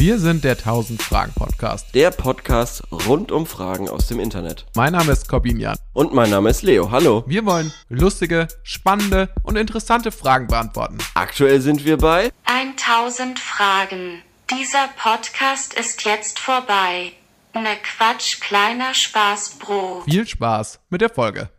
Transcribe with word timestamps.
Wir 0.00 0.20
sind 0.20 0.44
der 0.44 0.52
1000 0.52 1.02
Fragen 1.02 1.32
Podcast. 1.34 1.92
Der 1.92 2.12
Podcast 2.12 2.84
rund 2.92 3.32
um 3.32 3.46
Fragen 3.46 3.88
aus 3.88 4.06
dem 4.06 4.20
Internet. 4.20 4.64
Mein 4.76 4.92
Name 4.92 5.10
ist 5.10 5.28
Corbinian. 5.28 5.76
Und 5.92 6.14
mein 6.14 6.30
Name 6.30 6.50
ist 6.50 6.62
Leo. 6.62 6.92
Hallo. 6.92 7.24
Wir 7.26 7.44
wollen 7.44 7.72
lustige, 7.88 8.46
spannende 8.62 9.28
und 9.42 9.56
interessante 9.56 10.12
Fragen 10.12 10.46
beantworten. 10.46 10.98
Aktuell 11.14 11.60
sind 11.60 11.84
wir 11.84 11.98
bei 11.98 12.30
1000 12.44 13.40
Fragen. 13.40 14.22
Dieser 14.48 14.88
Podcast 15.02 15.74
ist 15.74 16.04
jetzt 16.04 16.38
vorbei. 16.38 17.10
Ne 17.54 17.76
Quatsch, 17.82 18.40
kleiner 18.40 18.94
Spaß, 18.94 19.58
Bro. 19.58 20.02
Viel 20.04 20.28
Spaß 20.28 20.78
mit 20.90 21.00
der 21.00 21.10
Folge. 21.10 21.50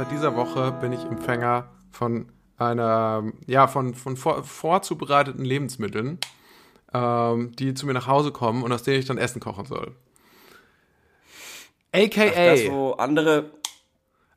Seit 0.00 0.12
dieser 0.12 0.34
Woche 0.34 0.72
bin 0.80 0.92
ich 0.94 1.04
Empfänger 1.04 1.68
von 1.90 2.32
einer, 2.56 3.22
ja, 3.46 3.66
von, 3.66 3.94
von 3.94 4.16
vor, 4.16 4.42
vorzubereiteten 4.44 5.44
Lebensmitteln, 5.44 6.18
ähm, 6.94 7.54
die 7.56 7.74
zu 7.74 7.84
mir 7.84 7.92
nach 7.92 8.06
Hause 8.06 8.32
kommen 8.32 8.62
und 8.62 8.72
aus 8.72 8.82
denen 8.82 8.98
ich 8.98 9.04
dann 9.04 9.18
Essen 9.18 9.40
kochen 9.42 9.66
soll. 9.66 9.94
AKA. 11.92 12.30
das, 12.50 12.70
wo 12.70 12.92
andere. 12.92 13.50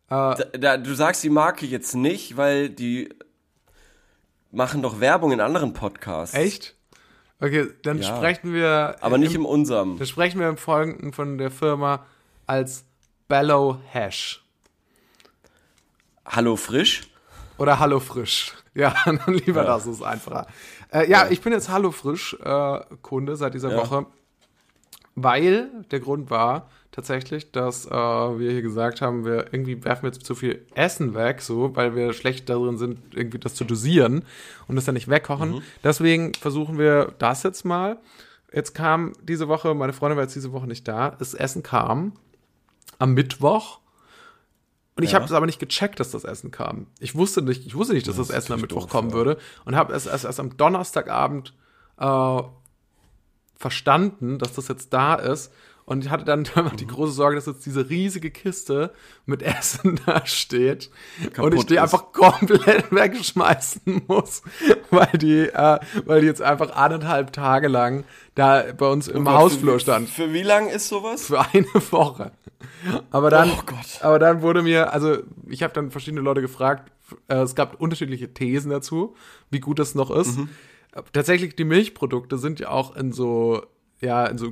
Da, 0.10 0.34
da, 0.34 0.76
du 0.76 0.94
sagst 0.96 1.24
die 1.24 1.30
Marke 1.30 1.66
jetzt 1.66 1.96
nicht, 1.96 2.36
weil 2.36 2.70
die 2.70 3.08
machen 4.52 4.82
doch 4.82 5.00
Werbung 5.00 5.32
in 5.32 5.40
anderen 5.40 5.72
Podcasts. 5.72 6.36
Echt? 6.36 6.76
Okay, 7.40 7.70
dann 7.84 8.00
Ja. 8.02 8.18
sprechen 8.18 8.54
wir. 8.54 8.98
Aber 9.00 9.18
nicht 9.18 9.34
im, 9.34 9.44
im 9.44 9.46
unserem. 9.46 9.98
Dann 9.98 10.08
sprechen 10.08 10.42
wir 10.42 10.50
im 10.50 10.58
Folgenden 10.58 11.14
von 11.14 11.38
der 11.38 11.52
Firma 11.52 12.06
als 12.48 12.84
Bellow 13.30 13.78
Hash. 13.94 14.43
Hallo 16.26 16.56
Frisch? 16.56 17.04
Oder 17.58 17.80
Hallo 17.80 18.00
Frisch. 18.00 18.54
Ja, 18.74 18.96
dann 19.06 19.20
lieber 19.28 19.64
das 19.64 19.86
ist 19.86 20.02
einfacher. 20.02 20.48
Äh, 20.92 21.10
ja, 21.10 21.28
ich 21.30 21.42
bin 21.42 21.54
jetzt 21.54 21.70
Hallo 21.70 21.92
Frisch 21.92 22.36
äh, 22.44 22.80
Kunde 23.02 23.36
seit 23.36 23.54
dieser 23.54 23.72
Ja. 23.72 23.78
Woche, 23.78 24.06
weil 25.16 25.70
der 25.92 26.00
Grund 26.00 26.30
war 26.30 26.70
tatsächlich, 26.92 27.52
dass 27.52 27.86
äh, 27.86 27.90
wir 27.92 28.52
hier 28.52 28.62
gesagt 28.62 29.02
haben, 29.02 29.26
wir 29.26 29.48
irgendwie 29.52 29.84
werfen 29.84 30.06
jetzt 30.06 30.26
zu 30.26 30.36
viel 30.36 30.66
Essen 30.76 31.14
weg, 31.16 31.42
so, 31.42 31.76
weil 31.76 31.96
wir 31.96 32.14
schlecht 32.14 32.50
darin 32.50 32.78
sind, 32.78 33.00
irgendwie 33.16 33.40
das 33.40 33.56
zu 33.56 33.64
dosieren 33.64 34.26
und 34.68 34.76
das 34.76 34.86
dann 34.86 34.94
nicht 34.94 35.10
wegkochen. 35.10 35.62
Deswegen 35.84 36.34
versuchen 36.36 36.78
wir 36.78 37.14
das 37.18 37.44
jetzt 37.44 37.66
mal. 37.66 37.98
Jetzt 38.52 38.74
kam 38.76 39.14
diese 39.24 39.48
Woche, 39.48 39.74
meine 39.74 39.94
Freundin 39.94 40.18
war 40.18 40.24
jetzt 40.24 40.36
diese 40.36 40.52
Woche 40.54 40.68
nicht 40.68 40.88
da, 40.88 41.10
das 41.12 41.34
Essen 41.34 41.64
kam 41.64 42.14
am 43.00 43.14
Mittwoch. 43.14 43.80
Und 44.96 45.04
ich 45.04 45.12
Ja. 45.12 45.16
habe 45.16 45.26
es 45.26 45.32
aber 45.32 45.46
nicht 45.48 45.60
gecheckt, 45.60 46.00
dass 46.00 46.12
das 46.12 46.24
Essen 46.24 46.52
kam. 46.52 46.88
Ich 47.00 47.16
wusste 47.16 47.42
nicht, 47.42 47.66
ich 47.66 47.76
wusste 47.76 47.94
nicht, 47.94 48.08
dass 48.08 48.18
das, 48.18 48.28
Das 48.28 48.38
Essen 48.38 48.54
am 48.54 48.62
Mittwoch 48.62 48.84
doof, 48.84 48.92
kommen 48.92 49.10
ja. 49.10 49.16
würde 49.16 49.38
und 49.66 49.76
habe 49.76 49.94
es 49.94 50.06
erst, 50.06 50.26
erst 50.26 50.40
am 50.40 50.56
Donnerstagabend 50.56 51.54
äh, 51.98 52.42
verstanden, 53.56 54.40
dass 54.40 54.54
das 54.54 54.68
jetzt 54.68 54.94
da 54.94 55.16
ist. 55.16 55.52
Und 55.86 56.06
ich 56.06 56.12
hatte 56.12 56.24
dann 56.26 56.42
Mhm. 56.56 56.76
die 56.78 56.88
große 56.88 57.12
Sorge, 57.12 57.36
dass 57.36 57.46
jetzt 57.46 57.66
diese 57.66 57.90
riesige 57.90 58.32
Kiste 58.32 58.94
mit 59.26 59.42
Essen 59.42 60.00
da 60.06 60.26
steht 60.26 60.90
und 61.22 61.26
ich 61.28 61.34
Kaputt 61.34 61.70
die 61.70 61.74
ist. 61.76 61.82
einfach 61.82 62.12
komplett 62.14 62.92
wegschmeißen 62.92 64.04
muss, 64.08 64.42
weil 64.92 65.10
die, 65.18 65.42
äh, 65.42 65.80
weil 66.06 66.22
die 66.22 66.28
jetzt 66.28 66.42
einfach 66.42 66.76
anderthalb 66.76 67.34
Tage 67.34 67.68
lang 67.68 68.06
da 68.36 68.64
bei 68.78 68.88
uns 68.88 69.08
im 69.08 69.28
Hausflur 69.30 69.80
stand 69.80 70.10
Für 70.10 70.32
wie 70.34 70.44
lang 70.44 70.68
ist 70.70 70.88
sowas? 70.88 71.26
für 71.28 71.42
eine 71.42 71.66
Woche. 71.92 72.32
Aber 73.12 73.30
dann, 73.30 73.50
Oh 73.52 73.62
Gott. 73.66 74.00
aber 74.02 74.20
dann 74.20 74.42
wurde 74.42 74.62
mir, 74.62 74.94
also 74.94 75.18
ich 75.48 75.64
habe 75.64 75.74
dann 75.74 75.92
verschiedene 75.92 76.22
Leute 76.22 76.42
gefragt, 76.42 76.92
äh, 77.28 77.36
es 77.36 77.56
gab 77.56 77.80
unterschiedliche 77.82 78.34
Thesen 78.34 78.72
dazu, 78.72 79.16
wie 79.52 79.60
gut 79.60 79.80
das 79.80 79.96
noch 79.96 80.12
ist. 80.12 80.38
Mhm. 80.38 80.50
Tatsächlich, 81.12 81.56
die 81.56 81.64
Milchprodukte 81.66 82.38
sind 82.38 82.60
ja 82.60 82.70
auch 82.70 82.96
in 82.96 83.12
so, 83.12 83.64
ja, 84.00 84.26
in 84.26 84.38
so 84.38 84.52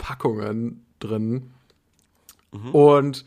Kühlpackungen 0.00 0.84
drin. 0.98 1.50
Mhm. 2.52 2.70
Und 2.74 3.24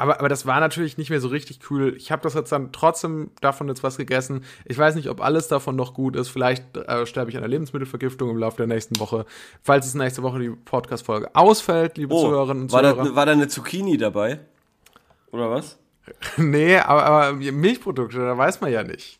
aber, 0.00 0.20
aber 0.20 0.28
das 0.28 0.46
war 0.46 0.60
natürlich 0.60 0.96
nicht 0.96 1.10
mehr 1.10 1.20
so 1.20 1.26
richtig 1.26 1.58
cool. 1.70 1.94
Ich 1.96 2.12
habe 2.12 2.22
das 2.22 2.34
jetzt 2.34 2.52
dann 2.52 2.70
trotzdem 2.70 3.32
davon 3.40 3.66
jetzt 3.66 3.82
was 3.82 3.96
gegessen. 3.96 4.44
Ich 4.64 4.78
weiß 4.78 4.94
nicht, 4.94 5.08
ob 5.08 5.20
alles 5.20 5.48
davon 5.48 5.74
noch 5.74 5.92
gut 5.92 6.14
ist. 6.14 6.28
Vielleicht 6.28 6.76
äh, 6.76 7.04
sterbe 7.04 7.30
ich 7.30 7.36
an 7.36 7.42
einer 7.42 7.50
Lebensmittelvergiftung 7.50 8.30
im 8.30 8.36
Laufe 8.38 8.58
der 8.58 8.68
nächsten 8.68 9.00
Woche. 9.00 9.26
Falls 9.60 9.86
es 9.86 9.94
nächste 9.94 10.22
Woche 10.22 10.38
die 10.38 10.50
Podcast-Folge 10.50 11.34
ausfällt, 11.34 11.98
liebe 11.98 12.14
Zuhörerinnen 12.14 12.62
und 12.64 12.70
Oh, 12.70 12.74
war 12.76 12.82
Zuhörer. 12.84 13.04
da, 13.08 13.14
war 13.16 13.26
da 13.26 13.32
eine 13.32 13.48
Zucchini 13.48 13.96
dabei? 13.96 14.38
Oder 15.32 15.50
was? 15.50 15.78
nee, 16.36 16.78
aber, 16.78 17.04
aber 17.04 17.32
Milchprodukte, 17.32 18.18
da 18.18 18.38
weiß 18.38 18.60
man 18.60 18.70
ja 18.70 18.84
nicht. 18.84 19.18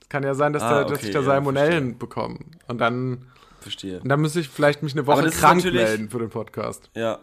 Es 0.00 0.08
kann 0.08 0.22
ja 0.22 0.34
sein, 0.34 0.52
dass, 0.52 0.62
Ah, 0.62 0.70
da, 0.70 0.84
dass 0.84 0.98
okay, 0.98 1.08
ich 1.08 1.12
da 1.12 1.18
ja, 1.18 1.24
Salmonellen 1.24 1.98
bekomme. 1.98 2.38
Und 2.68 2.78
dann, 2.80 3.26
Verstehe. 3.62 4.00
und 4.00 4.08
dann 4.08 4.20
müsste 4.20 4.40
ich 4.40 4.48
vielleicht 4.48 4.82
mich 4.82 4.92
eine 4.92 5.06
Woche 5.06 5.30
krank 5.30 5.64
melden 5.64 6.10
für 6.10 6.18
den 6.18 6.30
Podcast. 6.30 6.90
Ja. 6.94 7.18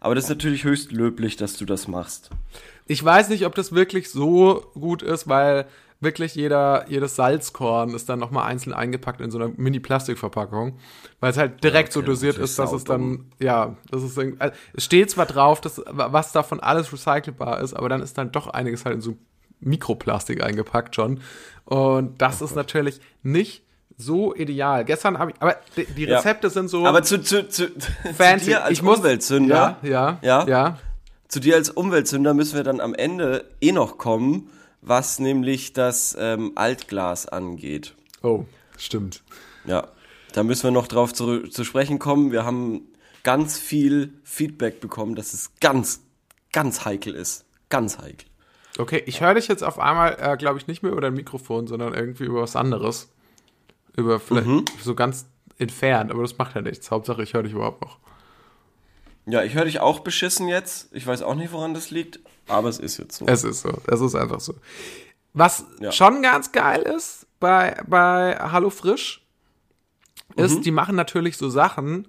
Aber 0.00 0.14
das 0.14 0.24
ist 0.24 0.30
natürlich 0.30 0.64
höchst 0.64 0.90
löblich, 0.90 1.36
dass 1.36 1.56
du 1.56 1.64
das 1.64 1.86
machst. 1.86 2.30
Ich 2.86 3.02
weiß 3.02 3.28
nicht, 3.28 3.46
ob 3.46 3.54
das 3.54 3.72
wirklich 3.72 4.10
so 4.10 4.70
gut 4.74 5.02
ist, 5.02 5.28
weil 5.28 5.66
wirklich 6.02 6.34
jeder, 6.34 6.84
jedes 6.88 7.14
Salzkorn 7.14 7.94
ist 7.94 8.08
dann 8.08 8.18
nochmal 8.18 8.50
einzeln 8.50 8.74
eingepackt 8.74 9.20
in 9.20 9.30
so 9.30 9.38
einer 9.38 9.52
Mini-Plastikverpackung, 9.56 10.78
weil 11.20 11.30
es 11.30 11.36
halt 11.36 11.62
direkt 11.62 11.90
okay, 11.90 12.00
so 12.00 12.02
dosiert 12.02 12.38
ist 12.38 12.58
dass 12.58 12.72
es 12.72 12.82
dann, 12.82 13.30
ja, 13.38 13.76
das 13.90 14.02
ist, 14.02 14.18
also, 14.18 14.54
es 14.74 14.84
steht 14.84 15.10
zwar 15.10 15.26
drauf, 15.26 15.60
dass, 15.60 15.80
was 15.86 16.32
davon 16.32 16.58
alles 16.58 16.92
recycelbar 16.92 17.60
ist, 17.60 17.74
aber 17.74 17.88
dann 17.88 18.02
ist 18.02 18.18
dann 18.18 18.32
doch 18.32 18.48
einiges 18.48 18.84
halt 18.84 18.96
in 18.96 19.00
so 19.00 19.16
Mikroplastik 19.60 20.42
eingepackt 20.42 20.96
schon. 20.96 21.20
Und 21.64 22.20
das 22.20 22.42
Oh 22.42 22.46
ist 22.46 22.56
natürlich 22.56 23.00
nicht 23.22 23.64
so 23.96 24.34
ideal. 24.34 24.84
Gestern 24.84 25.18
habe 25.18 25.30
ich, 25.32 25.36
aber 25.40 25.56
die, 25.76 25.84
die 25.86 26.04
Ja. 26.04 26.16
Rezepte 26.18 26.50
sind 26.50 26.68
so 26.68 26.86
Aber 26.86 27.02
zu, 27.02 27.20
zu, 27.22 27.48
zu, 27.48 27.68
fancy. 28.16 28.44
zu 28.44 28.50
dir 28.50 28.64
als 28.64 28.72
ich 28.72 28.82
muss, 28.82 28.98
Umweltsünder, 28.98 29.78
Ja, 29.82 29.88
ja, 29.88 30.18
Ja? 30.22 30.46
ja. 30.48 30.78
zu 31.28 31.40
dir 31.40 31.56
als 31.56 31.70
Umweltsünder 31.70 32.34
müssen 32.34 32.56
wir 32.56 32.64
dann 32.64 32.80
am 32.80 32.94
Ende 32.94 33.44
eh 33.60 33.72
noch 33.72 33.98
kommen, 33.98 34.50
was 34.80 35.18
nämlich 35.18 35.72
das 35.72 36.16
ähm, 36.18 36.52
Altglas 36.56 37.26
angeht. 37.28 37.94
Oh, 38.22 38.44
stimmt. 38.76 39.22
Ja, 39.64 39.88
da 40.32 40.42
müssen 40.42 40.64
wir 40.64 40.70
noch 40.72 40.88
drauf 40.88 41.12
zu, 41.14 41.42
zu 41.48 41.62
sprechen 41.64 41.98
kommen. 41.98 42.32
Wir 42.32 42.44
haben 42.44 42.82
ganz 43.22 43.58
viel 43.58 44.12
Feedback 44.24 44.80
bekommen, 44.80 45.14
dass 45.14 45.32
es 45.34 45.52
ganz, 45.60 46.00
ganz 46.52 46.84
heikel 46.84 47.14
ist. 47.14 47.44
Ganz 47.68 47.98
heikel. 47.98 48.26
Okay, 48.78 49.02
ich 49.06 49.20
höre 49.20 49.34
dich 49.34 49.48
jetzt 49.48 49.62
auf 49.62 49.78
einmal, 49.78 50.16
äh, 50.18 50.36
glaube 50.36 50.58
ich, 50.58 50.66
nicht 50.66 50.82
mehr 50.82 50.90
über 50.92 51.00
dein 51.02 51.14
Mikrofon, 51.14 51.66
sondern 51.66 51.94
irgendwie 51.94 52.24
über 52.24 52.42
was 52.42 52.56
anderes. 52.56 53.08
Über 53.96 54.18
vielleicht 54.20 54.46
Mhm. 54.46 54.64
so 54.82 54.94
ganz 54.94 55.26
entfernt, 55.58 56.10
aber 56.10 56.22
das 56.22 56.36
macht 56.38 56.54
ja 56.54 56.62
nichts. 56.62 56.90
Hauptsache, 56.90 57.22
ich 57.22 57.34
höre 57.34 57.42
dich 57.42 57.52
überhaupt 57.52 57.82
noch. 57.82 57.98
Ja, 59.26 59.42
ich 59.44 59.54
höre 59.54 59.66
dich 59.66 59.78
auch 59.80 60.00
beschissen 60.00 60.48
jetzt. 60.48 60.88
Ich 60.92 61.06
weiß 61.06 61.22
auch 61.22 61.34
nicht, 61.36 61.52
woran 61.52 61.74
das 61.74 61.90
liegt, 61.90 62.18
aber 62.48 62.68
es 62.68 62.78
ist 62.78 62.96
jetzt 62.98 63.16
so. 63.16 63.26
Es 63.26 63.44
ist 63.44 63.60
so, 63.60 63.70
es 63.86 64.00
ist 64.00 64.14
einfach 64.14 64.40
so. 64.40 64.54
Was 65.34 65.64
Ja. 65.80 65.92
schon 65.92 66.22
ganz 66.22 66.52
geil 66.52 66.82
ist 66.82 67.26
bei, 67.38 67.80
bei 67.86 68.36
Hallo 68.40 68.70
Frisch, 68.70 69.24
ist, 70.36 70.56
Mhm. 70.58 70.62
die 70.62 70.70
machen 70.70 70.96
natürlich 70.96 71.36
so 71.36 71.48
Sachen, 71.50 72.08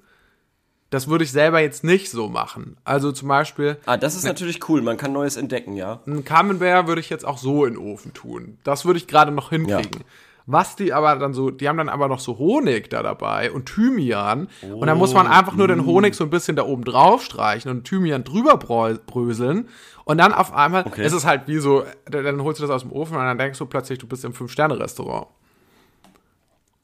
das 0.90 1.08
würde 1.08 1.24
ich 1.24 1.32
selber 1.32 1.60
jetzt 1.60 1.84
nicht 1.84 2.10
so 2.10 2.30
machen. 2.30 2.78
Also 2.84 3.12
zum 3.12 3.28
Beispiel, 3.28 3.78
ah, 3.86 3.98
das 3.98 4.16
ist 4.16 4.24
natürlich 4.26 4.68
cool. 4.70 4.82
Man 4.82 4.96
kann 4.98 5.12
Neues 5.12 5.36
entdecken, 5.38 5.76
ja. 5.76 6.02
Ein 6.08 6.24
Camembert 6.24 6.88
würde 6.88 7.02
ich 7.02 7.10
jetzt 7.10 7.26
auch 7.26 7.38
so 7.38 7.66
in 7.66 7.74
den 7.76 7.82
Ofen 7.84 8.14
tun. 8.14 8.58
Das 8.64 8.86
würde 8.86 8.98
ich 8.98 9.08
gerade 9.08 9.32
noch 9.32 9.50
hinkriegen. 9.50 10.04
Was 10.46 10.76
die 10.76 10.92
aber 10.92 11.16
dann 11.16 11.34
so, 11.34 11.52
die 11.52 11.70
haben 11.70 11.78
dann 11.78 11.88
aber 11.88 12.10
noch 12.10 12.20
so 12.20 12.38
Honig 12.38 12.90
da 12.90 13.02
dabei 13.02 13.50
und 13.52 13.66
Thymian. 13.68 14.50
und 14.62 14.88
dann 14.88 14.98
muss 14.98 15.14
man 15.14 15.26
einfach 15.28 15.56
nur 15.56 15.68
den 15.70 15.86
Honig 15.86 16.16
so 16.16 16.26
ein 16.26 16.30
bisschen 16.30 16.56
da 16.58 16.64
oben 16.66 16.84
drauf 16.84 17.24
streichen 17.24 17.72
und 17.72 17.86
Thymian 17.86 18.24
drüber 18.26 18.56
brö- 18.56 19.00
bröseln. 19.06 19.70
Und 20.04 20.18
dann 20.18 20.34
auf 20.34 20.52
einmal, 20.54 20.86
Okay. 20.86 21.06
ist 21.06 21.14
es 21.14 21.26
halt 21.26 21.48
wie 21.48 21.60
so, 21.60 21.86
dann 22.12 22.44
holst 22.44 22.60
du 22.60 22.64
das 22.68 22.72
aus 22.72 22.82
dem 22.82 22.92
Ofen 22.92 23.16
und 23.16 23.24
dann 23.24 23.38
denkst 23.38 23.58
du 23.58 23.66
plötzlich, 23.66 24.00
du 24.00 24.08
bist 24.08 24.26
im 24.26 24.34
Fünf-Sterne-Restaurant. 24.34 25.28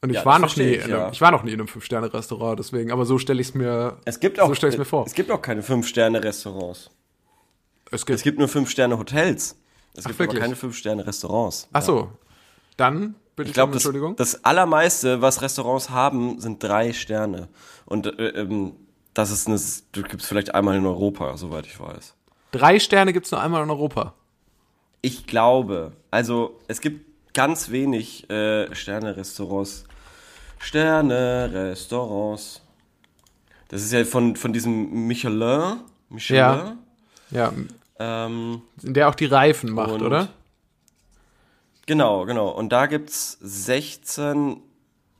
Und 0.02 0.08
ich 0.08 0.16
Ja, 0.16 0.24
war 0.24 0.38
noch 0.38 0.56
nie, 0.56 0.62
ich, 0.62 0.76
in 0.78 0.84
einem, 0.84 0.92
ja. 1.00 1.10
ich 1.12 1.20
war 1.20 1.30
noch 1.30 1.42
nie 1.42 1.50
in 1.52 1.60
einem 1.60 1.68
Fünf-Sterne-Restaurant, 1.68 2.58
deswegen, 2.58 2.90
aber 2.90 3.04
so 3.04 3.18
stelle 3.18 3.42
ich 3.42 3.48
es 3.48 3.54
mir, 3.54 3.98
Es 4.06 4.18
gibt 4.20 4.40
auch, 4.40 4.48
so 4.48 4.54
stelle 4.54 4.72
ich 4.72 4.78
mir 4.78 4.86
vor. 4.86 5.04
Es 5.04 5.12
gibt 5.12 5.30
auch 5.30 5.42
keine 5.42 5.62
Fünf-Sterne-Restaurants. 5.62 6.90
Es 7.90 8.06
gibt, 8.06 8.16
Es 8.16 8.22
gibt 8.22 8.38
nur 8.38 8.48
Fünf-Sterne-Hotels. 8.48 9.56
Es 9.94 10.04
gibt 10.04 10.14
aber 10.16 10.18
wirklich? 10.20 10.40
keine 10.40 10.56
Fünf-Sterne-Restaurants. 10.56 11.68
ach 11.74 11.82
so, 11.82 12.08
dann 12.78 13.16
bitte 13.40 13.50
Ich 13.50 13.54
glaube, 13.54 13.72
das, 13.72 13.88
das 14.16 14.44
Allermeiste, 14.44 15.20
was 15.20 15.42
Restaurants 15.42 15.90
haben, 15.90 16.40
sind 16.40 16.62
drei 16.62 16.92
Sterne. 16.92 17.48
Und 17.86 18.06
äh, 18.06 18.28
ähm, 18.28 18.72
das 19.14 19.30
ist 19.30 19.46
eine, 19.46 19.56
das 19.56 19.84
gibt 19.92 20.22
es 20.22 20.26
vielleicht 20.26 20.54
einmal 20.54 20.76
in 20.76 20.86
Europa, 20.86 21.36
soweit 21.36 21.66
ich 21.66 21.78
weiß. 21.80 22.14
Drei 22.52 22.78
Sterne 22.78 23.12
gibt 23.12 23.26
es 23.26 23.32
nur 23.32 23.40
einmal 23.40 23.62
in 23.62 23.70
Europa. 23.70 24.14
Ich 25.02 25.26
glaube, 25.26 25.92
also 26.10 26.58
es 26.68 26.80
gibt 26.80 27.34
ganz 27.34 27.70
wenig 27.70 28.28
äh, 28.30 28.74
Sterne-Restaurants. 28.74 29.84
Sterne-Restaurants. 30.58 32.62
Das 33.68 33.82
ist 33.82 33.92
ja 33.92 34.04
von, 34.04 34.36
von 34.36 34.52
diesem 34.52 35.06
Michelin. 35.06 35.80
Michelin. 36.08 36.38
Ja. 36.38 36.76
Ja, 37.30 37.52
Ähm, 37.98 38.62
der 38.82 39.08
auch 39.08 39.14
die 39.14 39.26
Reifen 39.26 39.70
macht, 39.70 40.02
oder? 40.02 40.28
Genau, 41.86 42.24
genau. 42.26 42.48
Und 42.48 42.70
da 42.70 42.86
gibt's 42.86 43.38
16 43.40 44.60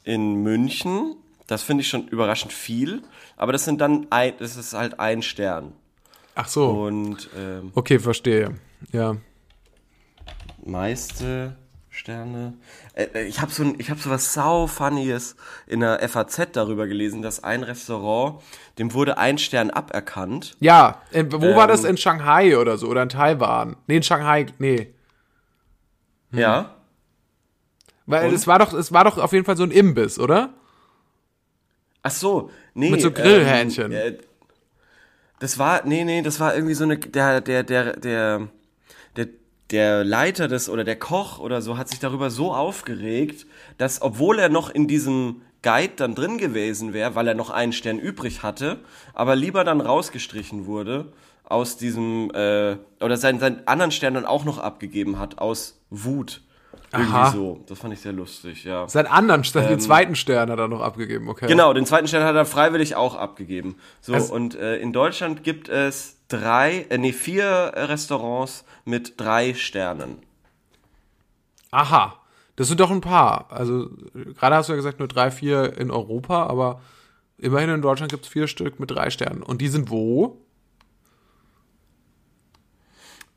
in 0.04 0.42
München. 0.42 1.16
Das 1.46 1.62
finde 1.62 1.82
ich 1.82 1.88
schon 1.88 2.06
überraschend 2.08 2.52
viel. 2.52 3.02
Aber 3.36 3.52
das 3.52 3.64
sind 3.64 3.80
dann 3.80 4.06
ein, 4.10 4.34
das 4.38 4.56
ist 4.56 4.72
halt 4.74 5.00
ein 5.00 5.22
Stern. 5.22 5.72
Ach 6.34 6.48
so. 6.48 6.68
Und 6.68 7.28
ähm, 7.36 7.72
Okay, 7.74 7.98
verstehe. 7.98 8.54
Ja. 8.92 9.16
meiste 10.64 11.56
Sterne. 11.92 12.54
Äh, 12.94 13.04
äh, 13.14 13.22
ich 13.24 13.40
habe 13.40 13.50
so 13.50 13.64
ein, 13.64 13.74
ich 13.78 13.90
habe 13.90 13.98
so 14.00 14.10
was 14.10 14.32
sau 14.32 14.66
funnyes 14.68 15.34
in 15.66 15.80
der 15.80 16.06
FAZ 16.08 16.52
darüber 16.52 16.86
gelesen, 16.86 17.20
dass 17.20 17.42
ein 17.42 17.62
Restaurant, 17.64 18.40
dem 18.78 18.94
wurde 18.94 19.18
ein 19.18 19.38
Stern 19.38 19.70
aberkannt. 19.70 20.56
Ja, 20.60 21.02
in, 21.10 21.32
wo 21.32 21.40
war 21.56 21.64
Ähm. 21.64 21.68
das? 21.68 21.84
In 21.84 21.96
Shanghai 21.96 22.56
oder 22.56 22.78
so? 22.78 22.86
Oder 22.86 23.02
in 23.02 23.08
Taiwan? 23.08 23.76
Nee, 23.88 23.96
in 23.96 24.02
Shanghai, 24.04 24.46
nee. 24.58 24.94
Ja. 26.32 26.74
Weil 28.06 28.28
Und? 28.28 28.34
es 28.34 28.46
war 28.46 28.58
doch, 28.58 28.72
es 28.72 28.92
war 28.92 29.04
doch 29.04 29.18
auf 29.18 29.32
jeden 29.32 29.44
Fall 29.44 29.56
so 29.56 29.62
ein 29.62 29.70
Imbiss, 29.70 30.18
oder? 30.18 30.54
Ach 32.02 32.10
so, 32.10 32.50
nee. 32.74 32.90
Mit 32.90 33.02
so 33.02 33.10
Grillhähnchen. 33.10 33.92
Ähm, 33.92 34.14
äh, 34.14 34.18
das 35.38 35.58
war, 35.58 35.86
nee, 35.86 36.04
nee, 36.04 36.22
das 36.22 36.40
war 36.40 36.54
irgendwie 36.54 36.74
so 36.74 36.84
eine, 36.84 36.98
der, 36.98 37.40
der, 37.40 37.62
der, 37.62 37.96
der, 37.96 38.48
der, 39.16 39.28
der 39.70 40.04
Leiter 40.04 40.48
des, 40.48 40.68
oder 40.68 40.84
der 40.84 40.98
Koch 40.98 41.38
oder 41.38 41.62
so 41.62 41.78
hat 41.78 41.88
sich 41.88 41.98
darüber 41.98 42.30
so 42.30 42.52
aufgeregt, 42.52 43.46
dass, 43.78 44.02
obwohl 44.02 44.38
er 44.38 44.48
noch 44.48 44.70
in 44.70 44.86
diesem 44.86 45.42
Guide 45.62 45.94
dann 45.96 46.14
drin 46.14 46.38
gewesen 46.38 46.92
wäre, 46.92 47.14
weil 47.14 47.28
er 47.28 47.34
noch 47.34 47.50
einen 47.50 47.72
Stern 47.72 47.98
übrig 47.98 48.42
hatte, 48.42 48.80
aber 49.14 49.36
lieber 49.36 49.64
dann 49.64 49.80
rausgestrichen 49.80 50.66
wurde 50.66 51.12
aus 51.44 51.76
diesem, 51.76 52.30
äh, 52.32 52.76
oder 53.00 53.16
seinen, 53.16 53.40
seinen 53.40 53.66
anderen 53.66 53.90
Stern 53.90 54.14
dann 54.14 54.26
auch 54.26 54.44
noch 54.44 54.58
abgegeben 54.58 55.18
hat, 55.18 55.38
aus 55.38 55.79
Wut. 55.90 56.40
Irgendwie 56.92 57.12
Aha. 57.12 57.30
so. 57.30 57.64
Das 57.68 57.78
fand 57.78 57.94
ich 57.94 58.00
sehr 58.00 58.12
lustig, 58.12 58.64
ja. 58.64 58.88
Seinen 58.88 59.06
anderen 59.06 59.44
Stern, 59.44 59.68
den 59.68 59.78
zweiten 59.78 60.16
Stern 60.16 60.50
hat 60.50 60.58
er 60.58 60.66
noch 60.66 60.80
abgegeben, 60.80 61.28
okay. 61.28 61.44
Ähm. 61.44 61.50
Genau, 61.50 61.72
den 61.72 61.86
zweiten 61.86 62.08
Stern 62.08 62.24
hat 62.24 62.34
er 62.34 62.44
freiwillig 62.44 62.96
auch 62.96 63.14
abgegeben. 63.14 63.76
So, 64.00 64.12
Also- 64.14 64.34
und 64.34 64.56
äh, 64.56 64.76
in 64.78 64.92
Deutschland 64.92 65.44
gibt 65.44 65.68
es 65.68 66.16
drei, 66.28 66.86
äh, 66.88 66.98
nee, 66.98 67.12
vier 67.12 67.72
Restaurants 67.76 68.64
mit 68.84 69.20
drei 69.20 69.54
Sternen. 69.54 70.18
Aha. 71.70 72.16
Das 72.56 72.68
sind 72.68 72.80
doch 72.80 72.90
ein 72.90 73.00
paar. 73.00 73.46
Also, 73.50 73.88
gerade 74.38 74.56
hast 74.56 74.68
du 74.68 74.72
ja 74.72 74.76
gesagt, 74.76 74.98
nur 74.98 75.08
drei, 75.08 75.30
vier 75.30 75.78
in 75.78 75.90
Europa, 75.90 76.46
aber 76.46 76.80
immerhin 77.38 77.70
in 77.70 77.82
Deutschland 77.82 78.10
gibt 78.10 78.24
es 78.24 78.30
vier 78.30 78.48
Stück 78.48 78.80
mit 78.80 78.90
drei 78.90 79.10
Sternen. 79.10 79.42
Und 79.42 79.60
die 79.60 79.68
sind 79.68 79.90
wo? 79.90 80.38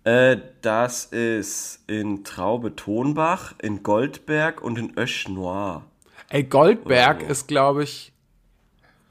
Äh, 0.03 0.37
das 0.61 1.05
ist 1.05 1.79
in 1.87 2.23
Traube-Tonbach, 2.23 3.53
in 3.61 3.83
Goldberg 3.83 4.61
und 4.61 4.77
in 4.77 4.97
Ösch-Noir. 4.97 5.83
Ey, 6.29 6.43
Goldberg 6.43 7.21
so. 7.21 7.27
ist, 7.27 7.47
glaube 7.47 7.83
ich, 7.83 8.11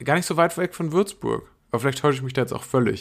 gar 0.03 0.15
nicht 0.15 0.25
so 0.25 0.37
weit 0.37 0.57
weg 0.57 0.75
von 0.75 0.91
Würzburg. 0.91 1.49
Aber 1.71 1.79
vielleicht 1.79 1.99
täusche 1.99 2.17
ich 2.17 2.23
mich 2.23 2.33
da 2.33 2.41
jetzt 2.41 2.53
auch 2.53 2.63
völlig. 2.63 2.99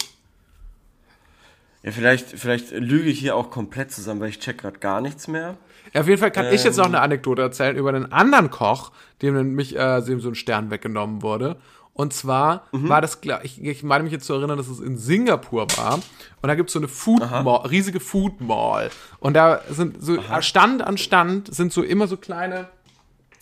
Ja, 1.82 1.90
vielleicht, 1.90 2.28
vielleicht 2.28 2.70
lüge 2.70 3.10
ich 3.10 3.18
hier 3.18 3.34
auch 3.34 3.50
komplett 3.50 3.90
zusammen, 3.90 4.20
weil 4.20 4.28
ich 4.28 4.38
check 4.38 4.58
gerade 4.58 4.78
gar 4.78 5.00
nichts 5.00 5.26
mehr. 5.26 5.56
Ja, 5.92 6.02
auf 6.02 6.08
jeden 6.08 6.20
Fall 6.20 6.30
kann 6.30 6.46
ich 6.46 6.62
jetzt 6.62 6.76
Ähm. 6.76 6.82
noch 6.82 6.86
eine 6.86 7.00
Anekdote 7.00 7.42
erzählen 7.42 7.76
über 7.76 7.88
einen 7.90 8.12
anderen 8.12 8.50
Koch, 8.50 8.92
dem 9.20 9.34
nämlich 9.34 9.76
äh, 9.76 10.00
dem 10.02 10.20
so 10.20 10.28
ein 10.28 10.36
Stern 10.36 10.70
weggenommen 10.70 11.22
wurde. 11.22 11.56
Und 11.94 12.14
zwar 12.14 12.66
Mhm. 12.72 12.88
war 12.88 13.00
das, 13.02 13.18
ich, 13.42 13.62
ich 13.62 13.82
meine 13.82 14.04
mich 14.04 14.12
jetzt 14.12 14.24
zu 14.24 14.32
erinnern, 14.32 14.56
dass 14.56 14.68
es 14.68 14.80
in 14.80 14.96
Singapur 14.96 15.66
war. 15.76 15.94
Und 15.96 16.48
da 16.48 16.54
gibt's 16.54 16.72
so 16.72 16.78
eine 16.78 16.88
Food 16.88 17.20
Mall, 17.30 17.66
riesige 17.68 18.00
Food 18.00 18.40
Mall. 18.40 18.90
Und 19.20 19.34
da 19.34 19.60
sind 19.70 20.02
so 20.02 20.16
Stand 20.40 20.82
an 20.82 20.96
Stand 20.96 21.54
sind 21.54 21.72
so 21.72 21.82
immer 21.82 22.06
so 22.08 22.16
kleine, 22.16 22.68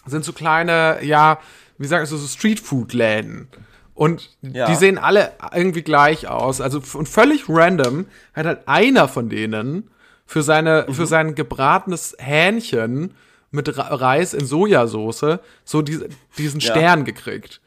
sind 0.04 0.24
so 0.24 0.32
kleine, 0.32 0.98
ja, 1.04 1.38
wie 1.78 1.86
sagen 1.86 2.04
so, 2.06 2.16
so 2.16 2.26
Street 2.26 2.58
Food 2.58 2.92
Läden. 2.92 3.48
Und 3.94 4.30
Ja. 4.42 4.66
die 4.66 4.74
sehen 4.74 4.98
alle 4.98 5.32
irgendwie 5.54 5.82
gleich 5.82 6.26
aus. 6.26 6.60
Also 6.60 6.82
und 6.94 7.08
völlig 7.08 7.44
random 7.48 8.06
hat 8.34 8.46
halt 8.46 8.66
einer 8.66 9.06
von 9.08 9.28
denen 9.28 9.90
für 10.26 10.42
seine 10.42 10.86
Mhm. 10.88 10.94
für 10.94 11.06
sein 11.06 11.34
gebratenes 11.36 12.16
Hähnchen 12.18 13.14
mit 13.52 13.72
Reis 13.76 14.34
in 14.34 14.44
Sojasauce 14.46 15.38
so 15.64 15.82
diese, 15.82 16.08
diesen 16.38 16.60
Ja. 16.60 16.70
Stern 16.72 17.04
gekriegt. 17.04 17.60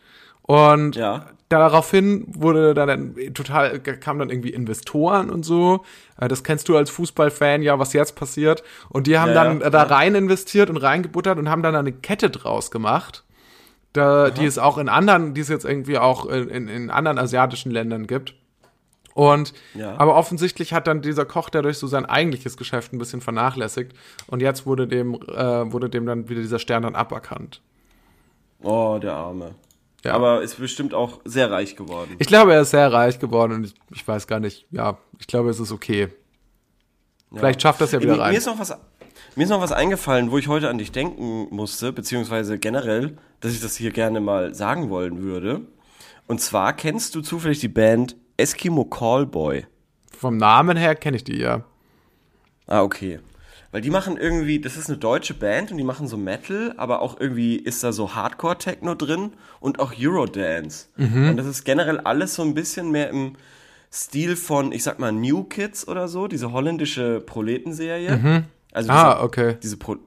Und 0.44 0.96
Ja. 0.96 1.26
daraufhin 1.50 2.26
wurde 2.28 2.74
dann 2.74 3.16
total 3.34 3.80
kamen 3.80 4.20
dann 4.20 4.30
irgendwie 4.30 4.50
Investoren 4.50 5.30
und 5.30 5.44
so. 5.44 5.84
Äh, 6.20 6.28
Das 6.28 6.44
kennst 6.44 6.68
du 6.70 6.78
als 6.78 6.90
Fußballfan 6.90 7.62
ja, 7.62 7.80
was 7.80 7.94
jetzt 7.94 8.16
passiert. 8.16 8.64
Und 8.90 9.08
die 9.08 9.18
haben 9.18 9.30
Ja, 9.34 9.44
dann 9.44 9.62
ja, 9.62 9.70
da 9.70 9.84
rein 9.84 10.16
investiert 10.16 10.70
und 10.70 10.78
reingebuttert 10.78 11.38
und 11.40 11.50
haben 11.50 11.64
dann 11.64 11.76
eine 11.76 11.92
Kette 11.94 12.30
draus 12.30 12.72
gemacht. 12.72 13.24
Da, 13.94 14.32
die 14.32 14.46
es 14.46 14.58
auch 14.58 14.80
in 14.80 14.90
anderen, 14.90 15.36
die 15.36 15.42
es 15.42 15.50
jetzt 15.50 15.66
irgendwie 15.66 16.00
auch 16.00 16.26
in, 16.26 16.50
in, 16.50 16.68
in 16.68 16.90
anderen 16.90 17.20
asiatischen 17.20 17.72
Ländern 17.72 18.08
gibt. 18.08 18.34
Und 19.14 19.54
Ja. 19.76 19.96
aber 20.00 20.16
offensichtlich 20.16 20.74
hat 20.74 20.88
dann 20.88 21.04
dieser 21.04 21.26
Koch 21.26 21.52
dadurch 21.52 21.78
so 21.78 21.86
sein 21.86 22.06
eigentliches 22.08 22.58
Geschäft 22.58 22.92
ein 22.92 22.98
bisschen 22.98 23.22
vernachlässigt 23.22 23.94
und 24.26 24.42
jetzt 24.42 24.66
wurde 24.66 24.88
dem 24.88 25.14
äh, 25.14 25.72
wurde 25.72 25.90
dem 25.92 26.08
dann 26.08 26.28
wieder 26.28 26.42
dieser 26.42 26.58
Stern 26.58 26.82
dann 26.82 26.96
aberkannt. 26.96 27.62
Oh, 28.64 28.98
der 29.00 29.14
Arme. 29.14 29.54
Ja. 30.04 30.14
Aber 30.14 30.42
ist 30.42 30.60
bestimmt 30.60 30.94
auch 30.94 31.22
sehr 31.24 31.50
reich 31.50 31.76
geworden. 31.76 32.16
Ich 32.20 32.28
glaube, 32.28 32.54
er 32.54 32.62
ist 32.62 32.72
sehr 32.72 32.92
reich 32.92 33.20
geworden 33.20 33.54
und 33.54 33.64
ich, 33.66 33.74
ich 33.94 34.08
weiß 34.08 34.28
gar 34.28 34.40
nicht, 34.40 34.68
ja, 34.70 34.98
ich 35.20 35.28
glaube, 35.28 35.50
es 35.50 35.60
ist 35.60 35.72
okay. 35.72 36.10
Vielleicht 37.34 37.62
schafft 37.62 37.82
das 37.82 37.94
ja 37.94 38.02
wieder 38.02 38.16
mir, 38.16 38.22
rein. 38.22 38.32
Mir 38.32 38.38
ist, 38.38 38.46
noch 38.46 38.60
was, 38.60 38.78
mir 39.36 39.44
ist 39.44 39.50
noch 39.50 39.62
was 39.62 39.72
eingefallen, 39.72 40.30
wo 40.30 40.38
ich 40.38 40.48
heute 40.48 40.70
an 40.70 40.78
dich 40.78 40.92
denken 40.92 41.48
musste, 41.52 41.94
beziehungsweise 41.94 42.60
generell, 42.60 43.18
dass 43.40 43.54
ich 43.54 43.62
das 43.62 43.76
hier 43.76 43.92
gerne 43.92 44.20
mal 44.20 44.54
sagen 44.54 44.90
wollen 44.90 45.22
würde. 45.22 45.62
Und 46.28 46.42
zwar 46.42 46.74
kennst 46.74 47.16
du 47.16 47.22
zufällig 47.22 47.60
die 47.60 47.70
Band 47.70 48.16
Eskimo 48.38 48.86
Callboy. 48.86 49.66
Vom 50.18 50.38
Namen 50.38 50.78
her 50.78 50.96
kenne 50.96 51.18
ich 51.18 51.24
die 51.24 51.38
ja. 51.38 51.64
Ah, 52.68 52.82
okay. 52.82 53.20
Weil 53.74 53.82
die 53.82 53.90
machen 53.90 54.16
irgendwie, 54.18 54.60
das 54.62 54.78
ist 54.78 54.88
eine 54.88 54.98
deutsche 55.00 55.34
Band 55.34 55.72
und 55.72 55.78
die 55.78 55.84
machen 55.84 56.08
so 56.08 56.16
Metal, 56.16 56.74
aber 56.78 57.02
auch 57.02 57.20
irgendwie 57.20 57.56
ist 57.58 57.84
da 57.84 57.92
so 57.92 58.14
Hardcore-Techno 58.16 58.94
drin 58.96 59.34
und 59.60 59.80
auch 59.80 59.92
Eurodance. 60.00 60.88
Und 60.98 61.36
das 61.38 61.46
ist 61.48 61.66
generell 61.66 62.00
alles 62.00 62.36
so 62.36 62.44
ein 62.44 62.54
bisschen 62.54 62.92
mehr 62.92 63.10
im 63.10 63.36
Stil 63.92 64.36
von, 64.36 64.72
ich 64.72 64.84
sag 64.84 65.00
mal, 65.00 65.12
New 65.12 65.44
Kids 65.44 65.88
oder 65.88 66.08
so, 66.08 66.28
diese 66.28 66.52
holländische 66.52 67.20
Proletenserie. 67.20 68.44
Also 68.72 68.92
Ah, 68.92 69.14
diese- 69.16 69.24
okay. 69.24 69.58
diese 69.62 69.78
Pro 69.78 69.98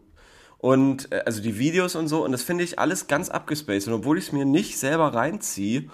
und 0.59 1.13
äh, 1.13 1.23
also 1.27 1.41
die 1.43 1.59
Videos 1.59 1.95
und 1.95 2.09
so 2.09 2.25
und 2.25 2.33
das 2.33 2.43
finde 2.43 2.65
ich 2.65 2.79
alles 2.81 3.07
ganz 3.07 3.29
abgespaced 3.29 3.87
und 3.89 3.95
obwohl 3.95 4.19
ich 4.19 4.25
es 4.27 4.33
mir 4.33 4.45
nicht 4.45 4.77
selber 4.79 5.15
reinziehe, 5.15 5.85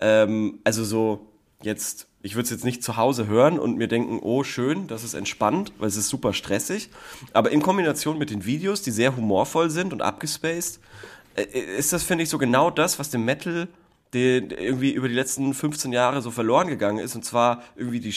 ähm, 0.00 0.58
also 0.64 0.82
so 0.82 1.26
jetzt, 1.62 2.07
ich 2.22 2.34
würde 2.34 2.44
es 2.44 2.50
jetzt 2.50 2.64
nicht 2.64 2.82
zu 2.82 2.96
Hause 2.96 3.26
hören 3.26 3.58
und 3.58 3.76
mir 3.76 3.88
denken, 3.88 4.18
oh 4.20 4.42
schön, 4.42 4.86
das 4.88 5.04
ist 5.04 5.14
entspannt, 5.14 5.72
weil 5.78 5.88
es 5.88 5.96
ist 5.96 6.08
super 6.08 6.32
stressig, 6.32 6.90
aber 7.32 7.50
in 7.50 7.62
Kombination 7.62 8.18
mit 8.18 8.30
den 8.30 8.44
Videos, 8.44 8.82
die 8.82 8.90
sehr 8.90 9.16
humorvoll 9.16 9.70
sind 9.70 9.92
und 9.92 10.02
abgespaced, 10.02 10.80
äh, 11.36 11.42
ist 11.78 11.92
das 11.92 12.02
finde 12.02 12.24
ich 12.24 12.30
so 12.30 12.38
genau 12.38 12.70
das, 12.70 12.98
was 12.98 13.10
dem 13.10 13.24
Metal 13.24 13.68
den 14.14 14.50
irgendwie 14.50 14.92
über 14.92 15.06
die 15.08 15.14
letzten 15.14 15.52
15 15.52 15.92
Jahre 15.92 16.22
so 16.22 16.30
verloren 16.30 16.68
gegangen 16.68 16.98
ist 16.98 17.14
und 17.14 17.24
zwar 17.24 17.62
irgendwie 17.76 18.00
die 18.00 18.14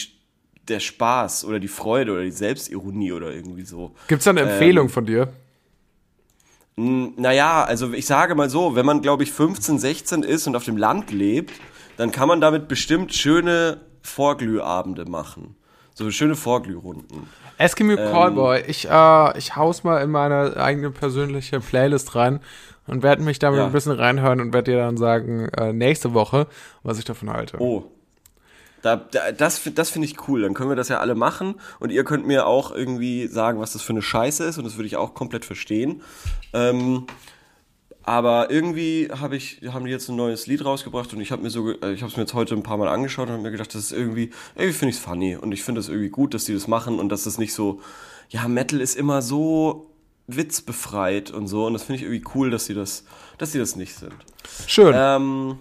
der 0.68 0.80
Spaß 0.80 1.44
oder 1.44 1.58
die 1.58 1.68
Freude 1.68 2.12
oder 2.12 2.22
die 2.22 2.30
Selbstironie 2.30 3.12
oder 3.12 3.32
irgendwie 3.32 3.62
so. 3.64 3.94
Gibt's 4.06 4.24
da 4.24 4.30
eine 4.30 4.42
Ähm, 4.42 4.48
Empfehlung 4.48 4.88
von 4.88 5.04
dir? 5.06 5.32
Naja, 6.76 7.64
also 7.64 7.92
ich 7.92 8.06
sage 8.06 8.34
mal 8.34 8.48
so, 8.48 8.74
wenn 8.74 8.86
man, 8.86 9.02
glaube 9.02 9.24
ich, 9.24 9.32
15, 9.32 9.78
16 9.78 10.22
ist 10.22 10.46
und 10.46 10.56
auf 10.56 10.64
dem 10.64 10.76
Land 10.76 11.10
lebt, 11.10 11.52
dann 11.96 12.12
kann 12.12 12.28
man 12.28 12.40
damit 12.40 12.68
bestimmt 12.68 13.12
schöne 13.12 13.80
Vorglühabende 14.02 15.04
machen. 15.04 15.56
So 15.94 16.10
schöne 16.10 16.34
Vorglührunden. 16.36 17.28
Eskimo 17.58 17.92
ähm, 17.92 18.10
Callboy, 18.12 18.62
ich, 18.66 18.88
äh, 18.90 19.38
ich 19.38 19.56
haus 19.56 19.84
mal 19.84 19.98
in 20.02 20.10
meine 20.10 20.56
eigene 20.56 20.90
persönliche 20.90 21.60
Playlist 21.60 22.14
rein 22.14 22.40
und 22.86 23.02
werde 23.02 23.22
mich 23.22 23.38
damit 23.38 23.58
Ja. 23.60 23.66
ein 23.66 23.72
bisschen 23.72 23.92
reinhören 23.92 24.40
und 24.40 24.52
werde 24.52 24.72
dir 24.72 24.78
dann 24.78 24.96
sagen, 24.96 25.48
äh, 25.50 25.72
nächste 25.72 26.14
Woche, 26.14 26.46
was 26.82 26.98
ich 26.98 27.04
davon 27.04 27.30
halte. 27.30 27.58
Oh. 27.60 27.84
Da, 28.80 28.96
da, 28.96 29.30
das 29.30 29.62
das 29.76 29.90
finde 29.90 30.08
ich 30.08 30.26
cool. 30.26 30.42
Dann 30.42 30.54
können 30.54 30.68
wir 30.68 30.74
das 30.76 30.88
ja 30.88 30.98
alle 30.98 31.14
machen 31.14 31.54
und 31.78 31.92
ihr 31.92 32.02
könnt 32.02 32.26
mir 32.26 32.46
auch 32.46 32.72
irgendwie 32.74 33.28
sagen, 33.28 33.60
was 33.60 33.74
das 33.74 33.82
für 33.82 33.92
eine 33.92 34.02
Scheiße 34.02 34.42
ist 34.44 34.58
und 34.58 34.64
das 34.64 34.76
würde 34.76 34.86
ich 34.88 34.96
auch 34.96 35.14
komplett 35.14 35.44
verstehen. 35.44 36.02
Ähm, 36.52 37.06
aber 38.04 38.50
irgendwie 38.50 39.08
hab 39.10 39.32
ich, 39.32 39.60
haben 39.72 39.84
die 39.84 39.90
jetzt 39.90 40.08
ein 40.08 40.16
neues 40.16 40.46
Lied 40.46 40.64
rausgebracht 40.64 41.12
und 41.14 41.20
ich 41.20 41.30
habe 41.30 41.42
mir 41.42 41.50
so, 41.50 41.70
äh, 41.70 41.92
ich 41.92 42.02
habe 42.02 42.10
es 42.10 42.16
mir 42.16 42.24
jetzt 42.24 42.34
heute 42.34 42.54
ein 42.54 42.62
paar 42.62 42.76
Mal 42.76 42.88
angeschaut 42.88 43.28
und 43.28 43.34
habe 43.34 43.42
mir 43.42 43.50
gedacht, 43.50 43.74
das 43.74 43.84
ist 43.84 43.92
irgendwie, 43.92 44.30
irgendwie 44.54 44.72
finde 44.72 44.90
ich 44.90 44.96
es 44.96 45.02
funny 45.02 45.36
und 45.36 45.52
ich 45.52 45.62
finde 45.62 45.80
es 45.80 45.88
irgendwie 45.88 46.08
gut, 46.10 46.34
dass 46.34 46.44
die 46.44 46.54
das 46.54 46.68
machen 46.68 46.98
und 46.98 47.08
dass 47.08 47.24
das 47.24 47.38
nicht 47.38 47.54
so, 47.54 47.80
ja, 48.28 48.48
Metal 48.48 48.80
ist 48.80 48.96
immer 48.96 49.22
so 49.22 49.90
witzbefreit 50.26 51.30
und 51.30 51.46
so 51.46 51.66
und 51.66 51.74
das 51.74 51.84
finde 51.84 51.96
ich 51.96 52.02
irgendwie 52.02 52.24
cool, 52.34 52.50
dass 52.50 52.66
sie 52.66 52.74
das, 52.74 53.04
dass 53.38 53.52
sie 53.52 53.58
das 53.58 53.76
nicht 53.76 53.94
sind. 53.94 54.14
Schön. 54.66 54.94
Ähm, 54.96 55.58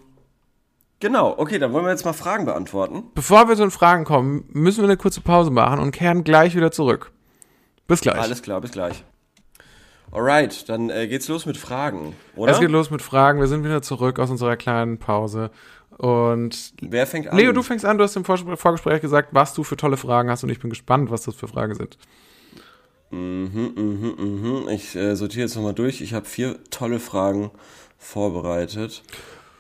Genau, 1.01 1.33
okay, 1.36 1.57
dann 1.57 1.74
wollen 1.74 1.83
wir 1.83 1.89
jetzt 1.89 2.05
mal 2.05 2.13
Fragen 2.13 2.45
beantworten. 2.45 3.05
Bevor 3.15 3.50
wir 3.50 3.55
zu 3.55 3.63
den 3.63 3.71
Fragen 3.71 4.05
kommen, 4.05 4.45
müssen 4.50 4.81
wir 4.81 4.83
eine 4.83 4.98
kurze 4.98 5.19
Pause 5.19 5.50
machen 5.50 5.79
und 5.79 5.91
kehren 5.91 6.24
gleich 6.24 6.55
wieder 6.55 6.71
zurück. 6.71 7.12
Bis 7.88 8.01
gleich. 8.01 8.19
Alles 8.19 8.43
klar, 8.43 8.62
bis 8.62 8.71
gleich. 8.71 9.03
Alright, 10.12 10.68
dann 10.68 10.89
äh, 10.89 11.08
geht's 11.08 11.27
los 11.30 11.46
mit 11.46 11.58
Fragen, 11.58 12.15
oder? 12.36 12.51
Es 12.51 12.60
geht 12.60 12.70
los 12.70 12.91
mit 12.91 13.01
Fragen. 13.01 13.39
Wir 13.39 13.48
sind 13.48 13.63
wieder 13.63 13.82
zurück 13.82 14.20
aus 14.20 14.30
unserer 14.30 14.58
kleinen 14.58 14.98
Pause. 14.98 15.51
Und 15.98 16.74
Wer 16.82 17.08
fängt 17.08 17.27
an? 17.27 17.38
Leo, 17.38 17.53
du 17.53 17.62
fängst 17.62 17.86
an. 17.86 17.98
Du 17.98 18.03
hast 18.03 18.15
im 18.15 18.25
Vor 18.25 18.38
Vorgespräch 18.58 19.01
gesagt, 19.01 19.30
was 19.32 19.53
du 19.53 19.63
für 19.63 19.77
tolle 19.77 19.98
Fragen 19.98 20.30
hast 20.30 20.44
und 20.44 20.50
ich 20.50 20.60
bin 20.60 20.70
gespannt, 20.70 21.12
was 21.12 21.24
das 21.24 21.36
für 21.36 21.48
Fragen 21.48 21.75
sind. 21.75 21.98
Mhm, 23.12 23.74
mhm, 23.75 24.15
mhm. 24.18 24.70
Ich 24.70 24.96
äh, 24.96 25.15
sortiere 25.15 25.41
jetzt 25.41 25.56
nochmal 25.56 25.74
durch. 25.74 26.01
Ich 26.01 26.13
habe 26.13 26.25
vier 26.25 26.58
tolle 26.70 27.00
Fragen 27.00 27.51
vorbereitet. 27.98 29.03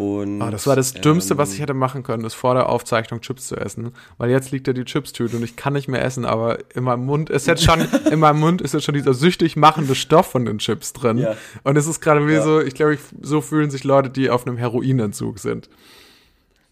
Und, 0.01 0.41
Ah, 0.41 0.49
das 0.49 0.65
war 0.67 0.75
das 0.75 0.93
Dümmste, 0.93 1.33
ähm, 1.33 1.37
was 1.37 1.53
ich 1.53 1.59
hätte 1.61 1.73
machen 1.73 2.03
können, 2.03 2.25
ist 2.25 2.33
vor 2.33 2.53
der 2.55 2.69
Aufzeichnung 2.69 3.21
Chips 3.21 3.47
zu 3.47 3.55
essen. 3.55 3.91
Weil 4.17 4.29
jetzt 4.29 4.51
liegt 4.51 4.67
da 4.67 4.73
die 4.73 4.85
Chipstüte 4.85 5.37
und 5.37 5.43
ich 5.43 5.55
kann 5.55 5.73
nicht 5.73 5.87
mehr 5.87 6.03
essen, 6.03 6.25
aber 6.25 6.57
in 6.75 6.83
meinem 6.83 7.05
Mund 7.05 7.29
ist 7.29 7.47
jetzt 7.47 7.63
schon, 7.63 7.79
in 8.11 8.19
meinem 8.19 8.39
Mund 8.39 8.61
ist 8.61 8.73
jetzt 8.73 8.83
schon 8.83 8.95
dieser 8.95 9.13
süchtig 9.13 9.55
machende 9.55 9.95
Stoff 9.95 10.27
von 10.31 10.45
den 10.45 10.57
Chips 10.57 10.93
drin. 10.93 11.17
Ja. 11.19 11.35
Und 11.63 11.77
es 11.77 11.87
ist 11.87 12.01
gerade 12.01 12.27
wie 12.27 12.33
Ja. 12.33 12.43
so, 12.43 12.59
ich 12.61 12.73
glaube, 12.73 12.97
so 13.21 13.41
fühlen 13.41 13.69
sich 13.69 13.83
Leute, 13.83 14.09
die 14.09 14.29
auf 14.29 14.47
einem 14.47 14.57
Heroinentzug 14.57 15.39
sind. 15.39 15.69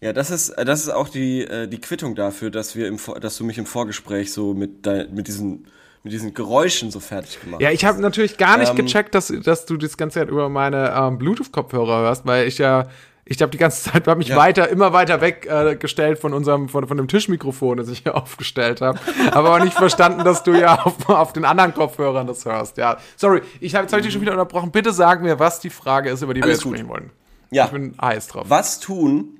Ja, 0.00 0.12
das 0.14 0.30
ist, 0.30 0.54
das 0.56 0.80
ist 0.80 0.88
auch 0.88 1.08
die, 1.10 1.42
äh, 1.42 1.68
die 1.68 1.78
Quittung 1.80 2.14
dafür, 2.14 2.50
dass 2.50 2.74
wir 2.74 2.88
im, 2.88 2.98
dass 3.20 3.36
du 3.36 3.44
mich 3.44 3.58
im 3.58 3.66
Vorgespräch 3.66 4.32
so 4.32 4.54
mit, 4.54 4.86
dein, 4.86 5.14
mit 5.14 5.28
diesen, 5.28 5.66
mit 6.02 6.14
diesen 6.14 6.32
Geräuschen 6.32 6.90
so 6.90 7.00
fertig 7.00 7.38
gemacht 7.42 7.60
Ja, 7.60 7.70
ich 7.70 7.84
habe 7.84 8.00
natürlich 8.00 8.38
gar 8.38 8.56
nicht 8.56 8.70
Ähm, 8.70 8.76
gecheckt, 8.76 9.14
dass, 9.14 9.30
dass 9.44 9.66
du 9.66 9.76
das 9.76 9.98
ganze 9.98 10.20
Zeit 10.20 10.30
über 10.30 10.48
meine 10.48 10.94
ähm, 10.96 11.18
Bluetooth-Kopfhörer 11.18 12.00
hörst, 12.00 12.24
weil 12.24 12.48
ich 12.48 12.56
ja, 12.56 12.88
ich 13.32 13.40
habe 13.40 13.50
die 13.52 13.58
ganze 13.58 13.82
Zeit, 13.92 14.06
habe 14.08 14.18
mich 14.18 14.28
Ja. 14.28 14.36
weiter, 14.36 14.68
immer 14.68 14.92
weiter 14.92 15.20
weggestellt 15.20 16.18
äh, 16.18 16.20
von 16.20 16.34
unserem, 16.34 16.68
von, 16.68 16.86
von 16.88 16.96
dem 16.96 17.06
Tischmikrofon, 17.08 17.76
das 17.78 17.88
ich 17.88 18.00
hier 18.00 18.14
aufgestellt 18.20 18.80
habe. 18.80 18.98
aber 19.30 19.54
auch 19.54 19.62
nicht 19.64 19.74
verstanden, 19.76 20.24
dass 20.24 20.42
du 20.42 20.52
ja 20.52 20.82
auf, 20.84 21.08
auf 21.08 21.32
den 21.32 21.44
anderen 21.44 21.72
Kopfhörern 21.72 22.26
das 22.26 22.44
hörst. 22.44 22.76
Ja, 22.76 22.98
sorry, 23.16 23.40
ich 23.60 23.74
habe 23.74 23.84
jetzt 23.84 23.92
hab 23.92 24.00
ich 24.00 24.04
dich 24.06 24.12
schon 24.12 24.20
wieder 24.22 24.32
unterbrochen. 24.32 24.72
Bitte 24.72 24.92
sag 24.92 25.22
mir, 25.22 25.38
was 25.38 25.60
die 25.60 25.70
Frage 25.70 26.10
ist, 26.10 26.22
über 26.22 26.34
die 26.34 26.40
wir 26.40 26.44
Alles 26.44 26.56
jetzt 26.56 26.64
gut. 26.64 26.74
sprechen 26.74 26.88
wollen. 26.90 27.10
Ja. 27.52 27.66
Ich 27.66 27.70
bin 27.70 27.94
heiß 28.00 28.26
drauf. 28.28 28.46
Was 28.48 28.80
tun, 28.80 29.38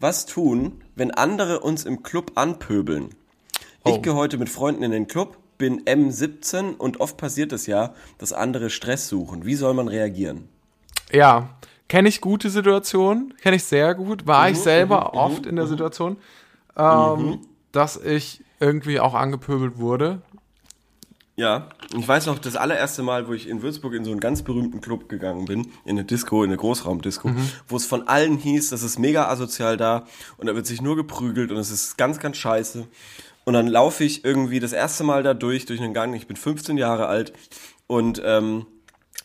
was 0.00 0.24
tun, 0.26 0.82
wenn 0.96 1.10
andere 1.10 1.60
uns 1.60 1.84
im 1.84 2.02
Club 2.02 2.32
anpöbeln? 2.34 3.10
Oh. 3.84 3.90
Ich 3.94 4.02
gehe 4.02 4.14
heute 4.14 4.38
mit 4.38 4.48
Freunden 4.48 4.82
in 4.82 4.90
den 4.90 5.06
Club, 5.06 5.36
bin 5.58 5.82
M17 5.84 6.76
und 6.76 7.00
oft 7.00 7.16
passiert 7.18 7.52
es 7.52 7.66
ja, 7.66 7.92
dass 8.18 8.32
andere 8.32 8.70
Stress 8.70 9.08
suchen. 9.08 9.44
Wie 9.44 9.54
soll 9.54 9.74
man 9.74 9.88
reagieren? 9.88 10.48
Ja, 11.12 11.50
kenne 11.88 12.08
ich 12.08 12.20
gute 12.20 12.50
Situationen, 12.50 13.34
kenne 13.40 13.56
ich 13.56 13.64
sehr 13.64 13.94
gut. 13.94 14.26
War 14.26 14.46
Mhm, 14.46 14.52
ich 14.52 14.58
selber 14.60 15.14
oft 15.14 15.46
in 15.46 15.56
der 15.56 15.66
Situation, 15.66 16.16
ähm, 16.76 17.40
dass 17.72 17.96
ich 17.96 18.44
irgendwie 18.60 19.00
auch 19.00 19.14
angepöbelt 19.14 19.78
wurde. 19.78 20.22
Ja, 21.36 21.68
ich 21.96 22.06
weiß 22.06 22.26
noch, 22.26 22.40
das 22.40 22.56
allererste 22.56 23.04
Mal, 23.04 23.28
wo 23.28 23.32
ich 23.32 23.48
in 23.48 23.62
Würzburg 23.62 23.94
in 23.94 24.04
so 24.04 24.10
einen 24.10 24.18
ganz 24.18 24.42
berühmten 24.42 24.80
Club 24.80 25.08
gegangen 25.08 25.44
bin, 25.44 25.66
in 25.84 25.90
eine 25.90 26.04
Disco, 26.04 26.42
in 26.42 26.50
eine 26.50 26.56
Großraumdisco, 26.56 27.30
wo 27.68 27.76
es 27.76 27.86
von 27.86 28.08
allen 28.08 28.38
hieß, 28.38 28.70
das 28.70 28.82
ist 28.82 28.98
mega 28.98 29.28
asozial 29.28 29.76
da 29.76 30.04
und 30.36 30.48
da 30.48 30.56
wird 30.56 30.66
sich 30.66 30.82
nur 30.82 30.96
geprügelt 30.96 31.52
und 31.52 31.58
es 31.58 31.70
ist 31.70 31.96
ganz, 31.96 32.18
ganz 32.18 32.38
scheiße. 32.38 32.88
Und 33.44 33.54
dann 33.54 33.68
laufe 33.68 34.02
ich 34.02 34.24
irgendwie 34.24 34.58
das 34.58 34.72
erste 34.72 35.04
Mal 35.04 35.22
da 35.22 35.32
durch, 35.32 35.64
durch 35.64 35.80
einen 35.80 35.94
Gang, 35.94 36.12
ich 36.14 36.26
bin 36.26 36.36
15 36.36 36.76
Jahre 36.76 37.06
alt 37.06 37.32
und 37.86 38.20
ähm, 38.24 38.66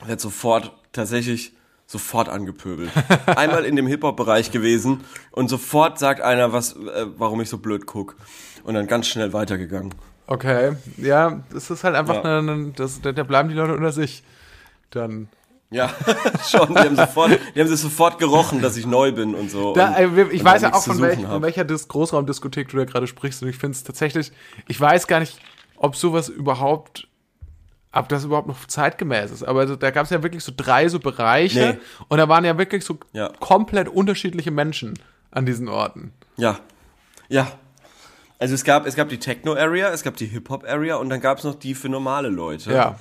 werde 0.05 0.21
sofort, 0.21 0.71
tatsächlich 0.91 1.53
sofort 1.93 2.27
angepöbelt. 2.27 2.89
Einmal 3.27 3.63
in 3.63 3.77
dem 3.77 3.87
Hip-Hop-Bereich 3.87 4.51
gewesen 4.51 5.01
und 5.31 5.47
sofort 5.47 5.97
sagt 5.99 6.19
einer, 6.21 6.51
was, 6.51 6.73
äh, 6.75 7.05
warum 7.17 7.39
ich 7.39 7.49
so 7.49 7.59
blöd 7.59 7.85
guck. 7.85 8.17
Und 8.65 8.73
dann 8.73 8.87
ganz 8.87 9.07
schnell 9.07 9.31
weitergegangen. 9.31 9.93
Okay, 10.27 10.73
ja, 10.97 11.43
das 11.53 11.69
ist 11.69 11.83
halt 11.83 11.95
einfach, 11.95 12.23
Ja. 12.23 12.39
eine, 12.39 12.71
das, 12.75 13.01
da, 13.01 13.11
da 13.11 13.23
bleiben 13.23 13.49
die 13.49 13.55
Leute 13.55 13.73
unter 13.75 13.91
sich. 13.91 14.23
Dann. 14.89 15.27
Ja, 15.69 15.89
schon. 16.49 16.69
Die 16.69 16.79
haben, 16.79 16.95
sofort, 16.95 17.31
die 17.55 17.59
haben 17.59 17.67
sich 17.67 17.79
sofort 17.79 18.19
gerochen, 18.19 18.61
dass 18.61 18.77
ich 18.77 18.85
neu 18.85 19.11
bin 19.11 19.35
und 19.35 19.49
so. 19.51 19.73
Da, 19.73 19.87
und, 19.89 20.17
äh, 20.17 20.23
ich 20.31 20.41
und 20.41 20.45
weiß 20.45 20.61
ja 20.61 20.73
auch, 20.73 20.83
von, 20.83 21.01
welch, 21.01 21.19
von 21.19 21.41
welcher 21.41 21.63
Dis 21.65 21.87
Großraumdiskothek 21.87 22.69
du 22.69 22.77
da 22.77 22.85
gerade 22.85 23.07
sprichst. 23.07 23.43
Und 23.43 23.49
ich 23.49 23.57
finde 23.57 23.75
es 23.75 23.83
tatsächlich, 23.83 24.31
ich 24.67 24.79
weiß 24.79 25.07
gar 25.07 25.19
nicht, 25.19 25.39
ob 25.75 25.95
sowas 25.95 26.29
überhaupt, 26.29 27.07
ob 27.93 28.09
das 28.09 28.25
überhaupt 28.25 28.47
noch 28.47 28.65
zeitgemäß 28.65 29.31
ist. 29.31 29.43
Aber 29.43 29.65
da 29.65 29.91
gab 29.91 30.05
es 30.05 30.09
ja 30.09 30.23
wirklich 30.23 30.43
so 30.43 30.51
drei 30.55 30.87
so 30.89 30.99
Bereiche. 30.99 31.77
Nee. 31.79 32.05
Und 32.09 32.17
da 32.17 32.27
waren 32.27 32.43
ja 32.43 32.57
wirklich 32.57 32.83
so 32.83 32.97
Ja. 33.13 33.29
komplett 33.39 33.87
unterschiedliche 33.87 34.51
Menschen 34.51 34.95
an 35.31 35.45
diesen 35.45 35.67
Orten. 35.69 36.11
Ja. 36.35 36.59
Ja. 37.29 37.47
Also 38.39 38.55
es 38.55 38.63
gab, 38.63 38.85
es 38.87 38.95
gab 38.95 39.09
die 39.09 39.19
Techno-Area, 39.19 39.89
es 39.89 40.03
gab 40.03 40.17
die 40.17 40.25
Hip-Hop-Area 40.25 40.95
und 40.97 41.09
dann 41.09 41.21
gab 41.21 41.37
es 41.37 41.43
noch 41.43 41.55
die 41.55 41.75
für 41.75 41.87
normale 41.87 42.29
Leute, 42.29 42.73
Ja. 42.73 42.97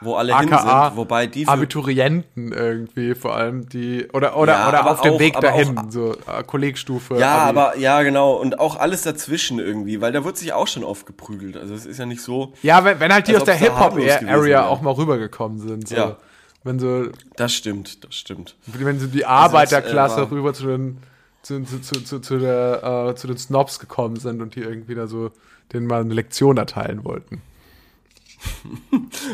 Wo 0.00 0.14
alle 0.16 0.38
hin 0.38 0.52
AKA 0.52 0.88
sind, 0.88 0.96
wobei 0.98 1.26
die 1.26 1.48
Abiturienten 1.48 2.52
irgendwie, 2.52 3.14
vor 3.14 3.34
allem 3.34 3.68
die, 3.68 4.06
oder, 4.12 4.36
oder, 4.36 4.52
Ja, 4.52 4.68
oder 4.68 4.90
auf 4.90 5.00
dem 5.00 5.14
auch- 5.14 5.18
Weg 5.20 5.40
dahin, 5.40 5.78
auch- 5.78 5.84
so 5.90 6.12
äh, 6.12 6.42
Kollegstufe. 6.46 7.18
Ja, 7.18 7.38
Abi. 7.38 7.58
aber, 7.58 7.76
ja, 7.78 8.02
genau. 8.02 8.34
Und 8.34 8.58
auch 8.60 8.76
alles 8.78 9.02
dazwischen 9.02 9.58
irgendwie, 9.58 10.00
weil 10.00 10.12
da 10.12 10.24
wird 10.24 10.36
sich 10.36 10.52
auch 10.52 10.66
schon 10.66 10.84
oft 10.84 11.06
geprügelt. 11.06 11.56
Also 11.56 11.74
es 11.74 11.86
ist 11.86 11.98
ja 11.98 12.06
nicht 12.06 12.20
so. 12.22 12.52
Ja, 12.62 12.84
wenn, 12.84 13.00
wenn 13.00 13.12
halt 13.12 13.26
die 13.28 13.36
aus 13.36 13.44
der 13.44 13.56
gewesen 13.56 13.74
Hip-Hop-Area 13.74 14.42
wäre. 14.42 14.66
auch 14.66 14.80
mal 14.82 14.92
rübergekommen 14.92 15.58
sind. 15.60 15.88
So. 15.88 15.96
Ja. 15.96 16.16
Wenn 16.64 16.78
so, 16.78 17.06
Das 17.36 17.52
stimmt, 17.52 18.04
das 18.04 18.14
stimmt. 18.16 18.56
wenn 18.66 18.98
so 18.98 19.06
die 19.06 19.24
Arbeiterklasse 19.24 20.16
äh, 20.16 20.22
war- 20.24 20.30
rüber 20.30 20.52
zu 20.52 20.66
den, 20.66 20.98
zu, 21.42 21.62
zu, 21.62 21.80
zu, 21.80 22.02
zu, 22.04 22.18
zu, 22.20 22.38
der, 22.38 23.08
äh, 23.10 23.14
zu 23.14 23.28
den 23.28 23.38
Snobs 23.38 23.78
gekommen 23.78 24.16
sind 24.16 24.42
und 24.42 24.56
die 24.56 24.60
irgendwie 24.60 24.94
da 24.96 25.06
so 25.06 25.30
denen 25.72 25.86
mal 25.86 26.00
eine 26.00 26.12
Lektion 26.12 26.56
erteilen 26.56 27.04
wollten. 27.04 27.40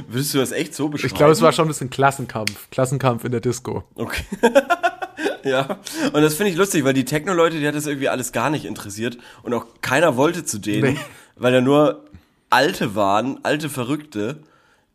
Würdest 0.09 0.35
du 0.35 0.39
das 0.39 0.53
echt 0.53 0.75
so 0.75 0.89
beschreiben? 0.89 1.13
Ich 1.13 1.17
glaube, 1.17 1.33
es 1.33 1.41
war 1.43 1.53
schon 1.53 1.67
ein 1.67 1.69
bisschen 1.69 1.91
Klassenkampf. 1.91 2.71
Klassenkampf 2.71 3.25
in 3.25 3.33
der 3.33 3.41
Disco. 3.41 3.85
Okay. 3.95 4.25
ja. 5.45 5.79
Und 6.13 6.23
das 6.23 6.35
finde 6.35 6.51
ich 6.53 6.57
lustig, 6.57 6.85
weil 6.85 6.95
die 6.95 7.05
Techno-Leute, 7.05 7.59
die 7.59 7.67
hat 7.67 7.75
das 7.75 7.87
irgendwie 7.87 8.09
alles 8.09 8.33
gar 8.33 8.51
nicht 8.51 8.65
interessiert 8.65 9.19
und 9.43 9.55
auch 9.55 9.67
keiner 9.81 10.17
wollte 10.17 10.45
zu 10.45 10.59
denen, 10.59 10.95
Nee. 10.95 11.01
weil 11.37 11.53
da 11.53 11.61
nur 11.61 12.05
Alte 12.51 12.95
waren, 12.95 13.41
alte 13.45 13.69
Verrückte, 13.71 14.41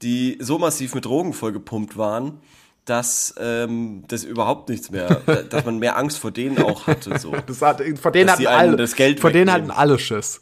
die 0.01 0.37
so 0.39 0.59
massiv 0.59 0.93
mit 0.93 1.05
Drogen 1.05 1.33
vollgepumpt 1.33 1.97
waren, 1.97 2.39
dass 2.85 3.33
ähm, 3.39 4.03
das 4.07 4.23
überhaupt 4.23 4.69
nichts 4.69 4.91
mehr, 4.91 5.07
dass 5.49 5.65
man 5.65 5.79
mehr 5.79 5.97
Angst 5.97 6.19
vor 6.19 6.31
denen 6.31 6.59
auch 6.61 6.87
hatte. 6.87 7.17
So. 7.19 7.31
Das 7.45 7.61
hat, 7.61 7.81
vor 7.99 8.11
denen 8.11 8.29
hatten 8.31 8.47
alle, 8.47 8.77
das 8.77 8.95
Geld 8.95 9.19
vor 9.19 9.31
denen 9.31 9.47
wegnehmen. 9.47 9.71
hatten 9.71 9.79
alle 9.79 9.99
Schiss. 9.99 10.41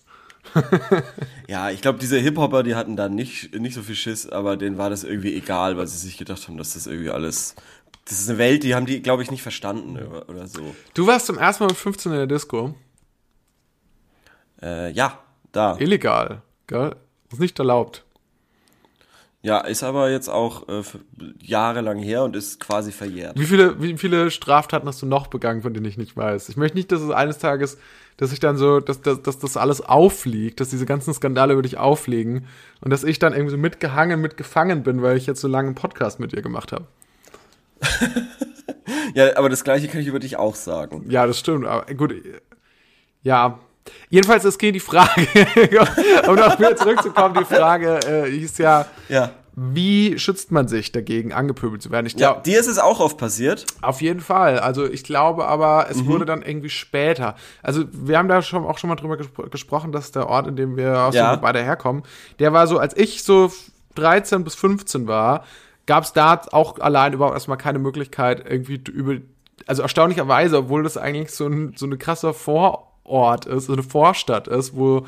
Ja, 1.48 1.70
ich 1.70 1.82
glaube, 1.82 2.00
diese 2.00 2.18
Hip-Hopper, 2.18 2.64
die 2.64 2.76
hatten 2.76 2.96
da 2.96 3.08
nicht, 3.08 3.54
nicht 3.54 3.76
so 3.76 3.82
viel 3.82 3.96
Schiss, 3.96 4.28
aber 4.28 4.58
denen 4.58 4.78
war 4.78 4.90
das 4.90 5.04
irgendwie 5.04 5.36
egal, 5.36 5.78
weil 5.78 5.88
sie 5.88 5.98
sich 5.98 6.18
gedacht 6.18 6.48
haben, 6.48 6.58
dass 6.58 6.74
das 6.74 6.88
irgendwie 6.88 7.12
alles. 7.12 7.56
Das 8.06 8.20
ist 8.20 8.30
eine 8.30 8.38
Welt, 8.38 8.64
die 8.64 8.76
haben 8.76 8.86
die, 8.86 9.02
glaube 9.02 9.24
ich, 9.24 9.32
nicht 9.32 9.44
verstanden 9.44 9.98
oder, 9.98 10.30
oder 10.30 10.48
so. 10.48 10.76
Du 10.94 11.08
warst 11.08 11.28
zum 11.28 11.38
ersten 11.38 11.64
Mal 11.64 11.70
mit 11.70 11.78
15 11.78 12.12
in 12.12 12.18
der 12.18 12.28
Disco. 12.28 12.76
Äh, 14.62 14.92
ja, 14.92 15.20
da. 15.52 15.78
Illegal. 15.80 16.42
Gell? 16.68 16.96
Ist 17.32 17.40
nicht 17.40 17.60
erlaubt. 17.60 18.06
Ja, 19.46 19.60
ist 19.60 19.84
aber 19.84 20.10
jetzt 20.10 20.28
auch 20.28 20.68
äh, 20.70 20.82
jahrelang 21.40 22.00
her 22.00 22.24
und 22.24 22.36
ist 22.36 22.60
quasi 22.60 22.92
verjährt. 22.92 23.40
Wie 23.40 23.46
viele, 23.46 23.80
wie 23.80 23.96
viele 23.96 24.32
Straftaten 24.32 24.88
hast 24.88 25.04
du 25.04 25.06
noch 25.06 25.28
begangen, 25.28 25.62
von 25.62 25.72
denen 25.72 25.86
ich 25.86 25.98
nicht 25.98 26.18
weiß? 26.18 26.50
Ich 26.50 26.58
möchte 26.58 26.76
nicht, 26.76 26.92
dass 26.92 27.02
es 27.02 27.12
eines 27.12 27.38
Tages, 27.38 27.78
dass 28.18 28.32
ich 28.32 28.40
dann 28.40 28.58
so, 28.58 28.80
dass, 28.80 29.02
dass, 29.02 29.22
dass 29.22 29.40
das 29.40 29.58
alles 29.58 29.82
auffliegt, 29.82 30.60
dass 30.60 30.70
diese 30.70 30.86
ganzen 30.86 31.14
Skandale 31.14 31.54
über 31.54 31.62
dich 31.62 31.78
auffliegen 31.78 32.48
und 32.82 32.92
dass 32.92 33.04
ich 33.04 33.20
dann 33.20 33.34
irgendwie 33.34 33.52
so 33.52 33.58
mitgehangen, 33.58 34.22
mitgefangen 34.22 34.84
bin, 34.84 35.02
weil 35.02 35.18
ich 35.18 35.26
jetzt 35.26 35.42
so 35.42 35.48
lange 35.48 35.68
einen 35.68 35.76
Podcast 35.76 36.20
mit 36.20 36.32
dir 36.32 36.42
gemacht 36.42 36.72
habe. 36.72 36.88
Ja, 39.14 39.38
aber 39.38 39.50
das 39.50 39.64
gleiche 39.64 39.88
kann 39.88 40.02
ich 40.02 40.08
über 40.08 40.20
dich 40.20 40.38
auch 40.38 40.56
sagen. 40.56 41.06
Ja, 41.10 41.26
das 41.26 41.40
stimmt. 41.40 41.66
Aber 41.66 41.92
gut, 41.94 42.14
ja. 43.24 43.60
Jedenfalls, 44.10 44.44
es 44.44 44.58
geht 44.58 44.76
die 44.76 44.80
Frage, 44.80 45.28
um 46.28 46.36
noch 46.36 46.60
wieder 46.60 46.76
zurückzukommen, 46.76 47.36
die 47.40 47.46
Frage 47.46 48.00
äh, 48.06 48.30
hieß 48.30 48.58
ja, 48.58 48.86
Ja. 49.08 49.32
Wie 49.58 50.20
schützt 50.20 50.52
man 50.52 50.68
sich 50.68 50.92
dagegen, 50.92 51.32
angepöbelt 51.32 51.82
zu 51.82 51.90
werden? 51.92 52.06
Ich 52.06 52.14
Ja, 52.14 52.32
glaube, 52.32 52.42
dir 52.44 52.60
ist 52.60 52.68
es 52.68 52.78
auch 52.78 53.00
oft 53.00 53.18
passiert. 53.18 53.66
Auf 53.82 54.02
jeden 54.02 54.20
Fall. 54.20 54.60
Also 54.60 54.86
ich 54.86 55.04
glaube 55.04 55.48
aber, 55.48 55.86
Mhm. 55.86 55.92
es 55.92 56.06
wurde 56.06 56.26
dann 56.26 56.42
irgendwie 56.42 56.70
später. 56.70 57.36
Also 57.64 57.86
wir 57.92 58.18
haben 58.18 58.28
da 58.28 58.42
schon 58.42 58.66
auch 58.66 58.78
schon 58.78 58.90
mal 58.90 58.96
drüber 58.98 59.16
gespro 59.18 59.44
gesprochen, 59.44 59.92
dass 59.94 60.12
der 60.12 60.28
Ort, 60.28 60.48
in 60.48 60.56
dem 60.58 60.76
wir 60.76 61.00
aus 61.04 61.16
Ja. 61.16 61.36
beide 61.38 61.64
herkommen, 61.64 62.04
der 62.40 62.52
war 62.52 62.68
so, 62.68 62.80
als 62.80 62.98
ich 62.98 63.24
so 63.24 63.52
13 63.96 64.44
bis 64.44 64.56
15 64.56 65.08
war, 65.08 65.46
gab 65.86 66.04
es 66.04 66.12
da 66.12 66.42
auch 66.52 66.80
allein 66.80 67.14
überhaupt 67.14 67.36
erstmal 67.36 67.58
keine 67.58 67.80
Möglichkeit, 67.80 68.44
irgendwie 68.50 68.82
über, 68.92 69.16
also 69.68 69.84
erstaunlicherweise, 69.84 70.58
obwohl 70.58 70.84
das 70.84 70.98
eigentlich 70.98 71.32
so, 71.32 71.48
ein, 71.48 71.74
so 71.78 71.86
eine 71.86 71.98
krasse 71.98 72.34
Vorort 72.34 73.46
ist, 73.46 73.68
so 73.68 73.74
eine 73.74 73.84
Vorstadt 73.84 74.48
ist, 74.50 74.76
wo 74.76 75.06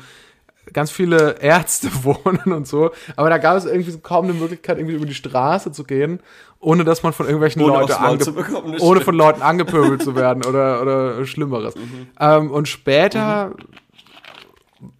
ganz 0.72 0.90
viele 0.90 1.40
Ärzte 1.40 1.88
wohnen 2.04 2.52
und 2.52 2.66
so. 2.66 2.90
Aber 3.16 3.30
da 3.30 3.38
gab 3.38 3.56
es 3.56 3.64
irgendwie 3.64 3.90
so 3.90 3.98
kaum 3.98 4.24
eine 4.24 4.34
Möglichkeit, 4.34 4.78
irgendwie 4.78 4.96
über 4.96 5.06
die 5.06 5.14
Straße 5.14 5.72
zu 5.72 5.84
gehen, 5.84 6.20
ohne 6.60 6.84
dass 6.84 7.02
man 7.02 7.12
von 7.12 7.26
irgendwelchen 7.26 7.62
Ohne 7.62 7.80
Leuten 7.80 7.92
ange 7.92 8.24
bekommen, 8.24 8.66
ohne 8.66 8.78
stimmt. 8.78 9.02
von 9.04 9.14
Leuten 9.14 9.42
angepöbelt 9.42 10.02
zu 10.02 10.16
werden 10.16 10.44
oder, 10.44 10.82
oder 10.82 11.26
Schlimmeres. 11.26 11.74
Ähm, 12.18 12.50
und 12.50 12.68
später 12.68 13.54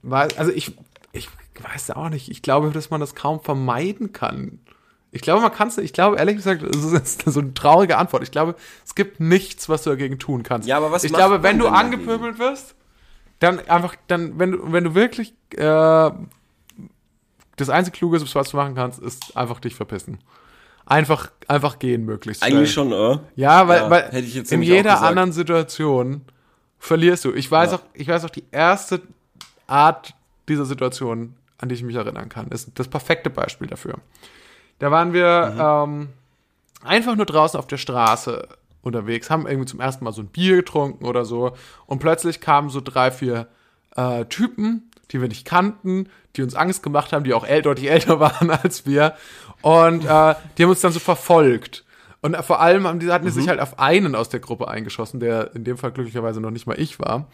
war, 0.02 0.28
also 0.36 0.52
ich, 0.52 0.76
ich 1.12 1.28
weiß 1.60 1.90
auch 1.92 2.08
nicht, 2.08 2.30
ich 2.30 2.42
glaube, 2.42 2.70
dass 2.70 2.90
man 2.90 3.00
das 3.00 3.14
kaum 3.14 3.40
vermeiden 3.40 4.12
kann. 4.12 4.60
Ich 5.10 5.22
glaube, 5.22 5.40
man 5.40 5.52
kann 5.52 5.68
es 5.68 5.76
nicht. 5.76 5.86
Ich 5.86 5.92
glaube, 5.94 6.18
ehrlich 6.18 6.36
gesagt, 6.36 6.62
das 6.62 6.84
ist 6.84 7.22
so 7.24 7.40
eine 7.40 7.54
traurige 7.54 7.96
Antwort. 7.96 8.22
Ich 8.22 8.30
glaube, 8.30 8.54
es 8.84 8.94
gibt 8.94 9.20
nichts, 9.20 9.68
was 9.68 9.82
du 9.82 9.90
dagegen 9.90 10.18
tun 10.18 10.42
kannst. 10.42 10.68
Ja, 10.68 10.76
aber 10.76 10.92
was 10.92 11.02
ich 11.02 11.12
glaube, 11.12 11.42
wenn 11.42 11.58
du 11.58 11.66
angepöbelt 11.66 12.38
wirst, 12.38 12.74
dann 13.40 13.60
einfach, 13.68 13.94
dann, 14.08 14.38
wenn 14.38 14.52
du, 14.52 14.72
wenn 14.72 14.84
du 14.84 14.94
wirklich 14.94 15.32
äh, 15.56 16.10
das 17.56 17.68
einzige 17.70 17.96
Kluge 17.96 18.20
was 18.34 18.50
du 18.50 18.56
machen 18.56 18.74
kannst, 18.74 18.98
ist 19.00 19.36
einfach 19.36 19.60
dich 19.60 19.74
verpissen. 19.74 20.18
Einfach, 20.86 21.30
einfach 21.48 21.78
gehen 21.78 22.04
möglichst. 22.04 22.42
schnell. 22.42 22.56
Eigentlich 22.58 22.72
schon, 22.72 22.92
äh? 22.92 23.18
Ja, 23.36 23.68
weil, 23.68 23.80
Ja, 23.82 23.90
weil 23.90 24.02
hätte 24.04 24.18
ich 24.26 24.34
jetzt 24.34 24.52
in 24.52 24.62
jeder 24.62 25.02
anderen 25.02 25.32
Situation 25.32 26.22
verlierst 26.78 27.24
du. 27.26 27.32
Ich 27.34 27.50
weiß 27.50 27.72
Ja. 27.72 27.76
auch, 27.78 27.82
ich 27.92 28.08
weiß 28.08 28.24
auch 28.24 28.30
die 28.30 28.44
erste 28.50 29.02
Art 29.66 30.14
dieser 30.48 30.64
Situation, 30.64 31.36
an 31.58 31.68
die 31.68 31.74
ich 31.74 31.82
mich 31.82 31.96
erinnern 31.96 32.28
kann, 32.30 32.48
ist 32.48 32.70
das 32.76 32.88
perfekte 32.88 33.28
Beispiel 33.28 33.66
dafür. 33.68 33.96
Da 34.78 34.90
waren 34.90 35.12
wir 35.12 35.52
Mhm. 35.86 35.92
ähm, 36.00 36.08
einfach 36.84 37.16
nur 37.16 37.26
draußen 37.26 37.58
auf 37.58 37.66
der 37.66 37.76
Straße 37.76 38.48
unterwegs, 38.88 39.30
haben 39.30 39.46
irgendwie 39.46 39.66
zum 39.66 39.80
ersten 39.80 40.04
Mal 40.04 40.12
so 40.12 40.22
ein 40.22 40.28
Bier 40.28 40.56
getrunken 40.56 41.04
oder 41.04 41.24
so 41.24 41.52
und 41.86 42.00
plötzlich 42.00 42.40
kamen 42.40 42.70
so 42.70 42.80
drei, 42.80 43.10
vier 43.10 43.48
äh, 43.96 44.24
Typen, 44.26 44.90
die 45.10 45.20
wir 45.20 45.28
nicht 45.28 45.46
kannten, 45.46 46.08
die 46.36 46.42
uns 46.42 46.54
Angst 46.54 46.82
gemacht 46.82 47.12
haben, 47.12 47.24
die 47.24 47.34
auch 47.34 47.46
äl 47.46 47.62
deutlich 47.62 47.90
älter 47.90 48.20
waren 48.20 48.50
als 48.50 48.86
wir 48.86 49.14
und 49.62 50.04
äh, 50.04 50.34
die 50.56 50.62
haben 50.62 50.70
uns 50.70 50.80
dann 50.80 50.92
so 50.92 51.00
verfolgt. 51.00 51.84
Und 52.20 52.36
vor 52.38 52.60
allem 52.60 52.86
haben 52.86 52.98
die, 52.98 53.10
hatten 53.12 53.26
die 53.26 53.30
sich 53.30 53.48
halt 53.48 53.60
auf 53.60 53.78
einen 53.78 54.16
aus 54.16 54.28
der 54.28 54.40
Gruppe 54.40 54.66
eingeschossen, 54.66 55.20
der 55.20 55.54
in 55.54 55.62
dem 55.62 55.78
Fall 55.78 55.92
glücklicherweise 55.92 56.40
noch 56.40 56.50
nicht 56.50 56.66
mal 56.66 56.78
ich 56.78 56.98
war. 56.98 57.28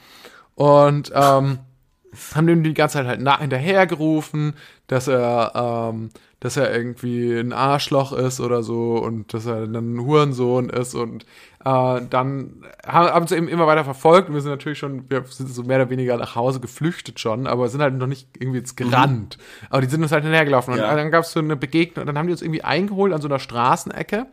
Und 0.55 1.11
ähm, 1.15 1.59
haben 2.35 2.47
dem 2.47 2.63
die 2.63 2.75
ganze 2.75 2.99
Zeit 2.99 3.07
halt 3.07 3.21
nach 3.21 3.41
hinterher 3.41 3.87
gerufen, 3.87 4.55
dass 4.87 5.09
er, 5.09 5.91
ähm, 5.93 6.11
dass 6.45 6.59
er 6.59 6.77
irgendwie 6.77 7.33
ein 7.39 7.55
Arschloch 7.55 8.13
ist 8.13 8.39
oder 8.39 8.63
so 8.63 8.97
und 8.99 9.33
dass 9.33 9.47
er 9.47 9.67
dann 9.67 9.95
ein 9.95 10.01
Hurensohn 10.05 10.69
ist 10.69 10.95
und 10.95 11.25
äh, 11.65 12.01
dann 12.11 12.63
haben, 12.87 13.27
sie 13.27 13.37
eben 13.37 13.49
immer 13.49 13.67
weiter 13.67 13.83
verfolgt 13.83 14.29
und 14.29 14.35
wir 14.35 14.43
sind 14.43 14.51
natürlich 14.51 14.79
schon, 14.79 15.09
wir 15.09 15.25
sind 15.25 15.49
so 15.49 15.63
mehr 15.63 15.79
oder 15.81 15.89
weniger 15.89 16.19
nach 16.19 16.35
Hause 16.37 16.61
geflüchtet 16.61 17.19
schon, 17.19 17.47
aber 17.47 17.67
sind 17.71 17.81
halt 17.81 17.95
noch 17.95 18.07
nicht 18.07 18.29
irgendwie 18.39 18.59
jetzt 18.59 18.77
gerannt. 18.77 19.39
Aber 19.71 19.81
die 19.81 19.89
sind 19.89 20.03
uns 20.03 20.13
halt 20.13 20.23
hinterhergelaufen 20.25 20.77
Ja. 20.77 20.91
und 20.91 20.97
dann 20.99 21.11
gab 21.11 21.25
es 21.25 21.33
so 21.33 21.41
eine 21.41 21.57
Begegnung 21.57 22.03
und 22.03 22.09
dann 22.09 22.19
haben 22.19 22.27
die 22.27 22.33
uns 22.33 22.43
irgendwie 22.43 22.63
eingeholt 22.63 23.15
an 23.15 23.23
so 23.23 23.29
einer 23.29 23.39
Straßenecke 23.39 24.27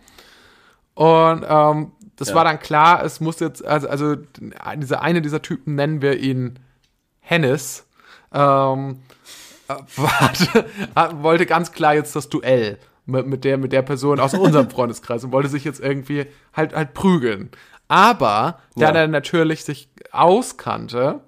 und 0.95 1.45
ähm, 1.47 1.93
das 2.17 2.27
Ja. 2.27 2.35
war 2.35 2.43
dann 2.43 2.59
klar, 2.59 3.05
es 3.05 3.21
muss 3.21 3.39
jetzt, 3.39 3.63
also, 3.65 3.87
also 3.87 4.17
dieser 4.75 5.01
eine 5.01 5.21
dieser 5.21 5.41
Typen 5.41 5.75
nennen 5.75 6.01
wir 6.01 6.19
ihn 6.19 6.59
Hennis, 7.21 7.87
ähm, 8.33 8.89
äh, 8.89 8.95
warte, 9.95 10.65
äh, 10.95 11.23
wollte 11.23 11.45
ganz 11.45 11.71
klar 11.71 11.93
jetzt 11.93 12.15
das 12.15 12.29
Duell 12.29 12.77
mit, 13.05 13.25
mit, 13.27 13.43
der, 13.43 13.57
mit 13.57 13.71
der 13.71 13.81
Person 13.81 14.19
aus 14.19 14.33
unserem 14.33 14.69
Freundeskreis 14.71 15.23
und 15.23 15.31
wollte 15.31 15.49
sich 15.49 15.63
jetzt 15.63 15.79
irgendwie 15.79 16.27
halt, 16.53 16.75
halt 16.75 16.93
prügeln. 16.93 17.49
Aber, 17.87 18.59
da 18.75 18.89
Ja. 18.93 18.95
er 19.01 19.07
natürlich 19.07 19.65
sich 19.65 19.89
auskannte, 20.11 21.21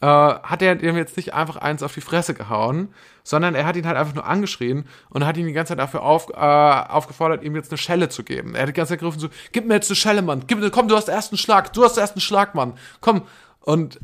äh, 0.00 0.06
hat 0.06 0.60
er 0.62 0.82
ihm 0.82 0.96
jetzt 0.96 1.16
nicht 1.16 1.32
einfach 1.32 1.56
eins 1.56 1.82
auf 1.82 1.94
die 1.94 2.00
Fresse 2.00 2.34
gehauen, 2.34 2.92
sondern 3.22 3.54
er 3.54 3.64
hat 3.64 3.76
ihn 3.76 3.86
halt 3.86 3.96
einfach 3.96 4.14
nur 4.14 4.26
angeschrien 4.26 4.84
und 5.10 5.24
hat 5.24 5.36
ihn 5.36 5.46
die 5.46 5.52
ganze 5.52 5.70
Zeit 5.70 5.78
dafür 5.78 6.02
auf, 6.02 6.28
äh, 6.30 6.34
aufgefordert, 6.34 7.44
ihm 7.44 7.54
jetzt 7.54 7.70
eine 7.70 7.78
Schelle 7.78 8.08
zu 8.08 8.24
geben. 8.24 8.54
Er 8.54 8.62
hat 8.62 8.68
die 8.68 8.72
ganze 8.72 8.90
Zeit 8.94 8.98
gerufen 8.98 9.20
so, 9.20 9.28
gib 9.52 9.66
mir 9.66 9.74
jetzt 9.74 9.90
eine 9.90 9.96
Schelle, 9.96 10.20
Mann, 10.22 10.42
gib 10.46 10.58
mir, 10.58 10.70
komm, 10.70 10.88
du 10.88 10.96
hast 10.96 11.06
den 11.06 11.14
ersten 11.14 11.36
Schlag, 11.38 11.72
du 11.72 11.84
hast 11.84 11.96
den 11.96 12.00
ersten 12.02 12.20
Schlag, 12.20 12.54
Mann, 12.54 12.74
komm. 13.00 13.22
Und 13.60 14.00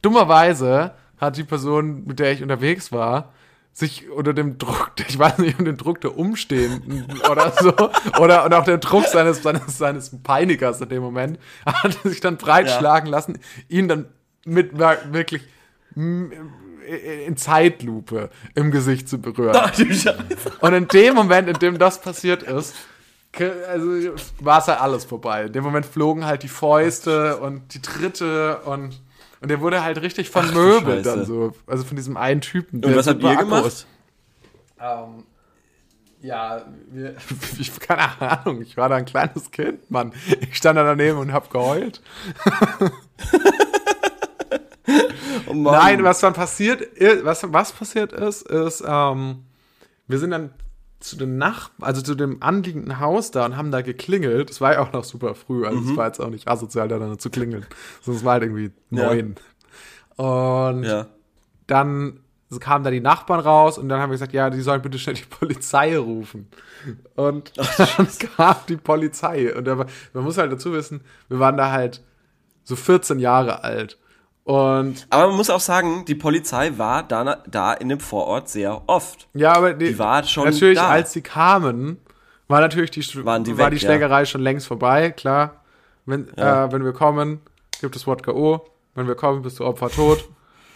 dummerweise 0.00 0.92
hat 1.24 1.36
die 1.36 1.44
Person, 1.44 2.04
mit 2.06 2.18
der 2.18 2.32
ich 2.32 2.42
unterwegs 2.42 2.92
war, 2.92 3.32
sich 3.72 4.08
unter 4.10 4.32
dem 4.32 4.56
Druck, 4.58 4.92
ich 5.08 5.18
weiß 5.18 5.38
nicht, 5.38 5.58
unter 5.58 5.72
dem 5.72 5.76
Druck 5.76 6.00
der 6.00 6.16
Umstehenden 6.16 7.04
oder 7.30 7.52
so, 7.60 7.72
oder 8.20 8.44
und 8.44 8.54
auch 8.54 8.64
der 8.64 8.78
Druck 8.78 9.06
seines, 9.06 9.42
seines, 9.42 9.78
seines 9.78 10.10
Peinigers 10.22 10.80
in 10.80 10.88
dem 10.88 11.02
Moment, 11.02 11.38
hat 11.66 11.98
sich 12.04 12.20
dann 12.20 12.36
breitschlagen 12.36 13.08
lassen, 13.10 13.38
ihn 13.68 13.88
dann 13.88 14.06
mit 14.44 14.78
wir- 14.78 14.98
wirklich 15.10 15.42
in 15.96 17.36
Zeitlupe 17.36 18.30
im 18.54 18.70
Gesicht 18.70 19.08
zu 19.08 19.18
berühren. 19.18 19.56
Ach. 19.56 19.72
Und 20.60 20.74
in 20.74 20.88
dem 20.88 21.14
Moment, 21.14 21.48
in 21.48 21.58
dem 21.58 21.78
das 21.78 22.00
passiert 22.00 22.42
ist, 22.42 22.74
also 23.68 24.12
war 24.40 24.58
es 24.60 24.68
halt 24.68 24.80
alles 24.80 25.04
vorbei. 25.04 25.44
In 25.44 25.52
dem 25.52 25.64
Moment 25.64 25.86
flogen 25.86 26.24
halt 26.24 26.42
die 26.42 26.48
Fäuste 26.48 27.38
und 27.38 27.74
die 27.74 27.82
Tritte 27.82 28.58
und 28.64 29.00
und 29.40 29.50
der 29.50 29.60
wurde 29.60 29.82
halt 29.82 30.00
richtig 30.00 30.30
vermöbelt 30.30 31.04
Scheiße. 31.04 31.16
dann 31.18 31.26
so. 31.26 31.52
Also 31.66 31.84
von 31.84 31.96
diesem 31.96 32.16
einen 32.16 32.40
Typen. 32.40 32.84
Und 32.84 32.96
was 32.96 33.06
habt 33.06 33.22
ihr 33.22 33.36
gemacht? 33.36 33.66
ist. 33.66 33.86
Ähm, 34.80 35.24
ja, 36.20 36.62
wir, 36.90 37.14
ich, 37.58 37.78
keine 37.80 38.20
Ahnung, 38.20 38.62
ich 38.62 38.76
war 38.76 38.88
da 38.88 38.96
ein 38.96 39.04
kleines 39.04 39.50
Kind, 39.50 39.90
Mann. 39.90 40.12
Ich 40.40 40.56
stand 40.56 40.78
da 40.78 40.84
daneben 40.84 41.18
und 41.18 41.32
hab 41.32 41.50
geheult. 41.50 42.00
Oh. 45.46 45.54
Nein, 45.54 46.04
was 46.04 46.20
dann 46.20 46.34
passiert 46.34 46.80
ist, 46.80 47.24
was, 47.24 47.52
was 47.52 47.72
passiert 47.72 48.12
ist, 48.12 48.42
ist, 48.42 48.82
ähm, 48.86 49.44
wir 50.06 50.18
sind 50.18 50.30
dann 50.30 50.50
zu 51.04 51.16
dem 51.16 51.36
Nach, 51.36 51.70
also 51.80 52.00
zu 52.02 52.14
dem 52.14 52.42
anliegenden 52.42 52.98
Haus 52.98 53.30
da 53.30 53.44
und 53.44 53.56
haben 53.56 53.70
da 53.70 53.82
geklingelt. 53.82 54.50
Es 54.50 54.60
war 54.60 54.72
ja 54.74 54.80
auch 54.80 54.92
noch 54.92 55.04
super 55.04 55.34
früh, 55.34 55.66
also 55.66 55.78
es 55.90 55.96
war 55.96 56.06
jetzt 56.06 56.20
auch 56.20 56.30
nicht 56.30 56.48
asozial, 56.48 56.88
da 56.88 56.98
dann 56.98 57.18
zu 57.18 57.30
klingeln. 57.30 57.66
Sonst 58.00 58.24
war 58.24 58.32
halt 58.34 58.44
irgendwie 58.44 58.70
Ja. 58.90 59.04
neun. 59.14 59.36
Und 60.16 60.84
Ja. 60.84 61.06
dann 61.66 62.20
kamen 62.60 62.84
da 62.84 62.90
die 62.90 63.00
Nachbarn 63.00 63.40
raus 63.40 63.78
und 63.78 63.88
dann 63.88 64.00
haben 64.00 64.10
wir 64.10 64.14
gesagt, 64.14 64.32
ja, 64.32 64.48
die 64.48 64.60
sollen 64.60 64.80
bitte 64.80 64.98
schnell 64.98 65.16
die 65.16 65.24
Polizei 65.24 65.98
rufen. 65.98 66.48
Und 67.16 67.52
dann 67.96 68.08
kam 68.36 68.56
die 68.68 68.76
Polizei. 68.76 69.54
Und 69.54 69.64
da 69.66 69.76
war, 69.78 69.86
man 70.12 70.24
muss 70.24 70.38
halt 70.38 70.52
dazu 70.52 70.72
wissen, 70.72 71.00
wir 71.28 71.38
waren 71.40 71.56
da 71.56 71.70
halt 71.72 72.02
so 72.62 72.76
14 72.76 73.18
Jahre 73.18 73.64
alt. 73.64 73.98
Und 74.44 75.06
Aber 75.08 75.28
man 75.28 75.36
muss 75.36 75.48
auch 75.48 75.60
sagen, 75.60 76.04
die 76.04 76.14
Polizei 76.14 76.72
war 76.76 77.02
da, 77.02 77.42
da 77.48 77.72
in 77.72 77.88
dem 77.88 77.98
Vorort 78.00 78.48
sehr 78.50 78.82
oft. 78.86 79.26
ja, 79.32 79.54
aber 79.54 79.72
die, 79.72 79.86
Die 79.88 79.98
war 79.98 80.22
schon 80.24 80.44
natürlich, 80.44 80.78
da. 80.78 80.88
als 80.88 81.12
sie 81.12 81.22
kamen, 81.22 81.98
war 82.46 82.60
natürlich 82.60 82.90
die, 82.90 83.02
Waren 83.24 83.42
die 83.44 83.56
war 83.56 83.70
weg, 83.70 83.78
die 83.78 83.82
ja. 83.84 83.88
Schlägerei 83.90 84.26
schon 84.26 84.42
längst 84.42 84.66
vorbei, 84.66 85.10
klar. 85.12 85.62
Wenn, 86.04 86.28
Ja. 86.36 86.66
äh, 86.66 86.72
wenn 86.72 86.84
wir 86.84 86.92
kommen, 86.92 87.40
gibt 87.80 87.96
es 87.96 88.06
Wodka 88.06 88.32
O. 88.32 88.60
Wenn 88.94 89.06
wir 89.08 89.14
kommen, 89.14 89.40
bist 89.40 89.58
du 89.60 89.64
Opfer 89.64 89.88
tot. 89.88 90.28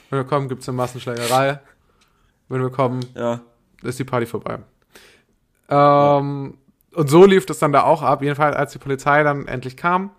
Wenn 0.09 0.21
wir 0.21 0.25
kommen, 0.25 0.49
gibt 0.49 0.63
es 0.63 0.69
eine 0.69 0.77
Massenschlägerei. 0.77 1.61
Wenn 2.49 2.63
wir 2.63 2.71
kommen, 2.71 3.01
Ja. 3.15 3.41
ist 3.83 3.99
die 3.99 4.05
Party 4.05 4.25
vorbei. 4.25 4.61
Ähm, 5.69 6.57
Und 6.95 7.11
so 7.11 7.27
lief 7.27 7.45
das 7.47 7.59
dann 7.59 7.73
da 7.73 7.83
auch 7.83 8.01
ab. 8.03 8.23
Jedenfalls, 8.23 8.57
als 8.57 8.73
die 8.73 8.79
Polizei 8.79 9.23
dann 9.23 9.47
endlich 9.47 9.77
kam, 9.77 10.11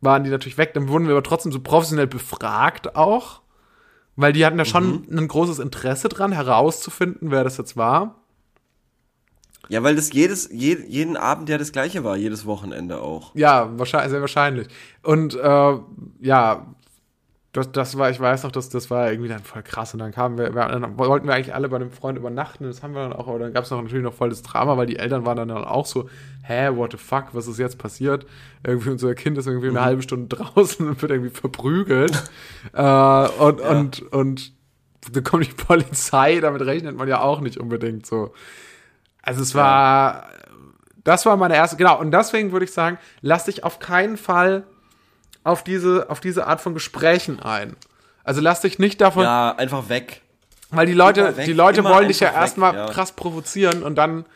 waren 0.00 0.24
die 0.24 0.30
natürlich 0.30 0.58
weg. 0.58 0.74
Dann 0.74 0.88
wurden 0.88 1.06
wir 1.06 1.12
aber 1.12 1.22
trotzdem 1.22 1.52
so 1.52 1.60
professionell 1.60 2.06
befragt 2.06 2.96
auch. 2.96 3.40
Weil 4.16 4.32
die 4.32 4.44
hatten 4.44 4.58
da 4.58 4.64
schon 4.64 5.04
Mhm. 5.08 5.18
ein 5.18 5.28
großes 5.28 5.60
Interesse 5.60 6.08
dran, 6.08 6.32
herauszufinden, 6.32 7.30
wer 7.30 7.44
das 7.44 7.56
jetzt 7.56 7.76
war. 7.76 8.16
Ja, 9.68 9.82
weil 9.82 9.96
das 9.96 10.12
jedes, 10.12 10.48
je, 10.50 10.76
jeden 10.88 11.16
Abend 11.16 11.48
ja 11.48 11.58
das 11.58 11.72
gleiche 11.72 12.02
war, 12.02 12.16
jedes 12.16 12.46
Wochenende 12.46 13.00
auch. 13.00 13.34
Ja, 13.34 13.70
wahrscheinlich, 13.78 14.10
sehr 14.10 14.20
wahrscheinlich. 14.20 14.68
Und 15.02 15.34
äh, 15.34 15.78
ja, 16.20 16.66
das, 17.52 17.72
das 17.72 17.96
war, 17.96 18.10
ich 18.10 18.20
weiß 18.20 18.42
noch, 18.42 18.52
das, 18.52 18.68
das 18.68 18.90
war 18.90 19.10
irgendwie 19.10 19.28
dann 19.28 19.42
voll 19.42 19.62
krass. 19.62 19.94
Und 19.94 20.00
dann 20.00 20.12
kamen 20.12 20.36
wir, 20.36 20.54
wir 20.54 20.66
dann 20.66 20.98
wollten 20.98 21.26
wir 21.26 21.34
eigentlich 21.34 21.54
alle 21.54 21.68
bei 21.68 21.76
einem 21.76 21.90
Freund 21.90 22.18
übernachten. 22.18 22.64
Das 22.64 22.82
haben 22.82 22.94
wir 22.94 23.02
dann 23.02 23.14
auch, 23.14 23.26
aber 23.26 23.38
dann 23.38 23.54
gab 23.54 23.64
es 23.64 23.70
noch 23.70 23.80
natürlich 23.82 24.04
noch 24.04 24.12
voll 24.12 24.28
das 24.28 24.42
Drama, 24.42 24.76
weil 24.76 24.86
die 24.86 24.98
Eltern 24.98 25.24
waren 25.24 25.36
dann 25.36 25.50
auch 25.50 25.86
so, 25.86 26.10
hä, 26.42 26.70
what 26.74 26.92
the 26.92 26.98
fuck, 26.98 27.28
was 27.32 27.46
ist 27.46 27.58
jetzt 27.58 27.78
passiert? 27.78 28.26
Irgendwie 28.64 28.90
unser 28.90 29.14
Kind 29.14 29.38
ist 29.38 29.46
irgendwie 29.46 29.68
eine 29.68 29.80
halbe 29.80 30.02
Stunde 30.02 30.36
draußen 30.36 30.86
und 30.86 31.00
wird 31.00 31.10
irgendwie 31.10 31.30
verprügelt. 31.30 32.22
äh, 32.74 32.82
und, 32.82 33.60
und, 33.60 34.02
und 34.12 34.52
dann 35.10 35.24
kommt 35.24 35.46
die 35.46 35.52
Polizei, 35.52 36.40
damit 36.40 36.60
rechnet 36.62 36.96
man 36.96 37.08
ja 37.08 37.20
auch 37.20 37.40
nicht 37.40 37.56
unbedingt 37.56 38.04
so. 38.04 38.34
Also 39.22 39.40
es 39.40 39.54
war, 39.54 40.28
das 41.02 41.24
war 41.24 41.36
meine 41.38 41.54
erste, 41.56 41.76
genau, 41.76 41.98
und 41.98 42.10
deswegen 42.10 42.52
würde 42.52 42.66
ich 42.66 42.72
sagen, 42.72 42.98
lass 43.22 43.46
dich 43.46 43.64
auf 43.64 43.78
keinen 43.78 44.18
Fall 44.18 44.64
auf 45.44 45.64
diese, 45.64 46.10
auf 46.10 46.20
diese 46.20 46.46
Art 46.46 46.60
von 46.60 46.74
Gesprächen 46.74 47.40
ein. 47.40 47.76
Also 48.24 48.40
lass 48.40 48.60
dich 48.60 48.78
nicht 48.78 49.00
davon, 49.00 49.22
Ja, 49.22 49.54
einfach 49.56 49.88
weg. 49.88 50.22
weil 50.70 50.86
die 50.86 50.92
Leute, 50.92 51.36
weg, 51.36 51.46
die 51.46 51.52
Leute 51.52 51.82
wollen 51.84 52.08
dich 52.08 52.20
ja 52.20 52.32
erstmal 52.32 52.74
ja. 52.74 52.86
krass 52.86 53.12
provozieren 53.12 53.82
und 53.82 53.96
dann, 53.96 54.26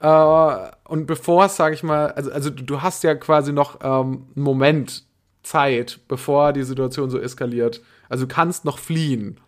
äh, 0.00 0.70
und 0.84 1.06
bevor 1.06 1.46
es, 1.46 1.56
sag 1.56 1.72
ich 1.72 1.82
mal, 1.82 2.12
also, 2.12 2.30
also 2.30 2.50
du 2.50 2.82
hast 2.82 3.02
ja 3.02 3.14
quasi 3.14 3.52
noch 3.52 3.80
ähm, 3.82 4.26
einen 4.36 4.44
Moment 4.44 5.04
Zeit, 5.42 6.00
bevor 6.06 6.52
die 6.52 6.62
Situation 6.62 7.10
so 7.10 7.18
eskaliert. 7.18 7.80
Also 8.08 8.26
du 8.26 8.34
kannst 8.34 8.64
noch 8.64 8.78
fliehen. 8.78 9.38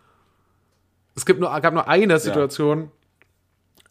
Es 1.15 1.27
gibt 1.27 1.41
nur, 1.41 1.49
gab 1.61 1.75
nur 1.75 1.89
eine 1.89 2.19
Situation, 2.19 2.91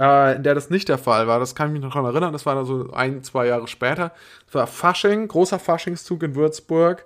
äh, 0.02 0.36
in 0.36 0.44
der 0.44 0.56
das 0.56 0.70
nicht 0.70 0.90
der 0.90 0.98
Fall 0.98 1.28
war. 1.28 1.40
Das 1.40 1.54
kann 1.56 1.68
ich 1.68 1.74
mich 1.74 1.82
noch 1.82 1.94
daran 1.94 2.12
erinnern. 2.12 2.34
Das 2.34 2.46
war 2.46 2.56
dann 2.56 2.66
so 2.66 2.90
ein, 2.92 3.24
zwei 3.24 3.46
Jahre 3.48 3.68
später. 3.68 4.12
Das 4.48 4.56
war 4.56 4.68
Fasching, 4.68 5.28
großer 5.28 5.60
Faschingszug 5.60 6.24
in 6.24 6.36
Würzburg. 6.36 7.06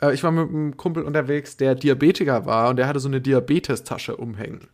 Äh, 0.00 0.12
ich 0.14 0.22
war 0.24 0.32
mit 0.32 0.48
einem 0.48 0.76
Kumpel 0.76 1.04
unterwegs, 1.04 1.56
der 1.56 1.74
Diabetiker 1.74 2.44
war 2.46 2.70
und 2.70 2.76
der 2.76 2.88
hatte 2.88 2.98
so 3.00 3.08
eine 3.08 3.20
Diabetestasche 3.20 4.16
umhängen. 4.16 4.68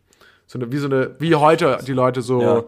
So 0.47 0.57
eine, 0.57 0.71
wie 0.71 0.77
so 0.77 0.87
eine, 0.87 1.15
wie 1.19 1.35
heute 1.35 1.77
die 1.85 1.93
Leute 1.93 2.21
so 2.23 2.41
Ja. 2.41 2.63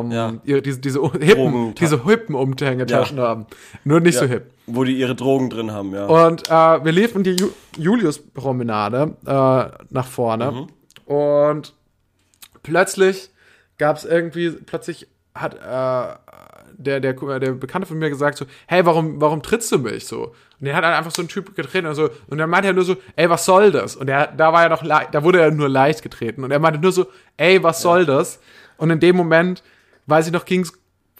ähm, 0.00 0.10
Ja. 0.10 0.32
ihre, 0.44 0.60
diese, 0.62 0.80
diese 0.80 1.00
hippen, 1.12 1.74
diese 1.76 2.04
hippen 2.04 2.34
Umhängetaschen 2.34 3.18
Ja. 3.18 3.28
haben. 3.28 3.46
Nur 3.84 4.00
nicht 4.00 4.16
so 4.18 4.24
Ja, 4.24 4.30
hip. 4.32 4.50
Wo 4.66 4.82
die 4.82 4.98
ihre 4.98 5.14
Drogen 5.14 5.48
drin 5.48 5.70
haben, 5.70 5.94
ja. 5.94 6.06
Und 6.06 6.48
äh, 6.48 6.84
wir 6.84 6.90
liefen 6.90 7.22
die 7.22 7.36
Ju 7.36 7.50
Julius-Promenade 7.76 9.14
äh, 9.24 9.84
nach 9.90 10.06
vorne 10.08 10.66
und 11.04 11.72
plötzlich 12.64 13.30
gab 13.78 13.96
es 13.96 14.04
irgendwie, 14.04 14.50
plötzlich 14.50 15.08
hat 15.34 15.54
äh, 15.54 16.16
der, 16.78 17.00
der, 17.00 17.12
der 17.40 17.52
Bekannte 17.52 17.86
von 17.86 17.98
mir 17.98 18.10
gesagt 18.10 18.38
so, 18.38 18.46
hey, 18.66 18.84
warum, 18.84 19.20
warum 19.20 19.42
trittst 19.42 19.72
du 19.72 19.78
mich 19.78 20.06
so? 20.06 20.34
Und 20.58 20.66
der 20.66 20.74
hat 20.74 20.84
dann 20.84 20.94
einfach 20.94 21.10
so 21.10 21.22
ein 21.22 21.28
Typ 21.28 21.54
getreten 21.54 21.86
und 21.86 21.94
so, 21.94 22.10
und 22.28 22.38
dann 22.38 22.48
meinte 22.48 22.68
er 22.68 22.74
nur 22.74 22.84
so, 22.84 22.96
ey, 23.16 23.28
was 23.28 23.44
soll 23.44 23.70
das? 23.70 23.96
Und 23.96 24.06
der, 24.06 24.28
da 24.28 24.52
war 24.52 24.62
er 24.62 24.68
noch, 24.70 24.82
da 24.82 25.22
wurde 25.22 25.40
er 25.40 25.50
nur 25.50 25.68
leicht 25.68 26.02
getreten 26.02 26.44
und 26.44 26.50
er 26.50 26.58
meinte 26.58 26.80
nur 26.80 26.92
so, 26.92 27.06
ey, 27.36 27.62
was 27.62 27.82
soll 27.82 28.06
das? 28.06 28.40
Und 28.76 28.90
in 28.90 29.00
dem 29.00 29.16
Moment, 29.16 29.62
weiß 30.06 30.26
ich 30.26 30.32
noch, 30.32 30.44
ging's 30.44 30.72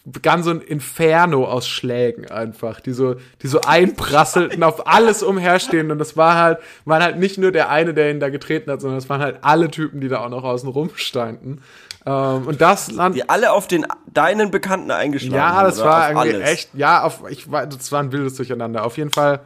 begann 0.09 0.41
so 0.41 0.51
ein 0.51 0.61
Inferno 0.61 1.43
aus 1.45 1.67
Schlägen 1.67 2.31
einfach, 2.31 2.79
die 2.79 2.93
so, 2.93 3.15
die 3.41 3.47
so 3.47 3.59
einprasselten 3.59 4.63
auf 4.63 4.87
alles 4.87 5.21
umherstehen 5.21 5.91
und 5.91 5.99
das 5.99 6.15
war 6.15 6.35
halt, 6.35 6.59
waren 6.85 7.03
halt 7.03 7.17
nicht 7.17 7.37
nur 7.37 7.51
der 7.51 7.69
eine, 7.69 7.93
der 7.93 8.09
ihn 8.09 8.21
da 8.21 8.29
getreten 8.29 8.71
hat, 8.71 8.79
sondern 8.79 8.99
es 8.99 9.09
waren 9.09 9.19
halt 9.19 9.39
alle 9.41 9.69
Typen, 9.69 9.99
die 9.99 10.07
da 10.07 10.21
auch 10.21 10.29
noch 10.29 10.45
außen 10.45 10.69
rum 10.69 10.91
standen. 10.95 11.61
Ähm, 12.07 12.47
und 12.47 12.61
das 12.61 12.89
Land, 12.91 13.15
Die 13.15 13.27
alle 13.27 13.51
auf 13.51 13.67
den 13.67 13.85
deinen 14.13 14.49
Bekannten 14.49 14.91
eingeschlagen 14.91 15.35
ja, 15.35 15.53
haben, 15.55 15.65
das 15.65 15.79
oder? 15.79 15.89
war 15.89 16.09
irgendwie 16.11 16.35
alles. 16.35 16.49
echt, 16.49 16.69
ja, 16.73 17.03
auf, 17.03 17.23
ich 17.29 17.51
war, 17.51 17.67
das 17.67 17.91
war 17.91 17.99
ein 18.01 18.11
wildes 18.13 18.35
Durcheinander. 18.35 18.85
Auf 18.85 18.97
jeden 18.97 19.11
Fall, 19.11 19.41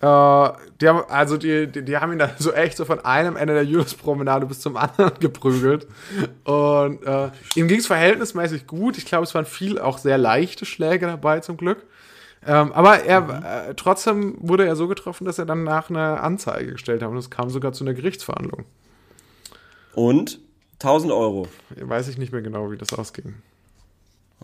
äh, 0.00 0.48
die 0.80 0.88
haben, 0.88 1.02
also 1.08 1.36
die, 1.36 1.68
die, 1.68 1.84
die 1.84 1.96
haben 1.96 2.12
ihn 2.12 2.18
dann 2.18 2.32
so 2.38 2.52
echt 2.52 2.76
so 2.76 2.84
von 2.84 3.04
einem 3.04 3.36
Ende 3.36 3.54
der 3.54 3.64
Julius-Promenade 3.64 4.44
bis 4.46 4.60
zum 4.60 4.76
anderen 4.76 5.12
geprügelt. 5.20 5.86
Und 6.42 7.04
äh, 7.06 7.30
ihm 7.54 7.68
ging 7.68 7.78
es 7.78 7.86
verhältnismäßig 7.86 8.66
gut. 8.66 8.98
Ich 8.98 9.06
glaube, 9.06 9.22
es 9.24 9.34
waren 9.34 9.46
viel 9.46 9.78
auch 9.78 9.98
sehr 9.98 10.18
leichte 10.18 10.64
Schläge 10.66 11.06
dabei, 11.06 11.40
zum 11.40 11.56
Glück. 11.56 11.84
Ähm, 12.46 12.72
aber 12.72 13.04
er, 13.04 13.20
Mhm. 13.22 13.30
äh, 13.30 13.74
trotzdem 13.74 14.34
wurde 14.40 14.66
er 14.66 14.74
so 14.76 14.88
getroffen, 14.88 15.24
dass 15.26 15.38
er 15.38 15.46
dann 15.46 15.62
nach 15.64 15.88
eine 15.90 16.20
Anzeige 16.20 16.72
gestellt 16.72 17.02
hat. 17.02 17.08
Und 17.08 17.16
es 17.18 17.30
kam 17.30 17.48
sogar 17.50 17.72
zu 17.72 17.84
einer 17.84 17.94
Gerichtsverhandlung. 17.94 18.64
Und 19.94 20.40
1000 20.74 21.12
Euro. 21.12 21.48
Weiß 21.76 22.08
ich 22.08 22.18
nicht 22.18 22.32
mehr 22.32 22.42
genau, 22.42 22.70
wie 22.70 22.76
das 22.76 22.92
ausging. 22.92 23.34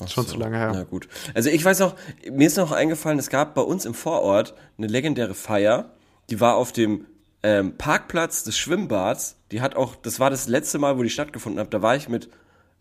Schon 0.07 0.27
zu 0.27 0.39
lange 0.39 0.57
her. 0.57 0.71
Na 0.73 0.85
gut. 0.85 1.09
Also 1.35 1.51
ich 1.51 1.65
weiß 1.65 1.79
noch, 1.81 1.95
mir 2.31 2.47
ist 2.47 2.57
noch 2.57 2.73
eingefallen, 2.73 3.19
es 3.19 3.29
gab 3.29 3.55
bei 3.55 3.63
uns 3.63 3.85
im 3.85 3.95
Vorort 3.95 4.55
eine 4.79 4.87
legendäre 4.87 5.35
Feier, 5.35 5.91
die 6.31 6.41
war 6.41 6.57
auf 6.57 6.73
dem 6.73 7.07
ähm, 7.43 7.77
Parkplatz 7.77 8.45
des 8.45 8.57
Schwimmbads. 8.57 9.37
Die 9.51 9.61
hat 9.61 9.75
auch, 9.77 9.97
das 9.97 10.21
war 10.21 10.31
das 10.31 10.49
letzte 10.49 10.79
Mal, 10.79 10.99
wo 10.99 11.03
die 11.03 11.11
stattgefunden 11.11 11.61
hat. 11.61 11.75
Da 11.75 11.83
war 11.83 11.97
ich 11.97 12.09
mit 12.09 12.31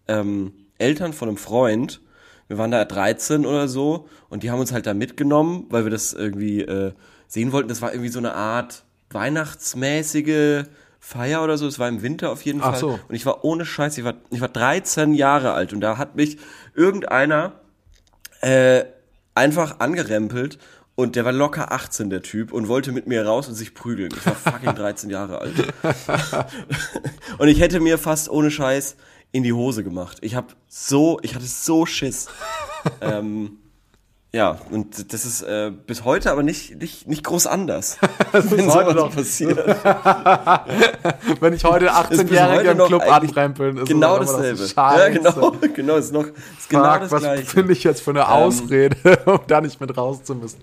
ähm, 0.08 0.54
Eltern 0.78 1.14
von 1.14 1.30
einem 1.30 1.38
Freund. 1.38 2.02
Wir 2.48 2.58
waren 2.58 2.72
da 2.72 2.84
13 2.84 3.46
oder 3.46 3.68
so 3.68 4.08
und 4.30 4.44
die 4.44 4.52
haben 4.52 4.60
uns 4.60 4.72
halt 4.72 4.88
da 4.88 4.94
mitgenommen, 4.94 5.66
weil 5.70 5.84
wir 5.84 5.92
das 5.92 6.14
irgendwie 6.14 6.62
äh, 6.62 6.94
sehen 7.28 7.52
wollten. 7.52 7.70
Das 7.70 7.82
war 7.82 7.92
irgendwie 7.92 8.10
so 8.10 8.20
eine 8.20 8.34
Art 8.34 8.84
weihnachtsmäßige 9.12 10.66
Feier 11.10 11.44
oder 11.44 11.58
so. 11.58 11.66
Es 11.66 11.80
war 11.80 11.90
im 11.90 12.04
Winter 12.04 12.30
auf 12.30 12.44
jeden 12.44 12.62
Ach 12.62 12.72
Fall. 12.72 12.80
so. 12.80 13.00
Und 13.08 13.16
ich 13.16 13.26
war 13.26 13.44
ohne 13.44 13.66
Scheiß, 13.66 13.98
ich 13.98 14.04
war, 14.04 14.14
ich 14.30 14.42
war 14.42 14.48
13 14.48 15.16
Jahre 15.16 15.54
alt 15.54 15.74
und 15.74 15.82
da 15.82 15.98
hat 15.98 16.16
mich 16.16 16.38
irgendeiner 16.76 17.54
äh, 18.42 18.84
einfach 19.34 19.80
angerempelt 19.80 20.60
und 20.94 21.16
der 21.16 21.26
war 21.26 21.32
locker 21.32 21.72
18, 21.72 22.12
der 22.12 22.22
Typ, 22.22 22.52
und 22.52 22.68
wollte 22.68 22.92
mit 22.92 23.08
mir 23.08 23.26
raus 23.26 23.48
und 23.48 23.56
sich 23.56 23.74
prügeln. 23.74 24.12
Ich 24.16 24.24
war 24.24 24.36
fucking 24.54 24.76
13 24.76 25.10
Jahre 25.10 25.40
alt. 25.40 25.56
und 27.40 27.48
ich 27.48 27.60
hätte 27.60 27.80
mir 27.80 27.98
fast 27.98 28.30
ohne 28.30 28.52
Scheiß 28.52 28.96
in 29.32 29.42
die 29.42 29.54
Hose 29.54 29.84
gemacht. 29.84 30.20
Ich 30.22 30.36
hab 30.36 30.56
so, 30.68 31.20
ich 31.24 31.34
hatte 31.34 31.46
so 31.46 31.88
Schiss. 31.88 32.28
ähm, 33.02 33.58
ja, 34.32 34.60
und 34.70 35.12
das 35.12 35.26
ist 35.26 35.42
äh, 35.42 35.72
bis 35.88 36.04
heute 36.04 36.32
aber 36.32 36.44
nicht, 36.44 36.80
nicht, 36.80 37.08
nicht 37.08 37.24
groß 37.24 37.48
anders. 37.48 37.98
wenn 38.32 38.72
heute 38.72 38.92
sowas 38.92 38.96
noch. 38.96 39.16
passiert. 39.16 39.58
Wenn 41.40 41.54
ich 41.54 41.64
heute 41.64 41.88
Ist 41.88 42.10
bis 42.10 42.20
18-Jährige 42.20 42.70
heute 42.70 42.70
im 42.70 42.78
Club 42.78 43.12
anrempeln, 43.12 43.78
ist 43.78 43.88
genau 43.88 44.18
noch 44.18 44.26
dasselbe. 44.26 44.58
so 44.58 44.76
ja, 44.76 45.10
genau, 45.10 45.52
genau, 45.74 45.96
ist 45.96 46.14
noch 46.14 46.26
ist 46.26 46.70
genau 46.70 46.92
Fuck, 46.92 47.00
das 47.02 47.12
was 47.12 47.22
gleiche. 47.22 47.46
finde 47.46 47.74
ich 47.74 47.84
jetzt 47.84 48.02
für 48.02 48.12
eine 48.12 48.28
Ausrede, 48.30 48.96
um 49.26 49.40
da 49.48 49.62
nicht 49.62 49.82
mit 49.82 49.98
raus 49.98 50.24
zu 50.24 50.36
müssen? 50.36 50.62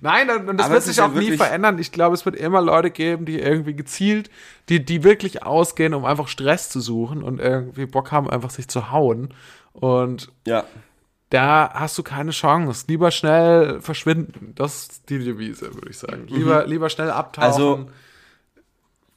Nein, 0.00 0.28
und 0.30 0.56
das 0.56 0.70
wird 0.70 0.82
sich 0.82 0.90
ist 0.92 0.96
ja 0.96 1.06
auch 1.06 1.12
nie 1.12 1.36
verändern. 1.36 1.78
Ich 1.78 1.92
glaube, 1.92 2.14
es 2.14 2.24
wird 2.24 2.34
immer 2.34 2.60
Leute 2.60 2.90
geben, 2.90 3.26
die 3.26 3.38
irgendwie 3.38 3.74
gezielt, 3.74 4.28
die, 4.68 4.84
die 4.84 5.04
wirklich 5.04 5.44
ausgehen, 5.44 5.94
um 5.94 6.04
einfach 6.04 6.26
Stress 6.26 6.68
zu 6.68 6.80
suchen 6.80 7.22
und 7.22 7.38
irgendwie 7.38 7.86
Bock 7.86 8.10
haben, 8.10 8.28
einfach 8.28 8.50
sich 8.50 8.66
zu 8.66 8.90
hauen. 8.90 9.32
Und 9.72 10.32
Ja. 10.46 10.64
Da 11.30 11.70
hast 11.74 11.98
du 11.98 12.02
keine 12.02 12.30
Chance. 12.30 12.84
Lieber 12.88 13.10
schnell 13.10 13.80
verschwinden. 13.80 14.52
Das 14.54 14.82
ist 14.82 15.08
die 15.10 15.18
Devise, 15.18 15.74
würde 15.74 15.90
ich 15.90 15.98
sagen. 15.98 16.26
Lieber, 16.28 16.66
lieber 16.66 16.88
schnell 16.90 17.10
abtauchen. 17.10 17.48
Mhm. 17.48 17.52
Also, 17.52 17.90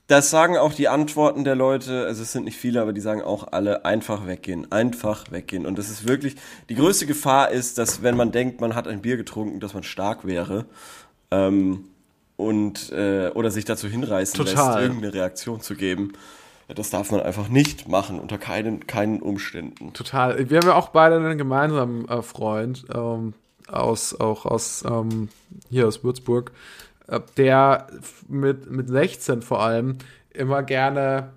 Das 0.08 0.30
sagen 0.30 0.58
auch 0.58 0.74
die 0.74 0.88
Antworten 0.88 1.44
der 1.44 1.56
Leute, 1.56 2.06
also 2.06 2.24
es 2.24 2.32
sind 2.32 2.46
nicht 2.46 2.56
viele, 2.58 2.82
aber 2.82 2.94
die 2.94 3.02
sagen 3.02 3.22
auch 3.22 3.52
alle 3.52 3.84
einfach 3.84 4.26
weggehen, 4.26 4.72
einfach 4.72 5.32
weggehen. 5.32 5.66
Und 5.66 5.78
das 5.78 5.90
ist 5.90 6.08
wirklich, 6.08 6.38
die 6.70 6.76
größte 6.76 7.06
Gefahr 7.06 7.52
ist, 7.52 7.78
dass 7.78 8.02
wenn 8.04 8.16
man 8.16 8.32
denkt, 8.32 8.62
man 8.62 8.74
hat 8.74 8.88
ein 8.88 9.02
Bier 9.02 9.18
getrunken, 9.18 9.60
dass 9.60 9.74
man 9.74 9.84
stark 9.84 10.26
wäre 10.26 10.66
ähm, 11.30 11.90
und 12.38 12.90
äh, 12.94 13.32
oder 13.36 13.52
sich 13.52 13.66
dazu 13.66 13.90
hinreißen 13.90 14.38
Total. 14.38 14.76
lässt, 14.76 14.80
irgendeine 14.88 15.14
Reaktion 15.14 15.60
zu 15.60 15.76
geben. 15.76 16.14
Das 16.76 16.90
darf 16.90 17.12
man 17.12 17.22
einfach 17.22 17.48
nicht 17.48 17.88
machen, 17.88 18.20
unter 18.20 18.38
keinen, 18.38 18.86
keinen 18.88 19.22
Umständen. 19.22 19.94
Total. 19.94 20.50
Wir 20.50 20.60
haben 20.60 20.68
ja 20.68 20.76
auch 20.76 20.90
beide 20.90 21.16
einen 21.16 21.38
gemeinsamen 21.38 22.08
äh, 22.10 22.22
Freund 22.22 22.86
ähm, 22.94 23.34
aus 23.68 24.20
auch 24.20 24.46
aus 24.46 24.84
ähm, 24.88 25.30
hier 25.70 25.88
aus 25.88 26.04
Würzburg, 26.04 26.52
äh, 27.08 27.22
der 27.38 27.88
mit 28.28 28.70
mit 28.70 28.90
16 28.90 29.42
vor 29.42 29.62
allem 29.62 29.98
immer 30.34 30.62
gerne 30.62 31.32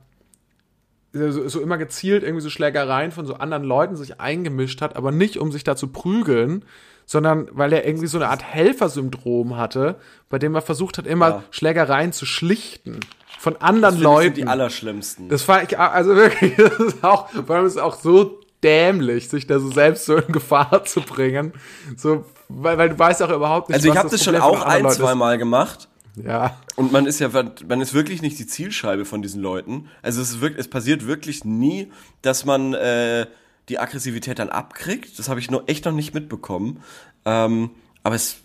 so, 1.12 1.48
so 1.48 1.60
immer 1.60 1.78
gezielt 1.78 2.22
irgendwie 2.22 2.42
so 2.42 2.50
Schlägereien 2.50 3.12
von 3.12 3.26
so 3.26 3.34
anderen 3.34 3.64
Leuten 3.64 3.96
sich 3.96 4.20
eingemischt 4.20 4.80
hat, 4.80 4.96
aber 4.96 5.10
nicht 5.12 5.38
um 5.38 5.50
sich 5.50 5.64
da 5.64 5.74
zu 5.76 5.88
prügeln, 5.88 6.64
sondern 7.06 7.48
weil 7.52 7.72
er 7.72 7.86
irgendwie 7.86 8.06
so 8.06 8.18
eine 8.18 8.28
Art 8.28 8.44
Helfersyndrom 8.44 9.56
hatte, 9.56 9.96
bei 10.28 10.38
dem 10.38 10.54
er 10.54 10.62
versucht 10.62 10.98
hat, 10.98 11.06
immer 11.06 11.28
Ja. 11.28 11.42
Schlägereien 11.50 12.12
zu 12.12 12.26
schlichten 12.26 13.00
von 13.40 13.56
anderen 13.56 13.82
Das 13.82 13.94
sind 13.94 14.02
Leuten. 14.02 14.34
die 14.34 14.46
allerschlimmsten. 14.46 15.30
Das 15.30 15.44
fand 15.44 15.72
ich, 15.72 15.78
also 15.78 16.14
wirklich, 16.14 16.54
das 16.58 16.78
ist 16.78 17.02
auch, 17.02 17.30
vor 17.30 17.56
allem 17.56 17.64
ist 17.64 17.72
es 17.72 17.78
auch 17.78 17.98
so 17.98 18.38
dämlich, 18.62 19.30
sich 19.30 19.46
da 19.46 19.58
so 19.58 19.70
selbst 19.70 20.04
so 20.04 20.16
in 20.16 20.30
Gefahr 20.30 20.84
zu 20.84 21.00
bringen. 21.00 21.54
So, 21.96 22.26
weil, 22.50 22.76
weil 22.76 22.90
du 22.90 22.98
weißt 22.98 23.22
auch 23.22 23.30
überhaupt 23.30 23.70
nicht, 23.70 23.76
also 23.76 23.88
ich 23.90 23.96
habe 23.96 24.10
das 24.10 24.22
schon 24.22 24.34
Problem 24.34 24.58
von 24.58 24.62
auch 24.62 24.66
ein, 24.66 24.90
zwei 24.90 25.14
Mal 25.14 25.38
gemacht. 25.38 25.88
Ja, 26.22 26.58
Und 26.76 26.92
man 26.92 27.06
ist 27.06 27.18
ja, 27.18 27.30
man 27.32 27.80
ist 27.80 27.94
wirklich 27.94 28.20
nicht 28.20 28.38
die 28.38 28.46
Zielscheibe 28.46 29.06
von 29.06 29.22
diesen 29.22 29.40
Leuten. 29.40 29.88
Also 30.02 30.20
es, 30.20 30.32
ist 30.32 30.40
wirklich, 30.42 30.60
es 30.60 30.68
passiert 30.68 31.06
wirklich 31.06 31.46
nie, 31.46 31.90
dass 32.20 32.44
man 32.44 32.74
äh, 32.74 33.24
die 33.70 33.78
Aggressivität 33.78 34.38
dann 34.38 34.50
abkriegt. 34.50 35.18
Das 35.18 35.30
habe 35.30 35.40
ich 35.40 35.50
nur 35.50 35.66
echt 35.66 35.86
noch 35.86 35.92
nicht 35.92 36.12
mitbekommen. 36.12 36.82
Ähm, 37.24 37.70
aber 38.02 38.16
es 38.16 38.36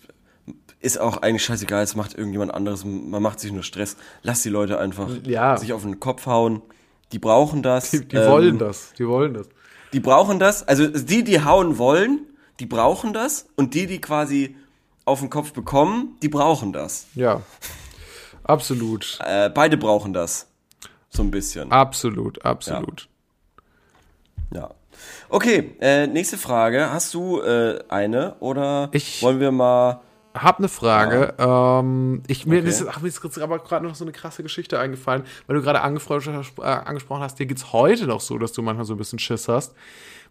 ist 0.85 0.97
auch 0.99 1.17
eigentlich 1.17 1.43
scheißegal, 1.43 1.83
es 1.83 1.95
macht 1.95 2.13
irgendjemand 2.15 2.53
anderes, 2.53 2.85
man 2.85 3.21
macht 3.21 3.39
sich 3.39 3.51
nur 3.51 3.63
Stress. 3.63 3.97
Lass 4.23 4.41
die 4.43 4.49
Leute 4.49 4.79
einfach 4.79 5.09
Ja. 5.25 5.57
sich 5.57 5.73
auf 5.73 5.81
den 5.81 5.99
Kopf 5.99 6.25
hauen. 6.27 6.61
Die 7.11 7.19
brauchen 7.19 7.61
das. 7.63 7.91
die, 7.91 8.05
die 8.05 8.15
Ähm, 8.15 8.31
wollen 8.31 8.57
das, 8.59 8.93
die 8.97 9.07
wollen 9.07 9.33
das. 9.33 9.47
Die 9.93 9.99
brauchen 9.99 10.39
das. 10.39 10.67
Also 10.67 10.87
die, 10.87 11.23
die 11.23 11.43
hauen 11.43 11.77
wollen, 11.77 12.21
die 12.59 12.65
brauchen 12.65 13.13
das. 13.13 13.47
Und 13.55 13.73
die, 13.73 13.85
die 13.87 13.99
quasi 14.01 14.55
auf 15.05 15.19
den 15.19 15.29
Kopf 15.29 15.53
bekommen, 15.53 16.17
die 16.21 16.29
brauchen 16.29 16.73
das. 16.73 17.07
Ja, 17.15 17.41
absolut, 18.43 19.19
Äh, 19.25 19.49
beide 19.49 19.77
brauchen 19.77 20.13
das. 20.13 20.47
So 21.09 21.23
ein 21.23 21.31
bisschen. 21.31 21.71
absolut, 21.71 22.43
absolut. 22.43 23.07
Ja. 24.51 24.71
Okay, 25.29 25.75
äh, 25.81 26.07
nächste 26.07 26.37
Frage. 26.37 26.89
Hast 26.91 27.13
du 27.13 27.41
äh, 27.41 27.79
eine 27.89 28.35
oder 28.39 28.89
Ich- 28.93 29.21
wollen 29.21 29.39
wir 29.39 29.51
mal. 29.51 30.01
Hab 30.35 30.59
eine 30.59 30.67
Frage. 30.67 31.33
Ähm, 31.39 32.21
ich, 32.27 32.45
mir, 32.45 32.59
Okay. 32.59 32.67
ist, 32.67 32.85
ach, 32.87 32.99
mir 33.01 33.07
ist 33.07 33.37
aber 33.39 33.59
gerade 33.59 33.85
noch 33.87 33.95
so 33.95 34.03
eine 34.03 34.11
krasse 34.11 34.43
Geschichte 34.43 34.77
eingefallen, 34.77 35.23
weil 35.47 35.55
du 35.55 35.61
gerade 35.61 35.79
äh, 35.79 35.81
angesprochen 35.81 37.21
hast, 37.23 37.39
dir 37.39 37.45
geht's 37.45 37.71
heute 37.71 38.05
noch 38.05 38.19
so, 38.19 38.37
dass 38.37 38.51
du 38.51 38.61
manchmal 38.61 38.85
so 38.85 38.93
ein 38.95 38.97
bisschen 38.97 39.17
Schiss 39.19 39.47
hast. 39.47 39.73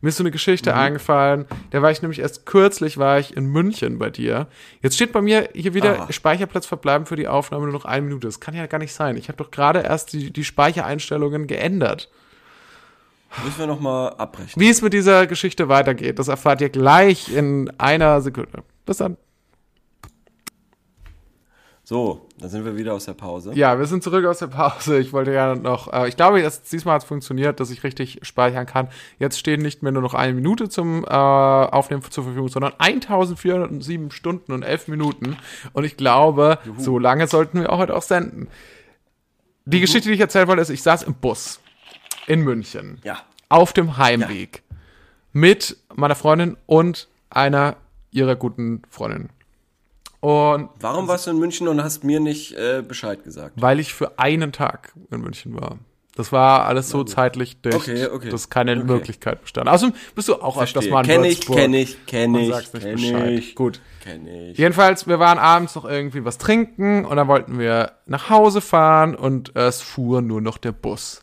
Mir 0.03 0.11
ist 0.11 0.19
so 0.19 0.23
eine 0.23 0.31
Geschichte 0.31 0.73
Mhm. 0.73 0.79
eingefallen, 0.79 1.47
da 1.71 1.81
war 1.81 1.91
ich 1.91 2.03
nämlich 2.03 2.19
erst 2.19 2.45
kürzlich, 2.45 2.99
war 2.99 3.19
ich 3.19 3.35
in 3.37 3.47
München 3.47 3.99
bei 3.99 4.11
dir. 4.11 4.49
Jetzt 4.83 4.97
steht 4.97 5.13
bei 5.13 5.23
mir 5.23 5.49
hier 5.55 5.73
wieder 5.73 6.03
Ah. 6.03 6.13
Speicherplatz 6.13 6.67
verbleiben 6.67 7.07
für 7.07 7.17
die 7.17 7.27
Aufnahme 7.29 7.65
nur 7.65 7.73
noch 7.73 7.87
eine 7.87 8.03
Minute. 8.05 8.27
Das 8.29 8.41
kann 8.41 8.55
ja 8.55 8.67
gar 8.67 8.79
nicht 8.79 8.93
sein. 8.93 9.17
Ich 9.17 9.29
habe 9.29 9.39
doch 9.39 9.51
gerade 9.51 9.81
erst 9.81 10.13
die, 10.13 10.31
die 10.31 10.45
Speichereinstellungen 10.45 11.47
geändert. 11.47 12.11
Müssen 13.43 13.59
wir 13.61 13.67
nochmal 13.67 14.11
abbrechen. 14.19 14.61
Wie 14.61 14.69
es 14.69 14.83
mit 14.83 14.93
dieser 14.93 15.27
Geschichte 15.27 15.69
weitergeht, 15.69 16.19
das 16.19 16.29
erfahrt 16.29 16.61
ihr 16.61 16.69
gleich 16.69 17.33
in 17.35 17.73
einer 17.79 18.21
Sekunde. 18.21 18.63
Bis 18.87 18.99
dann. 18.99 19.17
So, 21.87 22.27
dann 22.39 22.49
sind 22.49 22.65
wir 22.65 22.77
wieder 22.79 22.95
aus 22.95 23.05
der 23.05 23.13
Pause. 23.13 23.53
Ja, 23.55 23.79
wir 23.79 23.85
sind 23.87 24.03
zurück 24.03 24.25
aus 24.25 24.39
der 24.39 24.47
Pause. 24.47 24.99
Ich 24.99 25.13
wollte 25.13 25.35
ja 25.35 25.55
noch, 25.55 25.93
äh, 25.93 26.09
ich 26.09 26.17
glaube, 26.17 26.41
dass 26.41 26.63
diesmal 26.63 26.95
hat 26.95 27.03
es 27.03 27.09
funktioniert, 27.09 27.61
dass 27.61 27.71
ich 27.71 27.85
richtig 27.85 28.21
speichern 28.23 28.65
kann. 28.65 28.89
Jetzt 29.19 29.39
stehen 29.39 29.61
nicht 29.61 29.83
mehr 29.83 29.93
nur 29.93 30.01
noch 30.01 30.15
eine 30.15 30.33
Minute 30.33 30.71
zum 30.71 31.05
äh, 31.05 31.09
Aufnehmen 31.09 32.01
zur 32.09 32.25
Verfügung, 32.25 32.49
sondern 32.49 32.73
1407 32.79 34.11
Stunden 34.13 34.53
und 34.53 34.63
11 34.63 34.89
Minuten. 34.89 35.37
Und 35.75 35.85
ich 35.85 35.99
glaube, 35.99 36.59
so 36.79 36.99
lange 36.99 37.27
sollten 37.27 37.61
wir 37.61 37.71
auch 37.71 37.79
heute 37.79 37.95
auch 37.95 38.03
senden. 38.03 38.49
Die 39.67 39.81
Geschichte, 39.81 40.09
die 40.09 40.15
ich 40.15 40.21
erzählen 40.21 40.49
wollte, 40.49 40.63
ist, 40.63 40.71
ich 40.71 40.83
saß 40.83 41.03
im 41.03 41.15
Bus 41.15 41.61
in 42.27 42.41
München 42.41 42.99
Ja. 43.05 43.19
auf 43.51 43.75
dem 43.75 43.99
Heimweg 43.99 44.63
mit 45.33 45.77
meiner 45.95 46.15
Freundin 46.15 46.57
und 46.65 47.09
einer 47.29 47.77
ihrer 48.11 48.37
guten 48.37 48.81
Freundinnen. 48.89 49.29
Und 50.25 50.71
Warum 50.81 51.07
warst 51.07 51.27
du 51.27 51.33
in 51.33 51.39
München 51.39 51.69
und 51.69 51.83
hast 51.83 52.03
mir 52.03 52.19
nicht 52.19 52.53
äh, 52.57 52.83
Bescheid 52.87 53.23
gesagt? 53.25 53.61
weil 53.61 53.79
ich 53.79 53.93
für 53.93 54.19
einen 54.19 54.53
Tag 54.53 54.95
in 55.11 55.21
München 55.21 55.55
war. 55.55 55.79
Das 56.17 56.31
war 56.33 56.65
alles 56.67 56.89
so 56.91 57.03
zeitlich 57.05 57.61
dicht, 57.61 57.75
Okay, 57.75 58.07
okay. 58.07 58.31
dass 58.31 58.49
keine 58.49 58.73
Okay. 58.77 58.85
Möglichkeit 58.85 59.43
bestand. 59.43 59.69
Außerdem 59.69 59.95
bist 60.15 60.29
du 60.29 60.37
auch 60.37 60.63
öfters 60.63 60.89
mal 60.89 61.01
in 61.01 61.07
Kenn 61.07 61.25
ich, 61.25 61.39
Würzburg 61.39 61.57
kenn 61.59 61.75
ich, 61.75 62.07
kenn 62.07 62.35
ich, 62.37 62.49
sagst 62.49 62.73
nicht 62.73 62.85
kenn 62.85 62.95
Bescheid. 62.95 63.31
ich. 63.33 63.55
Gut. 63.57 63.81
Kenn 64.03 64.27
ich. 64.29 64.57
Jedenfalls, 64.57 65.07
wir 65.09 65.19
waren 65.19 65.39
abends 65.39 65.75
noch 65.75 65.85
irgendwie 65.85 66.25
was 66.25 66.39
trinken 66.39 67.05
und 67.05 67.17
dann 67.17 67.27
wollten 67.29 67.59
wir 67.59 67.93
nach 68.07 68.31
Hause 68.31 68.61
fahren 68.61 69.15
und 69.17 69.55
es 69.57 69.83
fuhr 69.83 70.23
nur 70.23 70.41
noch 70.41 70.57
der 70.57 70.73
Bus. 70.73 71.23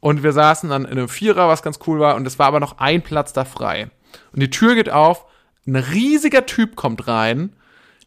Und 0.00 0.22
wir 0.22 0.32
saßen 0.32 0.68
dann 0.68 0.84
in 0.84 0.90
einem 0.92 1.08
Vierer, 1.08 1.48
was 1.48 1.62
ganz 1.62 1.78
cool 1.86 1.98
war, 1.98 2.14
und 2.16 2.26
es 2.26 2.38
war 2.38 2.46
aber 2.46 2.60
noch 2.60 2.76
ein 2.78 3.00
Platz 3.02 3.32
da 3.32 3.44
frei. 3.46 3.90
Und 4.32 4.40
die 4.40 4.50
Tür 4.50 4.74
geht 4.74 4.90
auf, 4.90 5.24
ein 5.66 5.76
riesiger 5.76 6.44
Typ 6.44 6.76
kommt 6.76 7.08
rein, 7.08 7.56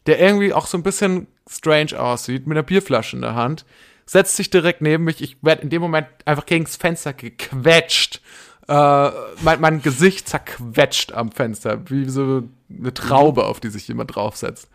der 0.08 0.20
irgendwie 0.20 0.54
auch 0.54 0.65
so 0.67 0.78
ein 0.78 0.84
bisschen 0.84 1.28
strange 1.50 2.00
aussieht, 2.00 2.48
mit 2.48 2.58
einer 2.58 2.63
Bierflasche 2.63 3.15
in 3.15 3.22
der 3.22 3.36
Hand, 3.36 3.65
setzt 4.06 4.38
sich 4.38 4.50
direkt 4.50 4.82
neben 4.82 5.04
mich. 5.04 5.22
Ich 5.22 5.38
werde 5.43 5.62
in 5.62 5.70
dem 5.70 5.82
Moment 5.82 6.08
einfach 6.26 6.46
gegens 6.46 6.78
Fenster 6.78 7.13
gequetscht. 7.13 8.22
Äh, 8.67 9.12
mein, 9.41 9.62
mein 9.62 9.82
Gesicht 9.82 10.28
zerquetscht 10.28 11.12
am 11.12 11.32
Fenster, 11.32 11.89
wie 11.89 12.06
so 12.10 12.43
eine 12.70 12.93
Traube, 12.93 13.46
auf 13.46 13.60
die 13.60 13.70
sich 13.70 13.88
jemand 13.88 14.15
draufsetzt. 14.15 14.70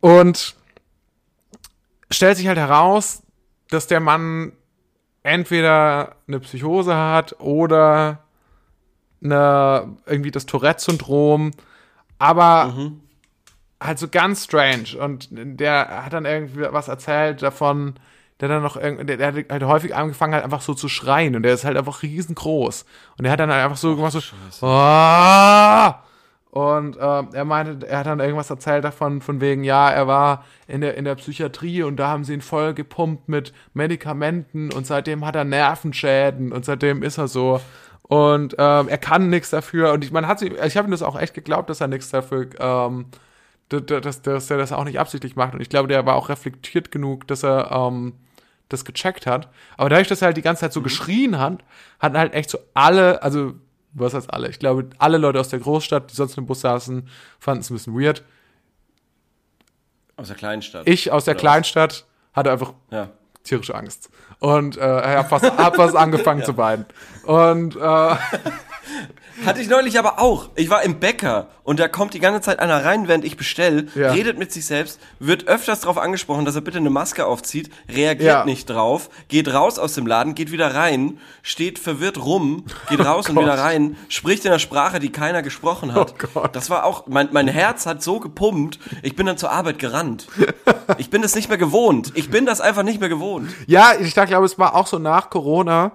Und 0.00 0.54
stellt 2.10 2.36
sich 2.36 2.46
halt 2.46 2.58
heraus, 2.58 3.22
dass 3.68 3.86
der 3.86 4.00
Mann 4.00 4.52
entweder 5.22 6.16
eine 6.26 6.40
Psychose 6.40 6.94
hat 6.96 7.38
oder 7.40 8.24
eine, 9.22 9.96
irgendwie 10.06 10.30
das 10.30 10.46
Tourette-Syndrom, 10.46 11.52
aber 12.18 12.74
halt 13.80 13.98
so 13.98 14.08
ganz 14.08 14.44
strange. 14.44 14.98
Und 14.98 15.28
der 15.30 16.04
hat 16.04 16.12
dann 16.12 16.24
irgendwie 16.24 16.66
was 16.70 16.88
erzählt 16.88 17.42
davon, 17.42 17.94
der 18.40 18.48
dann 18.48 18.62
noch 18.62 18.76
irgendwie, 18.76 19.16
der, 19.16 19.26
hat 19.26 19.50
halt 19.50 19.64
häufig 19.64 19.94
angefangen 19.94 20.34
halt 20.34 20.44
einfach 20.44 20.62
so 20.62 20.74
zu 20.74 20.88
schreien 20.88 21.36
und 21.36 21.42
der 21.42 21.52
ist 21.52 21.64
halt 21.64 21.76
einfach 21.76 22.02
riesengroß. 22.02 22.84
Und 23.18 23.24
der 23.24 23.32
hat 23.32 23.40
dann 23.40 23.50
halt 23.50 23.64
einfach 23.64 23.76
so 23.76 23.96
gemacht 23.96 24.12
so, 24.12 24.66
"Ah!" 24.66 26.02
Und 26.50 26.98
ähm, 27.00 27.28
er 27.32 27.44
meinte, 27.44 27.86
er 27.86 27.98
hat 27.98 28.06
dann 28.06 28.18
irgendwas 28.18 28.50
erzählt 28.50 28.82
davon, 28.82 29.20
von 29.20 29.40
wegen, 29.40 29.62
ja, 29.62 29.88
er 29.88 30.08
war 30.08 30.44
in 30.66 30.80
der, 30.80 30.96
in 30.96 31.04
der 31.04 31.14
Psychiatrie 31.14 31.84
und 31.84 31.96
da 31.96 32.08
haben 32.08 32.24
sie 32.24 32.34
ihn 32.34 32.40
voll 32.40 32.74
gepumpt 32.74 33.28
mit 33.28 33.52
Medikamenten 33.72 34.72
und 34.72 34.84
seitdem 34.84 35.24
hat 35.24 35.36
er 35.36 35.44
Nervenschäden 35.44 36.50
und 36.50 36.64
seitdem 36.64 37.04
ist 37.04 37.18
er 37.18 37.28
so. 37.28 37.60
Und 38.02 38.56
ähm, 38.58 38.88
er 38.88 38.98
kann 38.98 39.30
nichts 39.30 39.50
dafür. 39.50 39.92
Und 39.92 40.02
ich, 40.04 40.10
man 40.10 40.26
hat 40.26 40.40
sie, 40.40 40.48
ich 40.48 40.76
habe 40.76 40.88
ihm 40.88 40.90
das 40.90 41.02
auch 41.02 41.16
echt 41.16 41.34
geglaubt, 41.34 41.70
dass 41.70 41.80
er 41.80 41.86
nichts 41.86 42.10
dafür, 42.10 42.48
ähm, 42.58 43.06
dass, 43.70 44.22
dass 44.22 44.50
er 44.50 44.58
das 44.58 44.72
auch 44.72 44.84
nicht 44.84 44.98
absichtlich 44.98 45.36
macht. 45.36 45.54
Und 45.54 45.60
ich 45.60 45.68
glaube, 45.68 45.88
der 45.88 46.04
war 46.06 46.16
auch 46.16 46.28
reflektiert 46.28 46.90
genug, 46.90 47.26
dass 47.28 47.42
er 47.44 47.70
ähm, 47.70 48.14
das 48.68 48.84
gecheckt 48.84 49.26
hat. 49.26 49.48
Aber 49.76 49.88
dadurch, 49.88 50.08
dass 50.08 50.22
er 50.22 50.26
halt 50.26 50.36
die 50.36 50.42
ganze 50.42 50.60
Zeit 50.60 50.72
so 50.72 50.82
geschrien 50.82 51.38
hat, 51.38 51.62
hatten 51.98 52.18
halt 52.18 52.34
echt 52.34 52.50
so 52.50 52.58
alle, 52.74 53.22
also 53.22 53.54
was 53.92 54.14
heißt 54.14 54.32
alle? 54.32 54.48
Ich 54.48 54.58
glaube, 54.58 54.90
alle 54.98 55.18
Leute 55.18 55.40
aus 55.40 55.48
der 55.48 55.58
Großstadt, 55.58 56.10
die 56.10 56.14
sonst 56.14 56.36
im 56.38 56.46
Bus 56.46 56.60
saßen, 56.60 57.08
fanden 57.38 57.60
es 57.60 57.70
ein 57.70 57.74
bisschen 57.74 57.98
weird. 57.98 58.24
Aus 60.16 60.28
der 60.28 60.36
Kleinstadt. 60.36 60.86
Ich 60.88 61.10
aus 61.10 61.24
der 61.24 61.34
Oder 61.34 61.40
Kleinstadt 61.40 62.06
hatte 62.32 62.52
einfach 62.52 62.74
Ja. 62.90 63.08
tierische 63.42 63.74
Angst. 63.74 64.10
Und 64.38 64.76
äh, 64.76 64.80
hab 64.80 65.28
fast, 65.28 65.44
hab 65.58 65.76
fast 65.76 65.96
angefangen 65.96 66.44
zu 66.44 66.56
weinen. 66.56 66.86
Und 67.24 67.74
äh, 67.76 67.80
Hatte 69.44 69.60
ich 69.60 69.68
neulich 69.68 69.98
aber 69.98 70.18
auch. 70.18 70.48
Ich 70.54 70.70
war 70.70 70.82
im 70.82 70.98
Bäcker 71.00 71.48
und 71.62 71.80
da 71.80 71.88
kommt 71.88 72.14
die 72.14 72.20
ganze 72.20 72.40
Zeit 72.40 72.58
einer 72.58 72.84
rein, 72.84 73.08
während 73.08 73.24
ich 73.24 73.36
bestell, 73.36 73.88
Ja. 73.94 74.10
redet 74.12 74.38
mit 74.38 74.52
sich 74.52 74.66
selbst, 74.66 75.00
wird 75.18 75.46
öfters 75.48 75.80
darauf 75.80 75.98
angesprochen, 75.98 76.44
dass 76.44 76.54
er 76.56 76.60
bitte 76.60 76.78
eine 76.78 76.90
Maske 76.90 77.24
aufzieht, 77.26 77.70
reagiert 77.88 78.26
Ja. 78.28 78.44
nicht 78.44 78.68
drauf, 78.68 79.08
geht 79.28 79.52
raus 79.52 79.78
aus 79.78 79.94
dem 79.94 80.06
Laden, 80.06 80.34
geht 80.34 80.52
wieder 80.52 80.74
rein, 80.74 81.18
steht 81.42 81.78
verwirrt 81.78 82.18
rum, 82.24 82.64
geht 82.88 83.00
raus 83.04 83.28
und 83.28 83.36
Gott. 83.36 83.44
wieder 83.44 83.58
rein, 83.58 83.96
spricht 84.08 84.44
in 84.44 84.50
einer 84.50 84.58
Sprache, 84.58 84.98
die 84.98 85.10
keiner 85.10 85.42
gesprochen 85.42 85.94
hat. 85.94 86.14
Oh 86.22 86.26
Gott. 86.34 86.56
Das 86.56 86.70
war 86.70 86.84
auch, 86.84 87.06
mein, 87.06 87.28
mein 87.32 87.48
Herz 87.48 87.86
hat 87.86 88.02
so 88.02 88.20
gepumpt, 88.20 88.78
ich 89.02 89.16
bin 89.16 89.26
dann 89.26 89.38
zur 89.38 89.50
Arbeit 89.50 89.78
gerannt. 89.78 90.26
Ich 90.98 91.10
bin 91.10 91.22
das 91.22 91.34
nicht 91.34 91.48
mehr 91.48 91.58
gewohnt. 91.58 92.12
Ich 92.14 92.30
bin 92.30 92.46
das 92.46 92.60
einfach 92.60 92.82
nicht 92.82 93.00
mehr 93.00 93.08
gewohnt. 93.08 93.50
ja, 93.66 93.92
ich 93.98 94.14
glaube, 94.14 94.44
es 94.44 94.58
war 94.58 94.74
auch 94.74 94.86
so 94.86 94.98
nach 94.98 95.30
Corona 95.30 95.92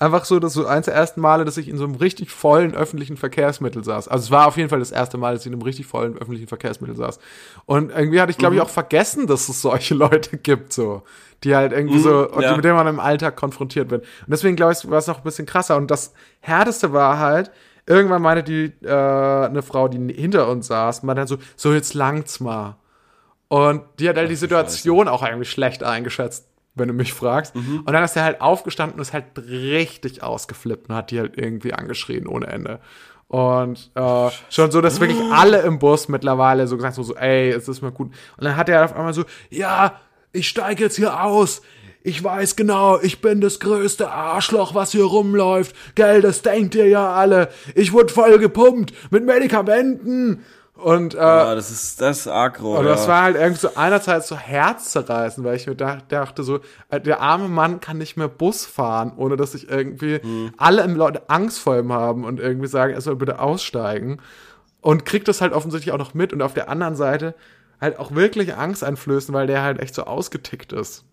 einfach 0.00 0.24
so, 0.24 0.38
dass 0.40 0.54
so 0.54 0.66
eins 0.66 0.86
der 0.86 0.94
ersten 0.94 1.20
Male, 1.20 1.44
dass 1.44 1.56
ich 1.56 1.68
in 1.68 1.76
so 1.76 1.84
einem 1.84 1.94
richtig 1.94 2.30
vollen 2.30 2.74
öffentlichen 2.74 3.16
Verkehrsmittel 3.16 3.84
saß. 3.84 4.08
Also 4.08 4.24
es 4.24 4.30
war 4.30 4.46
auf 4.48 4.56
jeden 4.56 4.68
Fall 4.68 4.78
das 4.80 4.90
erste 4.90 5.18
Mal, 5.18 5.34
dass 5.34 5.42
ich 5.42 5.46
in 5.48 5.52
einem 5.52 5.62
richtig 5.62 5.86
vollen 5.86 6.16
öffentlichen 6.16 6.48
Verkehrsmittel 6.48 6.96
saß. 6.96 7.18
Und 7.66 7.90
irgendwie 7.90 8.20
hatte 8.20 8.32
ich, 8.32 8.38
glaube 8.38 8.54
Mhm. 8.54 8.60
ich, 8.60 8.66
auch 8.66 8.70
vergessen, 8.70 9.26
dass 9.26 9.48
es 9.48 9.62
solche 9.62 9.94
Leute 9.94 10.38
gibt, 10.38 10.72
so. 10.72 11.02
Die 11.44 11.54
halt 11.54 11.72
irgendwie 11.72 11.98
so, 12.00 12.28
Mhm, 12.34 12.40
ja. 12.42 12.56
mit 12.56 12.64
denen 12.64 12.76
man 12.76 12.86
im 12.86 13.00
Alltag 13.00 13.36
konfrontiert 13.36 13.90
wird. 13.90 14.02
Und 14.02 14.30
deswegen, 14.30 14.56
glaube 14.56 14.72
ich, 14.72 14.90
war 14.90 14.98
es 14.98 15.06
noch 15.06 15.18
ein 15.18 15.22
bisschen 15.24 15.46
krasser. 15.46 15.76
Und 15.76 15.90
das 15.90 16.12
Härteste 16.40 16.92
war 16.92 17.18
halt, 17.18 17.50
irgendwann 17.86 18.22
meinte 18.22 18.42
die, 18.42 18.86
äh, 18.86 18.90
eine 19.46 19.62
Frau, 19.62 19.88
die 19.88 20.12
hinter 20.14 20.48
uns 20.48 20.66
saß, 20.66 21.02
meinte 21.02 21.20
dann 21.20 21.28
so, 21.28 21.38
so 21.56 21.72
jetzt 21.72 21.94
langt's 21.94 22.40
mal. 22.40 22.76
Und 23.48 23.82
die 23.98 24.08
hat 24.08 24.16
halt 24.16 24.30
die 24.30 24.36
Situation 24.36 25.08
auch 25.08 25.22
eigentlich 25.22 25.50
schlecht 25.50 25.82
eingeschätzt, 25.82 26.46
wenn 26.80 26.88
du 26.88 26.94
mich 26.94 27.12
fragst. 27.12 27.54
Und 27.54 27.92
dann 27.92 28.02
ist 28.02 28.16
er 28.16 28.24
halt 28.24 28.40
aufgestanden 28.40 28.96
und 28.96 29.02
ist 29.02 29.12
halt 29.12 29.26
richtig 29.36 30.22
ausgeflippt 30.22 30.88
und 30.88 30.96
hat 30.96 31.12
die 31.12 31.20
halt 31.20 31.38
irgendwie 31.38 31.72
angeschrien 31.72 32.26
ohne 32.26 32.48
Ende. 32.48 32.80
Und 33.28 33.92
äh, 33.94 34.28
schon 34.48 34.72
so, 34.72 34.80
dass 34.80 34.98
wirklich 34.98 35.20
alle 35.30 35.60
im 35.60 35.78
Bus 35.78 36.08
mittlerweile 36.08 36.66
so 36.66 36.76
gesagt 36.76 36.96
haben, 36.96 37.04
so, 37.04 37.14
ey, 37.14 37.50
es 37.50 37.68
ist 37.68 37.80
mal 37.80 37.92
gut. 37.92 38.08
Und 38.36 38.44
dann 38.44 38.56
hat 38.56 38.68
er 38.68 38.84
auf 38.84 38.96
einmal 38.96 39.14
so, 39.14 39.24
ja, 39.50 40.00
ich 40.32 40.48
steige 40.48 40.82
jetzt 40.82 40.96
hier 40.96 41.22
aus. 41.22 41.62
Ich 42.02 42.24
weiß 42.24 42.56
genau, 42.56 42.98
ich 42.98 43.20
bin 43.20 43.40
das 43.40 43.60
größte 43.60 44.10
Arschloch, 44.10 44.74
was 44.74 44.92
hier 44.92 45.04
rumläuft. 45.04 45.76
Gell, 45.94 46.22
das 46.22 46.42
denkt 46.42 46.74
ihr 46.74 46.88
ja 46.88 47.12
alle. 47.12 47.50
Ich 47.76 47.92
wurde 47.92 48.12
voll 48.12 48.38
gepumpt 48.38 48.94
mit 49.12 49.24
Medikamenten. 49.24 50.42
Und 50.82 51.14
äh, 51.14 51.18
Ja, 51.18 51.54
das 51.54 51.70
ist, 51.70 52.00
das 52.00 52.20
ist 52.20 52.28
aggro. 52.28 52.78
und 52.78 52.84
ja. 52.86 52.92
das 52.92 53.06
war 53.08 53.22
halt 53.22 53.36
irgendwie 53.36 53.60
so 53.60 53.70
einerseits 53.74 54.28
so 54.28 54.36
herzzerreißend, 54.36 55.46
weil 55.46 55.56
ich 55.56 55.66
mir 55.66 55.74
dach, 55.76 56.00
dachte 56.08 56.42
so, 56.42 56.60
äh, 56.88 57.00
der 57.00 57.20
arme 57.20 57.48
Mann 57.48 57.80
kann 57.80 57.98
nicht 57.98 58.16
mehr 58.16 58.28
Bus 58.28 58.64
fahren, 58.66 59.12
ohne 59.16 59.36
dass 59.36 59.52
sich 59.52 59.68
irgendwie 59.68 60.20
Hm. 60.22 60.52
alle 60.56 60.82
im 60.82 60.96
Leute 60.96 61.28
Angst 61.28 61.58
vor 61.60 61.78
ihm 61.78 61.92
haben 61.92 62.24
und 62.24 62.40
irgendwie 62.40 62.68
sagen, 62.68 62.94
er 62.94 63.00
soll 63.00 63.16
bitte 63.16 63.38
aussteigen. 63.40 64.20
Und 64.82 65.04
kriegt 65.04 65.28
das 65.28 65.40
halt 65.42 65.52
offensichtlich 65.52 65.92
auch 65.92 65.98
noch 65.98 66.14
mit 66.14 66.32
und 66.32 66.40
auf 66.40 66.54
der 66.54 66.70
anderen 66.70 66.96
Seite 66.96 67.34
halt 67.80 67.98
auch 67.98 68.14
wirklich 68.14 68.54
Angst 68.56 68.82
einflößen, 68.82 69.34
weil 69.34 69.46
der 69.46 69.62
halt 69.62 69.78
echt 69.80 69.94
so 69.94 70.04
ausgetickt 70.04 70.72
ist. 70.72 71.04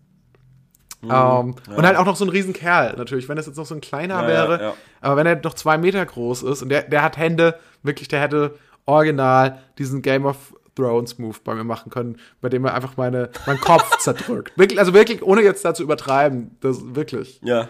Hm, 1.02 1.10
Ähm, 1.10 1.54
Und 1.76 1.86
halt 1.86 1.96
auch 1.96 2.06
noch 2.06 2.16
so 2.16 2.24
ein 2.24 2.30
Riesenkerl, 2.30 2.94
natürlich. 2.96 3.28
Wenn 3.28 3.36
das 3.36 3.46
jetzt 3.46 3.56
noch 3.56 3.66
so 3.66 3.74
ein 3.74 3.80
kleiner 3.80 4.22
Ja, 4.22 4.26
wäre, 4.28 4.52
ja, 4.56 4.62
ja. 4.68 4.74
aber 5.02 5.16
wenn 5.16 5.26
er 5.26 5.36
noch 5.36 5.54
zwei 5.54 5.76
Meter 5.78 6.04
groß 6.04 6.42
ist 6.44 6.62
und 6.62 6.70
der, 6.70 6.82
der 6.82 7.02
hat 7.02 7.16
Hände, 7.18 7.58
wirklich, 7.82 8.08
der 8.08 8.20
hätte 8.20 8.54
original 8.88 9.58
diesen 9.78 10.02
Game 10.02 10.24
of 10.26 10.36
Thrones 10.74 11.18
Move 11.18 11.36
bei 11.44 11.54
mir 11.54 11.64
machen 11.64 11.90
können, 11.90 12.18
bei 12.40 12.48
dem 12.48 12.64
er 12.64 12.74
einfach 12.74 12.96
meine, 12.96 13.30
meinen 13.46 13.60
Kopf 13.60 13.98
zerdrückt. 13.98 14.56
Wirklich, 14.56 14.78
also 14.78 14.94
wirklich, 14.94 15.22
ohne 15.22 15.42
jetzt 15.42 15.64
da 15.64 15.74
zu 15.74 15.82
übertreiben, 15.82 16.56
das 16.60 16.78
wirklich. 16.94 17.40
ja. 17.44 17.68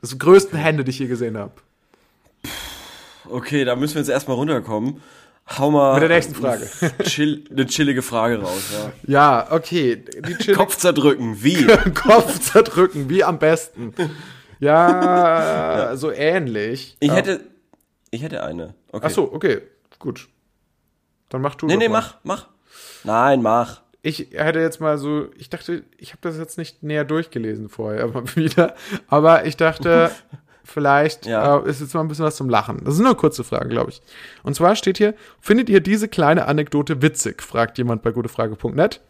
Das 0.00 0.10
sind 0.10 0.20
die 0.20 0.26
größten 0.26 0.58
Hände, 0.58 0.84
die 0.84 0.90
ich 0.90 0.98
je 0.98 1.06
gesehen 1.06 1.38
habe. 1.38 1.52
Okay, 3.30 3.64
da 3.64 3.74
müssen 3.74 3.94
wir 3.94 4.00
jetzt 4.02 4.10
erstmal 4.10 4.36
runterkommen. 4.36 5.00
Hau 5.58 5.70
mal 5.70 5.94
Mit 5.94 6.02
der 6.02 6.10
nächsten 6.10 6.34
Frage. 6.34 6.68
Chill, 7.04 7.44
eine 7.50 7.64
chillige 7.66 8.02
Frage 8.02 8.40
raus, 8.42 8.70
ja. 8.72 8.92
Ja, 9.06 9.46
okay. 9.50 10.04
Kopf 10.54 10.76
zerdrücken, 10.76 11.42
wie? 11.42 11.64
Kopf 11.94 12.38
zerdrücken, 12.40 13.08
wie 13.08 13.24
am 13.24 13.38
besten. 13.38 13.94
Ja, 14.60 15.92
so 15.96 16.10
ähnlich. 16.10 16.96
Ich 17.00 17.08
Ja. 17.08 17.14
hätte, 17.14 17.40
ich 18.10 18.22
hätte 18.22 18.42
eine. 18.44 18.74
Okay. 18.92 19.06
Ach 19.06 19.10
so, 19.10 19.32
okay, 19.32 19.62
gut. 19.98 20.28
Dann 21.34 21.42
mach 21.42 21.56
du 21.56 21.66
Nee, 21.66 21.76
nee, 21.76 21.88
mal. 21.88 21.98
mach, 22.00 22.14
mach. 22.22 22.46
Nein, 23.02 23.42
mach. 23.42 23.80
Ich 24.02 24.28
hätte 24.34 24.60
jetzt 24.60 24.80
mal 24.80 24.98
so, 24.98 25.26
ich 25.36 25.50
dachte, 25.50 25.82
ich 25.98 26.10
habe 26.10 26.20
das 26.20 26.38
jetzt 26.38 26.58
nicht 26.58 26.84
näher 26.84 27.04
durchgelesen 27.04 27.68
vorher, 27.68 28.04
aber 28.04 28.22
wieder. 28.36 28.76
Aber 29.08 29.44
ich 29.44 29.56
dachte, 29.56 30.12
vielleicht 30.64 31.26
Ja. 31.26 31.58
äh, 31.58 31.68
ist 31.68 31.80
jetzt 31.80 31.92
mal 31.92 32.02
ein 32.02 32.06
bisschen 32.08 32.24
was 32.24 32.36
zum 32.36 32.48
Lachen. 32.48 32.84
Das 32.84 32.94
ist 32.94 33.00
nur 33.00 33.08
eine 33.08 33.16
kurze 33.16 33.42
Frage, 33.42 33.68
glaube 33.68 33.90
ich. 33.90 34.00
Und 34.44 34.54
zwar 34.54 34.76
steht 34.76 34.96
hier, 34.98 35.14
findet 35.40 35.68
ihr 35.68 35.80
diese 35.80 36.06
kleine 36.06 36.46
Anekdote 36.46 37.02
witzig? 37.02 37.42
fragt 37.42 37.78
jemand 37.78 38.02
bei 38.02 38.12
gutefrage.net 38.12 39.00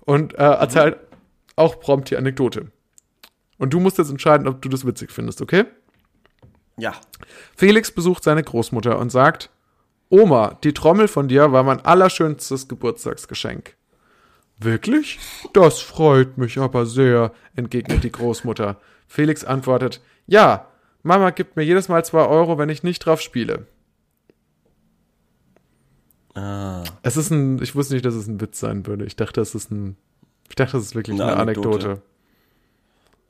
und 0.00 0.34
äh, 0.34 0.38
erzählt 0.38 0.96
auch 1.54 1.78
prompt 1.78 2.10
die 2.10 2.16
Anekdote. 2.16 2.72
Und 3.58 3.72
du 3.72 3.78
musst 3.78 3.98
jetzt 3.98 4.10
entscheiden, 4.10 4.48
ob 4.48 4.60
du 4.60 4.68
das 4.68 4.84
witzig 4.84 5.12
findest, 5.12 5.40
okay? 5.40 5.66
Ja. 6.78 6.94
Felix 7.56 7.92
besucht 7.92 8.24
seine 8.24 8.42
Großmutter 8.42 8.98
und 8.98 9.10
sagt, 9.12 9.50
Oma, 10.10 10.58
die 10.64 10.74
Trommel 10.74 11.08
von 11.08 11.28
dir 11.28 11.52
war 11.52 11.62
mein 11.62 11.84
allerschönstes 11.84 12.68
Geburtstagsgeschenk. 12.68 13.76
Wirklich? 14.58 15.18
Das 15.52 15.80
freut 15.80 16.36
mich 16.36 16.58
aber 16.58 16.84
sehr, 16.84 17.32
entgegnet 17.56 18.04
die 18.04 18.12
Großmutter. 18.12 18.78
Felix 19.06 19.44
antwortet, 19.44 20.02
ja, 20.26 20.66
Mama 21.02 21.30
gibt 21.30 21.56
mir 21.56 21.62
jedes 21.62 21.88
Mal 21.88 22.04
zwei 22.04 22.26
Euro, 22.26 22.58
wenn 22.58 22.68
ich 22.68 22.82
nicht 22.82 22.98
drauf 22.98 23.20
spiele. 23.20 23.66
Ah. 26.34 26.84
Es 27.02 27.16
ist 27.16 27.30
ein, 27.30 27.62
ich 27.62 27.74
wusste 27.74 27.94
nicht, 27.94 28.04
dass 28.04 28.14
es 28.14 28.26
ein 28.26 28.40
Witz 28.40 28.60
sein 28.60 28.86
würde. 28.86 29.04
Ich 29.04 29.16
dachte, 29.16 29.40
es 29.40 29.54
ist 29.54 29.70
ein, 29.70 29.96
ich 30.48 30.56
dachte, 30.56 30.76
es 30.76 30.84
ist 30.84 30.94
wirklich 30.94 31.20
Eine 31.20 31.32
eine 31.32 31.40
Anekdote. 31.40 31.86
Anekdote. 31.86 32.02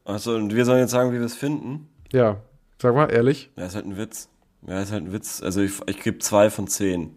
Achso, 0.05 0.35
und 0.35 0.55
wir 0.55 0.65
sollen 0.65 0.81
jetzt 0.81 0.91
sagen, 0.91 1.13
wie 1.13 1.19
wir 1.19 1.27
es 1.27 1.37
finden? 1.37 1.89
Ja, 2.13 2.39
sag 2.81 2.95
mal 2.95 3.11
ehrlich. 3.13 3.51
Ja, 3.57 3.67
ist 3.67 3.75
halt 3.75 3.87
ein 3.87 3.97
Witz. 3.97 4.29
Ja, 4.67 4.81
ist 4.81 4.93
halt 4.93 5.05
ein 5.05 5.13
Witz. 5.13 5.43
Also 5.43 5.61
ich, 5.63 5.73
ich 5.87 6.01
gebe 6.01 6.19
zwei 6.19 6.51
von 6.51 6.67
zehn. 6.67 7.17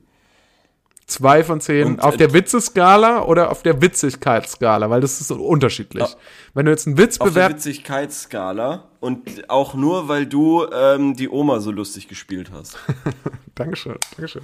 Zwei 1.06 1.44
von 1.44 1.60
zehn 1.60 1.86
Und, 1.86 2.04
auf 2.04 2.16
äh, 2.16 2.18
der 2.18 2.34
Witzeskala 2.34 3.24
oder 3.24 3.52
auf 3.52 3.62
der 3.62 3.82
Witzigkeitsskala, 3.82 4.90
weil 4.90 5.02
das 5.02 5.20
ist 5.20 5.28
so 5.28 5.36
unterschiedlich. 5.36 6.04
Ah. 6.04 6.18
Wenn 6.54 6.66
du 6.66 6.72
jetzt 6.72 6.88
einen 6.88 6.98
Witz 6.98 7.20
Auf 7.20 7.28
der 7.28 7.32
bewertest, 7.34 7.66
Witzigkeitsskala 7.66 8.86
und 9.02 9.50
auch 9.50 9.74
nur, 9.74 10.08
weil 10.08 10.26
du 10.26 10.66
ähm, 10.72 11.16
die 11.16 11.28
Oma 11.28 11.60
so 11.60 11.72
lustig 11.72 12.08
gespielt 12.08 12.52
hast. 12.54 12.78
Dankeschön, 13.56 13.98
Dankeschön. 14.16 14.44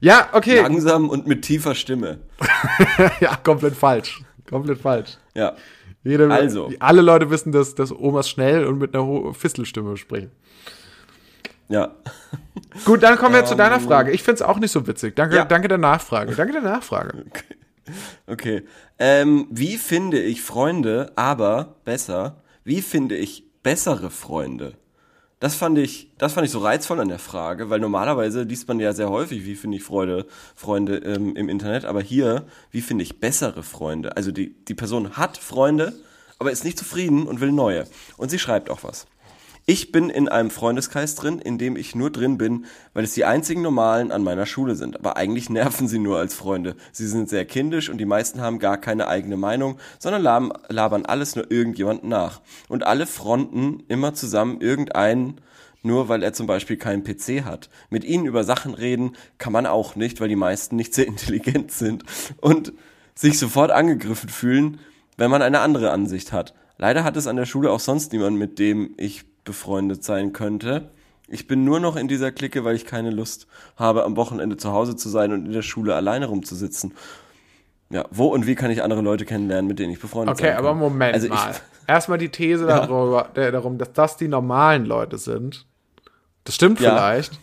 Ja, 0.00 0.30
okay. 0.32 0.62
Langsam 0.62 1.10
und 1.10 1.26
mit 1.26 1.42
tiefer 1.42 1.74
Stimme. 1.74 2.20
ja, 3.20 3.36
komplett 3.36 3.76
falsch. 3.76 4.22
Komplett 4.48 4.78
falsch. 4.80 5.18
Ja. 5.34 5.54
Jede, 6.04 6.32
Also. 6.32 6.70
Alle 6.80 7.02
Leute 7.02 7.30
wissen, 7.30 7.52
dass, 7.52 7.74
dass 7.74 7.92
Omas 7.92 8.28
schnell 8.28 8.66
und 8.66 8.78
mit 8.78 8.94
einer 8.94 9.32
Fistelstimme 9.34 9.96
sprechen. 9.96 10.32
Ja. 11.72 11.94
Gut, 12.84 13.02
dann 13.02 13.16
kommen 13.16 13.34
wir 13.34 13.44
zu 13.44 13.54
deiner 13.54 13.80
Frage. 13.80 14.12
Ich 14.12 14.22
finde 14.22 14.36
es 14.36 14.42
auch 14.42 14.58
nicht 14.58 14.70
so 14.70 14.86
witzig. 14.86 15.16
Danke, 15.16 15.34
Ähm. 15.36 15.38
Ja. 15.38 15.44
danke 15.46 15.68
der 15.68 15.78
Nachfrage. 15.78 16.34
Danke 16.34 16.52
der 16.52 16.62
Nachfrage. 16.62 17.24
Okay. 18.28 18.62
Ähm, 19.00 19.48
wie 19.50 19.76
finde 19.76 20.20
ich 20.22 20.40
Freunde, 20.40 21.10
aber 21.16 21.74
besser, 21.84 22.36
wie 22.62 22.80
finde 22.80 23.16
ich 23.16 23.42
bessere 23.64 24.08
Freunde? 24.08 24.74
Das 25.40 25.56
fand 25.56 25.76
ich, 25.78 26.12
das 26.16 26.34
fand 26.34 26.46
ich 26.46 26.52
so 26.52 26.60
reizvoll 26.60 27.00
an 27.00 27.08
der 27.08 27.18
Frage, 27.18 27.70
weil 27.70 27.80
normalerweise 27.80 28.42
liest 28.44 28.68
man 28.68 28.78
ja 28.78 28.92
sehr 28.92 29.10
häufig, 29.10 29.44
wie 29.44 29.56
finde 29.56 29.78
ich 29.78 29.82
Freude, 29.82 30.26
Freunde 30.54 30.98
ähm, 30.98 31.34
im 31.34 31.48
Internet, 31.48 31.84
aber 31.84 32.00
hier, 32.00 32.46
wie 32.70 32.82
finde 32.82 33.02
ich 33.02 33.18
bessere 33.18 33.64
Freunde? 33.64 34.16
Also 34.16 34.30
die, 34.30 34.54
die 34.64 34.74
Person 34.74 35.16
hat 35.16 35.36
Freunde, 35.38 35.92
aber 36.38 36.52
ist 36.52 36.64
nicht 36.64 36.78
zufrieden 36.78 37.26
und 37.26 37.40
will 37.40 37.50
neue. 37.50 37.88
Und 38.16 38.30
sie 38.30 38.38
schreibt 38.38 38.70
auch 38.70 38.84
was. 38.84 39.06
Ich 39.64 39.92
bin 39.92 40.10
in 40.10 40.28
einem 40.28 40.50
Freundeskreis 40.50 41.14
drin, 41.14 41.38
in 41.38 41.56
dem 41.56 41.76
ich 41.76 41.94
nur 41.94 42.10
drin 42.10 42.36
bin, 42.36 42.64
weil 42.94 43.04
es 43.04 43.14
die 43.14 43.24
einzigen 43.24 43.62
Normalen 43.62 44.10
an 44.10 44.24
meiner 44.24 44.44
Schule 44.44 44.74
sind. 44.74 44.96
Aber 44.96 45.16
eigentlich 45.16 45.50
nerven 45.50 45.86
sie 45.86 46.00
nur 46.00 46.18
als 46.18 46.34
Freunde. 46.34 46.74
Sie 46.90 47.06
sind 47.06 47.28
sehr 47.28 47.44
kindisch 47.44 47.88
und 47.88 47.98
die 47.98 48.04
meisten 48.04 48.40
haben 48.40 48.58
gar 48.58 48.76
keine 48.76 49.06
eigene 49.06 49.36
Meinung, 49.36 49.78
sondern 50.00 50.22
labern, 50.68 51.06
alles 51.06 51.36
nur 51.36 51.48
irgendjemanden 51.48 52.08
nach. 52.08 52.40
Und 52.68 52.84
alle 52.84 53.06
fronten 53.06 53.84
immer 53.86 54.14
zusammen 54.14 54.60
irgendeinen, 54.60 55.40
nur 55.82 56.08
weil 56.08 56.24
er 56.24 56.32
zum 56.32 56.48
Beispiel 56.48 56.76
keinen 56.76 57.04
PC 57.04 57.44
hat. 57.44 57.70
Mit 57.88 58.02
ihnen 58.04 58.26
über 58.26 58.42
Sachen 58.42 58.74
reden 58.74 59.12
kann 59.38 59.52
man 59.52 59.66
auch 59.66 59.94
nicht, 59.94 60.20
weil 60.20 60.28
die 60.28 60.36
meisten 60.36 60.74
nicht 60.74 60.92
sehr 60.92 61.06
intelligent 61.06 61.70
sind 61.70 62.02
und 62.40 62.72
sich 63.14 63.38
sofort 63.38 63.70
angegriffen 63.70 64.28
fühlen, 64.28 64.80
wenn 65.16 65.30
man 65.30 65.42
eine 65.42 65.60
andere 65.60 65.92
Ansicht 65.92 66.32
hat. 66.32 66.52
Leider 66.78 67.04
hat 67.04 67.16
es 67.16 67.28
an 67.28 67.36
der 67.36 67.46
Schule 67.46 67.70
auch 67.70 67.78
sonst 67.78 68.12
niemanden, 68.12 68.40
mit 68.40 68.58
dem 68.58 68.94
ich 68.96 69.24
befreundet 69.44 70.04
sein 70.04 70.32
könnte. 70.32 70.90
Ich 71.28 71.46
bin 71.46 71.64
nur 71.64 71.80
noch 71.80 71.96
in 71.96 72.08
dieser 72.08 72.30
Clique, 72.32 72.64
weil 72.64 72.76
ich 72.76 72.84
keine 72.84 73.10
Lust 73.10 73.46
habe, 73.76 74.04
am 74.04 74.16
Wochenende 74.16 74.56
zu 74.56 74.72
Hause 74.72 74.96
zu 74.96 75.08
sein 75.08 75.32
und 75.32 75.46
in 75.46 75.52
der 75.52 75.62
Schule 75.62 75.94
alleine 75.94 76.26
rumzusitzen. 76.26 76.92
Ja, 77.90 78.04
wo 78.10 78.26
und 78.28 78.46
wie 78.46 78.54
kann 78.54 78.70
ich 78.70 78.82
andere 78.82 79.02
Leute 79.02 79.24
kennenlernen, 79.24 79.66
mit 79.66 79.78
denen 79.78 79.92
ich 79.92 80.00
befreundet 80.00 80.34
Okay, 80.36 80.46
sein 80.48 80.56
kann? 80.56 80.64
aber 80.66 80.74
Moment 80.74 81.14
also 81.14 81.26
ich, 81.26 81.32
mal. 81.32 81.54
Erstmal 81.86 82.18
die 82.18 82.28
These 82.30 82.66
darüber, 82.66 83.28
der, 83.34 83.50
darum, 83.52 83.76
dass 83.76 83.92
das 83.92 84.16
die 84.16 84.28
normalen 84.28 84.84
Leute 84.86 85.18
sind. 85.18 85.66
Das 86.44 86.54
stimmt 86.54 86.80
Ja. 86.80 86.90
vielleicht. 86.90 87.38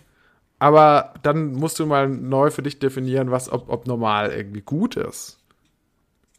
Aber 0.60 1.14
dann 1.24 1.54
musst 1.54 1.80
du 1.80 1.86
mal 1.86 2.08
neu 2.10 2.50
für 2.52 2.62
dich 2.64 2.80
definieren, 2.80 3.32
was, 3.32 3.52
ob, 3.52 3.70
ob 3.70 3.88
normal 3.88 4.32
irgendwie 4.32 4.62
gut 4.62 4.98
ist. 4.98 5.38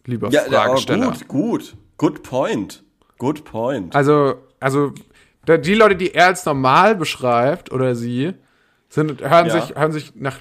Lieber 0.06 0.28
Ja, 0.30 0.42
ja, 0.46 0.62
Fragesteller. 0.64 1.06
gut, 1.06 1.28
gut. 1.28 1.76
Good 1.98 2.22
point. 2.22 2.82
Good 3.18 3.44
point. 3.44 3.94
Also, 3.94 4.34
also 4.60 4.92
die 5.46 5.74
Leute, 5.74 5.96
die 5.96 6.14
er 6.14 6.26
als 6.26 6.44
normal 6.44 6.94
beschreibt 6.94 7.72
oder 7.72 7.94
sie, 7.94 8.34
sind, 8.88 9.20
hören 9.22 9.46
Ja. 9.46 9.60
sich, 9.60 9.74
hören 9.76 9.92
sich 9.92 10.14
nach, 10.14 10.38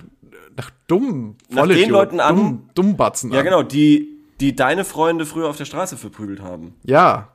nach 0.58 0.70
dummen 0.88 1.38
Nach 1.50 1.68
den 1.68 1.90
Leuten 1.90 2.20
an- 2.20 2.36
dumm, 2.36 2.70
Dummbatzen 2.76 3.32
Ja, 3.32 3.40
an. 3.40 3.46
genau, 3.46 3.64
die, 3.64 4.10
die 4.40 4.56
deine 4.56 4.84
Freunde 4.86 5.26
früher 5.26 5.48
auf 5.50 5.58
der 5.58 5.66
Straße 5.66 5.98
verprügelt 5.98 6.42
haben. 6.42 6.76
Ja. 6.84 7.30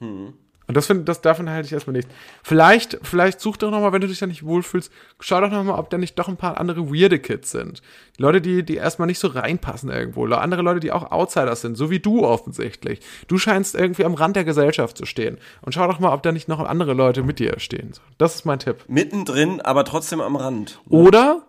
Hm. 0.00 0.34
Und 0.70 0.76
das 0.76 0.86
find, 0.86 1.08
das 1.08 1.20
davon 1.20 1.50
halte 1.50 1.66
ich 1.66 1.72
erstmal 1.72 1.96
nicht. 1.96 2.08
Vielleicht, 2.44 3.00
vielleicht 3.02 3.40
such 3.40 3.56
doch 3.56 3.72
nochmal, 3.72 3.92
wenn 3.92 4.00
du 4.00 4.06
dich 4.06 4.20
da 4.20 4.26
nicht 4.28 4.44
wohlfühlst, 4.44 4.92
schau 5.18 5.40
doch 5.40 5.50
nochmal, 5.50 5.80
ob 5.80 5.90
da 5.90 5.98
nicht 5.98 6.16
doch 6.16 6.28
ein 6.28 6.36
paar 6.36 6.60
andere 6.60 6.88
weirde 6.94 7.18
Kids 7.18 7.50
sind. 7.50 7.82
Die 8.16 8.22
Leute, 8.22 8.40
die, 8.40 8.62
die 8.62 8.76
erstmal 8.76 9.06
nicht 9.06 9.18
so 9.18 9.26
reinpassen 9.26 9.90
irgendwo. 9.90 10.20
Oder 10.20 10.40
andere 10.40 10.62
Leute, 10.62 10.78
die 10.78 10.92
auch 10.92 11.10
Outsiders 11.10 11.62
sind, 11.62 11.74
so 11.76 11.90
wie 11.90 11.98
du 11.98 12.24
offensichtlich. 12.24 13.00
Du 13.26 13.36
scheinst 13.36 13.74
irgendwie 13.74 14.04
am 14.04 14.14
Rand 14.14 14.36
der 14.36 14.44
Gesellschaft 14.44 14.96
zu 14.96 15.06
stehen. 15.06 15.38
Und 15.60 15.72
schau 15.74 15.88
doch 15.88 15.98
mal, 15.98 16.12
ob 16.12 16.22
da 16.22 16.30
nicht 16.30 16.46
noch 16.46 16.60
andere 16.60 16.94
Leute 16.94 17.24
mit 17.24 17.40
dir 17.40 17.58
stehen. 17.58 17.90
Das 18.16 18.36
ist 18.36 18.44
mein 18.44 18.60
Tipp. 18.60 18.84
Mittendrin, 18.86 19.60
aber 19.60 19.84
trotzdem 19.84 20.20
am 20.20 20.36
Rand. 20.36 20.78
Oder, 20.88 21.42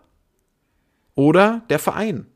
oder 1.14 1.62
der 1.70 1.78
Verein. 1.78 2.26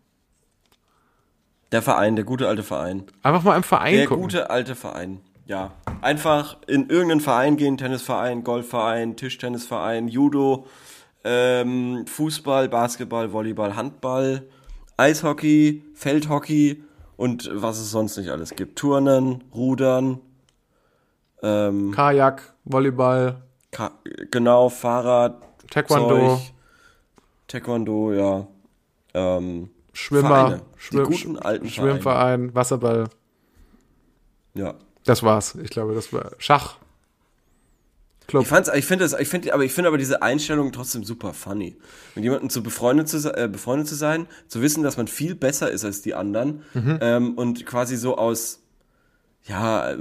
Der 1.72 1.82
Verein, 1.82 2.14
der 2.14 2.24
gute 2.24 2.46
alte 2.46 2.62
Verein. 2.62 3.02
Einfach 3.24 3.42
mal 3.42 3.56
im 3.56 3.64
Verein 3.64 3.96
Der 3.96 4.06
gucken. 4.06 4.22
gute 4.22 4.50
alte 4.50 4.76
Verein. 4.76 5.20
Ja. 5.46 5.72
Einfach 6.02 6.56
in 6.66 6.88
irgendeinen 6.88 7.20
Verein 7.20 7.56
gehen, 7.56 7.78
Tennisverein, 7.78 8.42
Golfverein, 8.44 9.16
Tischtennisverein, 9.16 10.08
Judo, 10.08 10.66
ähm, 11.24 12.04
Fußball, 12.06 12.68
Basketball, 12.68 13.32
Volleyball, 13.32 13.76
Handball, 13.76 14.48
Eishockey, 14.96 15.84
Feldhockey 15.94 16.82
und 17.16 17.48
was 17.52 17.78
es 17.78 17.90
sonst 17.90 18.16
nicht 18.16 18.30
alles 18.30 18.50
gibt. 18.50 18.78
Turnen, 18.78 19.44
Rudern, 19.54 20.20
ähm, 21.42 21.92
Kajak, 21.92 22.54
Volleyball, 22.64 23.42
Ka 23.70 23.92
genau, 24.30 24.68
Fahrrad, 24.68 25.42
Taekwondo, 25.70 26.36
Zeug, 26.36 26.52
Taekwondo, 27.46 28.12
ja. 28.12 28.46
Ähm, 29.14 29.70
Schwimmer, 29.92 30.28
Vereine. 30.28 30.56
Die 30.56 30.80
Schwimm, 30.80 31.04
guten 31.04 31.38
alten 31.38 31.68
Schwimmverein, 31.68 32.54
Wasserball. 32.54 33.08
ja. 34.54 34.74
Das 35.06 35.22
war's. 35.22 35.54
Ich 35.62 35.70
glaube, 35.70 35.94
das 35.94 36.12
war 36.12 36.32
Schach. 36.38 36.76
Club. 38.26 38.42
Ich 38.42 38.48
fand's, 38.48 38.68
ich 38.74 38.84
finde 38.84 39.04
das, 39.04 39.18
ich 39.18 39.28
finde, 39.28 39.54
aber 39.54 39.64
ich 39.64 39.72
finde 39.72 39.88
aber 39.88 39.98
diese 39.98 40.20
Einstellung 40.20 40.72
trotzdem 40.72 41.04
super 41.04 41.32
funny. 41.32 41.76
Mit 42.16 42.24
jemandem 42.24 42.50
zu 42.50 42.62
befreundet 42.62 43.08
zu, 43.08 43.18
äh, 43.32 43.48
befreundet 43.48 43.86
zu 43.86 43.94
sein, 43.94 44.26
zu 44.48 44.62
wissen, 44.62 44.82
dass 44.82 44.96
man 44.96 45.06
viel 45.06 45.36
besser 45.36 45.70
ist 45.70 45.84
als 45.84 46.02
die 46.02 46.14
anderen 46.14 46.64
ähm, 46.74 47.34
und 47.34 47.64
quasi 47.66 47.96
so 47.96 48.18
aus, 48.18 48.62
ja, 49.44 49.94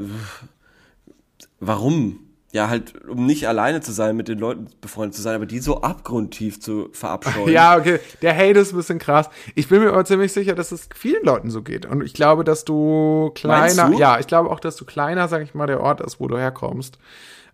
warum? 1.59 2.24
Ja, 2.55 2.69
halt, 2.69 3.05
um 3.05 3.25
nicht 3.25 3.49
alleine 3.49 3.81
zu 3.81 3.91
sein, 3.91 4.15
mit 4.15 4.29
den 4.29 4.39
Leuten 4.39 4.67
befreundet 4.79 5.13
zu 5.13 5.21
sein, 5.21 5.35
aber 5.35 5.45
die 5.45 5.59
so 5.59 5.81
abgrundtief 5.81 6.61
zu 6.61 6.87
verabscheuen. 6.93 7.49
Ja, 7.51 7.77
okay. 7.77 7.99
Der 8.21 8.33
Hate 8.33 8.59
ist 8.59 8.71
ein 8.71 8.77
bisschen 8.77 8.97
krass. 8.97 9.29
Ich 9.55 9.67
bin 9.67 9.81
mir 9.83 9.89
aber 9.89 10.05
ziemlich 10.05 10.31
sicher, 10.31 10.55
dass 10.55 10.71
es 10.71 10.87
vielen 10.95 11.25
Leuten 11.25 11.49
so 11.49 11.61
geht. 11.63 11.85
Und 11.85 12.01
ich 12.01 12.13
glaube, 12.13 12.45
dass 12.45 12.63
du 12.63 13.31
kleiner, 13.35 13.89
du? 13.89 13.99
ja, 13.99 14.19
ich 14.19 14.27
glaube 14.27 14.49
auch, 14.51 14.61
dass 14.61 14.77
du 14.77 14.85
kleiner, 14.85 15.27
sag 15.27 15.41
ich 15.43 15.53
mal, 15.53 15.67
der 15.67 15.81
Ort 15.81 15.99
ist, 15.99 16.21
wo 16.21 16.27
du 16.29 16.37
herkommst. 16.37 16.97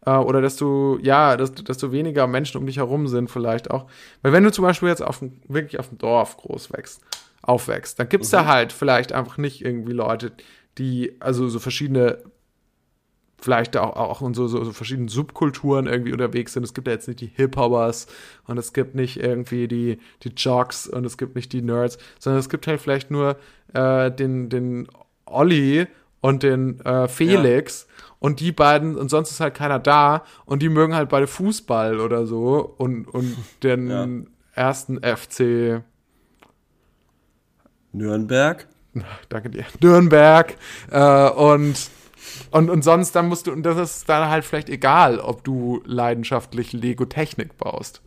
Äh, 0.06 0.12
oder 0.12 0.40
dass 0.40 0.56
du, 0.56 1.00
ja, 1.02 1.36
dass, 1.36 1.52
dass 1.52 1.80
du 1.80 1.92
weniger 1.92 2.28
Menschen 2.28 2.58
um 2.60 2.68
dich 2.68 2.78
herum 2.78 3.08
sind, 3.08 3.32
vielleicht 3.32 3.72
auch. 3.72 3.88
Weil 4.22 4.34
wenn 4.34 4.44
du 4.44 4.52
zum 4.52 4.66
Beispiel 4.66 4.90
jetzt 4.90 5.02
auf 5.02 5.18
dem, 5.18 5.34
wirklich 5.48 5.80
auf 5.80 5.90
dem 5.90 5.98
Dorf 5.98 6.38
groß 6.38 6.72
wächst, 6.74 7.02
aufwächst, 7.42 7.98
dann 8.00 8.08
gibt's 8.08 8.32
Mhm. 8.32 8.38
da 8.38 8.46
halt 8.46 8.72
vielleicht 8.72 9.14
einfach 9.14 9.38
nicht 9.40 9.66
irgendwie 9.66 9.94
Leute, 9.94 10.32
die, 10.78 11.16
also 11.20 11.50
so 11.50 11.58
verschiedene 11.60 12.20
vielleicht 13.42 13.76
auch, 13.76 13.96
auch 13.96 14.22
in 14.22 14.34
so, 14.34 14.48
so, 14.48 14.64
so 14.64 14.72
verschiedenen 14.72 15.08
Subkulturen 15.10 15.88
irgendwie 15.88 16.14
unterwegs 16.14 16.54
sind. 16.54 16.64
Es 16.64 16.74
gibt 16.74 16.88
ja 16.88 16.94
jetzt 16.94 17.08
nicht 17.08 17.20
die 17.22 17.32
Hip-Hoppers 17.36 18.08
und 18.46 18.58
es 18.58 18.72
gibt 18.74 18.96
nicht 18.96 19.18
irgendwie 19.18 19.68
die, 19.68 19.98
die 20.24 20.30
Jocks 20.38 20.88
und 20.88 21.06
es 21.06 21.18
gibt 21.18 21.36
nicht 21.36 21.52
die 21.52 21.62
Nerds, 21.62 21.98
sondern 22.20 22.40
es 22.40 22.50
gibt 22.50 22.68
halt 22.68 22.80
vielleicht 22.80 23.12
nur 23.12 23.38
äh, 23.74 24.12
den, 24.12 24.50
den 24.50 24.88
Olli 25.26 25.88
und 26.22 26.44
den 26.44 26.80
äh, 26.82 27.08
Felix. 27.08 27.88
Und 28.20 28.40
die 28.40 28.52
beiden, 28.52 28.96
und 28.96 29.10
sonst 29.10 29.32
ist 29.32 29.40
halt 29.40 29.56
keiner 29.56 29.80
da. 29.80 30.24
Und 30.46 30.62
die 30.62 30.70
mögen 30.70 30.94
halt 30.94 31.10
beide 31.10 31.26
Fußball 31.26 32.00
oder 32.00 32.28
so. 32.28 32.76
Und, 32.78 33.08
und 33.08 33.36
den 33.64 33.90
Ja. 33.90 34.08
ersten 34.54 35.00
FC, 35.02 35.82
Nürnberg? 37.92 38.68
danke 39.30 39.50
dir, 39.50 39.66
Nürnberg. 39.82 40.56
Äh, 40.92 41.30
und, 41.30 41.90
und, 42.52 42.70
und 42.70 42.84
sonst, 42.84 43.14
dann 43.14 43.28
musst 43.28 43.48
du, 43.48 43.52
und 43.52 43.64
das 43.64 43.78
ist 43.78 44.10
dann 44.10 44.30
halt 44.30 44.46
vielleicht 44.46 44.70
egal, 44.70 45.20
ob 45.20 45.44
du 45.44 45.82
leidenschaftlich 45.86 46.74
Lego-Technik 46.74 47.58
baust. 47.58 48.02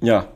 Ja. 0.00 0.28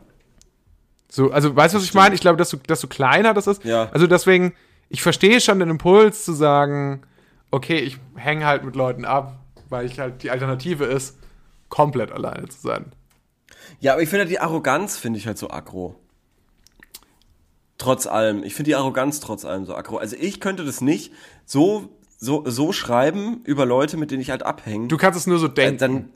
So, 1.08 1.30
also 1.30 1.54
weißt 1.54 1.74
du, 1.74 1.78
was 1.78 1.84
ich 1.84 1.94
meine? 1.94 2.14
Ich 2.14 2.20
glaube, 2.20 2.36
dass 2.36 2.50
du, 2.50 2.56
dass 2.56 2.80
du 2.80 2.88
kleiner 2.88 3.34
das 3.34 3.46
ist. 3.46 3.64
Ja. 3.64 3.88
Also 3.92 4.06
deswegen, 4.06 4.54
ich 4.88 5.02
verstehe 5.02 5.40
schon 5.40 5.58
den 5.58 5.70
Impuls 5.70 6.24
zu 6.24 6.32
sagen, 6.32 7.02
okay, 7.50 7.78
ich 7.78 7.98
hänge 8.16 8.46
halt 8.46 8.64
mit 8.64 8.76
Leuten 8.76 9.04
ab, 9.04 9.38
weil 9.68 9.86
ich 9.86 9.98
halt 9.98 10.22
die 10.22 10.30
Alternative 10.30 10.84
ist, 10.84 11.18
komplett 11.68 12.12
alleine 12.12 12.48
zu 12.48 12.60
sein. 12.60 12.92
Ja, 13.80 13.92
aber 13.92 14.02
ich 14.02 14.08
finde 14.08 14.26
die 14.26 14.38
Arroganz, 14.38 14.96
finde 14.96 15.18
ich 15.18 15.26
halt 15.26 15.38
so 15.38 15.50
aggro. 15.50 15.96
Trotz 17.78 18.06
allem. 18.06 18.42
Ich 18.42 18.54
finde 18.54 18.70
die 18.70 18.76
Arroganz 18.76 19.20
trotz 19.20 19.44
allem 19.44 19.66
so 19.66 19.74
aggro. 19.74 19.98
Also 19.98 20.16
ich 20.18 20.40
könnte 20.40 20.64
das 20.64 20.80
nicht 20.80 21.12
so, 21.44 21.95
so, 22.18 22.44
so 22.46 22.72
schreiben 22.72 23.40
über 23.44 23.66
Leute, 23.66 23.96
mit 23.96 24.10
denen 24.10 24.22
ich 24.22 24.30
halt 24.30 24.42
abhänge. 24.44 24.88
Du 24.88 24.96
kannst 24.96 25.18
es 25.18 25.26
nur 25.26 25.38
so 25.38 25.46
Äh, 25.46 25.54
denken. 25.54 25.78
dann, 25.78 26.08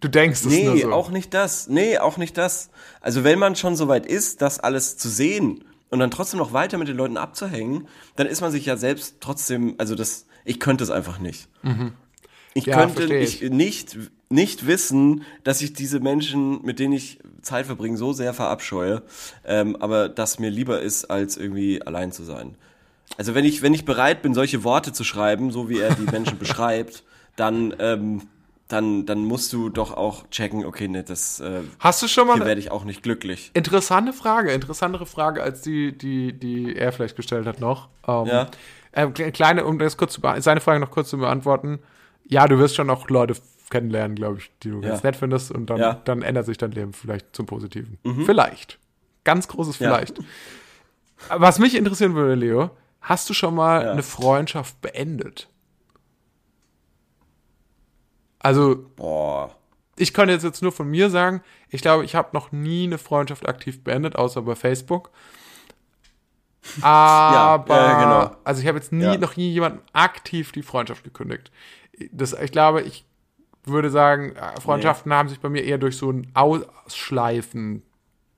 du 0.00 0.08
denkst 0.08 0.40
es 0.40 0.46
nur 0.64 0.74
nee, 0.74 0.82
so. 0.82 0.92
auch 0.92 1.10
nicht 1.10 1.32
das. 1.34 1.68
Nee, 1.68 1.98
auch 1.98 2.16
nicht 2.18 2.36
das. 2.36 2.70
Also 3.00 3.24
wenn 3.24 3.38
man 3.38 3.56
schon 3.56 3.76
so 3.76 3.88
weit 3.88 4.06
ist, 4.06 4.42
das 4.42 4.60
alles 4.60 4.96
zu 4.98 5.08
sehen 5.08 5.64
und 5.90 5.98
dann 5.98 6.10
trotzdem 6.10 6.38
noch 6.38 6.52
weiter 6.52 6.76
mit 6.78 6.88
den 6.88 6.96
Leuten 6.96 7.16
abzuhängen, 7.16 7.88
dann 8.16 8.26
ist 8.26 8.40
man 8.40 8.50
sich 8.52 8.66
ja 8.66 8.76
selbst 8.76 9.16
trotzdem, 9.20 9.74
also 9.78 9.94
das, 9.94 10.26
ich 10.44 10.60
könnte 10.60 10.84
es 10.84 10.90
einfach 10.90 11.18
nicht. 11.18 11.48
Ich 11.62 11.68
Mhm. 11.70 11.92
Ja, 12.70 12.86
könnte 12.86 13.14
ich 13.16 13.42
ich. 13.42 13.50
nicht, 13.50 13.96
nicht 14.28 14.66
wissen, 14.66 15.22
dass 15.42 15.60
ich 15.62 15.72
diese 15.72 16.00
Menschen, 16.00 16.62
mit 16.64 16.78
denen 16.78 16.92
ich 16.92 17.18
Zeit 17.42 17.66
verbringe, 17.66 17.96
so 17.96 18.12
sehr 18.12 18.32
verabscheue, 18.34 19.02
ähm, 19.44 19.74
aber 19.76 20.08
das 20.08 20.38
mir 20.38 20.50
lieber 20.50 20.80
ist, 20.80 21.06
als 21.06 21.36
irgendwie 21.36 21.82
allein 21.82 22.12
zu 22.12 22.22
sein. 22.24 22.56
Also 23.16 23.34
wenn 23.34 23.44
ich, 23.44 23.62
wenn 23.62 23.74
ich 23.74 23.84
bereit 23.84 24.22
bin, 24.22 24.34
solche 24.34 24.64
Worte 24.64 24.92
zu 24.92 25.04
schreiben, 25.04 25.50
so 25.50 25.68
wie 25.68 25.78
er 25.78 25.94
die 25.94 26.04
Menschen 26.10 26.38
beschreibt, 26.38 27.04
dann, 27.36 27.74
ähm, 27.78 28.22
dann, 28.68 29.06
dann 29.06 29.24
musst 29.24 29.52
du 29.52 29.68
doch 29.68 29.92
auch 29.96 30.28
checken, 30.30 30.64
okay, 30.64 30.88
ne, 30.88 31.04
das, 31.04 31.38
äh, 31.40 31.60
Hast 31.78 32.02
du 32.02 32.08
schon 32.08 32.26
mal 32.26 32.34
hier 32.34 32.42
eine 32.42 32.48
werde 32.48 32.60
ich 32.60 32.70
auch 32.70 32.84
nicht 32.84 33.02
glücklich. 33.02 33.50
interessante 33.54 34.12
Frage, 34.12 34.52
interessantere 34.52 35.06
Frage 35.06 35.42
als 35.42 35.60
die, 35.60 35.96
die, 35.96 36.32
die 36.32 36.74
er 36.74 36.92
vielleicht 36.92 37.14
gestellt 37.16 37.46
hat 37.46 37.60
noch. 37.60 37.88
Ähm, 38.08 38.26
Ja. 38.26 38.48
äh, 38.92 39.04
kle- 39.06 39.30
kleine, 39.32 39.64
um 39.64 39.78
das 39.78 39.96
kurz 39.96 40.14
zu 40.14 40.20
seine 40.38 40.60
Frage 40.60 40.80
noch 40.80 40.90
kurz 40.90 41.10
zu 41.10 41.18
beantworten. 41.18 41.78
Ja, 42.26 42.48
du 42.48 42.58
wirst 42.58 42.74
schon 42.74 42.88
auch 42.90 43.08
Leute 43.10 43.34
kennenlernen, 43.70 44.16
glaube 44.16 44.38
ich, 44.38 44.50
die 44.62 44.70
du 44.70 44.80
Ja. 44.80 44.88
ganz 44.90 45.02
nett 45.02 45.16
findest 45.16 45.50
und 45.52 45.66
dann, 45.68 45.78
Ja. 45.78 46.00
dann 46.04 46.22
ändert 46.22 46.46
sich 46.46 46.56
dein 46.58 46.72
Leben 46.72 46.92
vielleicht 46.94 47.36
zum 47.36 47.44
Positiven. 47.46 47.98
Vielleicht. 48.24 48.78
Ganz 49.24 49.46
großes 49.48 49.78
Ja. 49.78 49.88
Vielleicht. 49.88 50.18
Was 51.36 51.58
mich 51.58 51.74
interessieren 51.74 52.14
würde, 52.14 52.34
Leo, 52.34 52.70
hast 53.04 53.28
du 53.30 53.34
schon 53.34 53.54
mal 53.54 53.84
Ja. 53.84 53.92
eine 53.92 54.02
Freundschaft 54.02 54.80
beendet? 54.80 55.48
Also, 58.38 58.84
Boah. 58.96 59.54
ich 59.96 60.12
kann 60.12 60.28
jetzt, 60.28 60.42
jetzt 60.42 60.62
nur 60.62 60.72
von 60.72 60.88
mir 60.88 61.08
sagen, 61.10 61.42
ich 61.70 61.80
glaube, 61.80 62.04
ich 62.04 62.14
habe 62.14 62.28
noch 62.32 62.52
nie 62.52 62.84
eine 62.84 62.98
Freundschaft 62.98 63.48
aktiv 63.48 63.82
beendet, 63.82 64.16
außer 64.16 64.42
bei 64.42 64.54
Facebook. 64.54 65.10
Aber, 66.82 67.76
ja, 67.76 68.02
genau. 68.02 68.36
also 68.44 68.60
ich 68.62 68.66
habe 68.68 68.78
jetzt 68.78 68.92
nie, 68.92 69.04
Ja. 69.04 69.18
noch 69.18 69.36
nie 69.36 69.50
jemandem 69.52 69.80
aktiv 69.92 70.52
die 70.52 70.62
Freundschaft 70.62 71.04
gekündigt. 71.04 71.50
Das, 72.10 72.32
ich 72.32 72.52
glaube, 72.52 72.82
ich 72.82 73.04
würde 73.64 73.90
sagen, 73.90 74.34
äh, 74.36 74.60
Freundschaften 74.60 75.12
haben 75.12 75.28
sich 75.28 75.40
bei 75.40 75.48
mir 75.48 75.62
eher 75.62 75.78
durch 75.78 75.96
so 75.96 76.10
ein 76.10 76.30
Ausschleifen. 76.34 77.82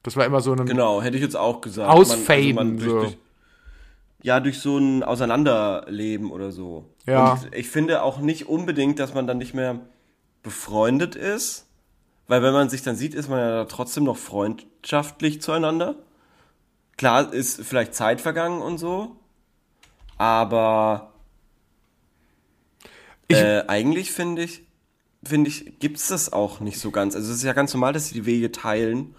Das 0.03 0.17
war 0.17 0.25
immer 0.25 0.41
so 0.41 0.53
ein, 0.53 0.67
Genau, 0.67 1.03
hätte 1.03 1.17
ich 1.17 1.23
jetzt 1.23 1.37
auch 1.37 1.61
gesagt. 1.61 1.89
Ausfaden, 1.91 2.79
durch, 2.79 2.89
so. 2.91 3.01
durch, 3.01 3.19
ja, 4.27 4.41
durch 4.41 4.59
so 4.59 4.77
ein 4.77 5.05
Auseinanderleben 5.05 6.33
oder 6.33 6.51
so. 6.51 6.85
Ja. 7.07 7.35
Und 7.35 7.55
ich 7.55 7.69
finde 7.71 8.03
auch 8.03 8.19
nicht 8.19 8.49
unbedingt, 8.49 8.99
dass 8.99 9.15
man 9.15 9.29
dann 9.29 9.39
nicht 9.39 9.55
mehr 9.55 9.79
befreundet 10.43 11.15
ist, 11.15 11.67
weil 12.27 12.43
wenn 12.43 12.53
man 12.53 12.69
sich 12.69 12.83
dann 12.83 12.97
sieht, 12.97 13.15
ist 13.15 13.29
man 13.29 13.39
ja 13.39 13.65
trotzdem 13.67 14.03
noch 14.03 14.17
freundschaftlich 14.17 15.41
zueinander. 15.43 15.95
Klar 16.97 17.33
ist 17.33 17.63
vielleicht 17.63 17.95
Zeit 17.95 18.21
vergangen 18.21 18.63
und 18.63 18.79
so, 18.79 19.15
aber 20.19 21.13
Ich- 23.29 23.37
äh, 23.37 23.63
eigentlich 23.69 24.11
finde 24.11 24.43
ich, 24.43 24.63
finde 25.23 25.51
ich, 25.51 25.79
gibt's 25.79 26.09
das 26.09 26.33
auch 26.33 26.59
nicht 26.61 26.81
so 26.81 26.91
ganz. 26.91 27.15
Also 27.15 27.31
es 27.31 27.39
ist 27.39 27.45
ja 27.45 27.53
ganz 27.53 27.73
normal, 27.75 27.93
dass 27.93 28.09
sie 28.09 28.15
die 28.15 28.27
Wege 28.27 28.51
teilen 28.51 29.15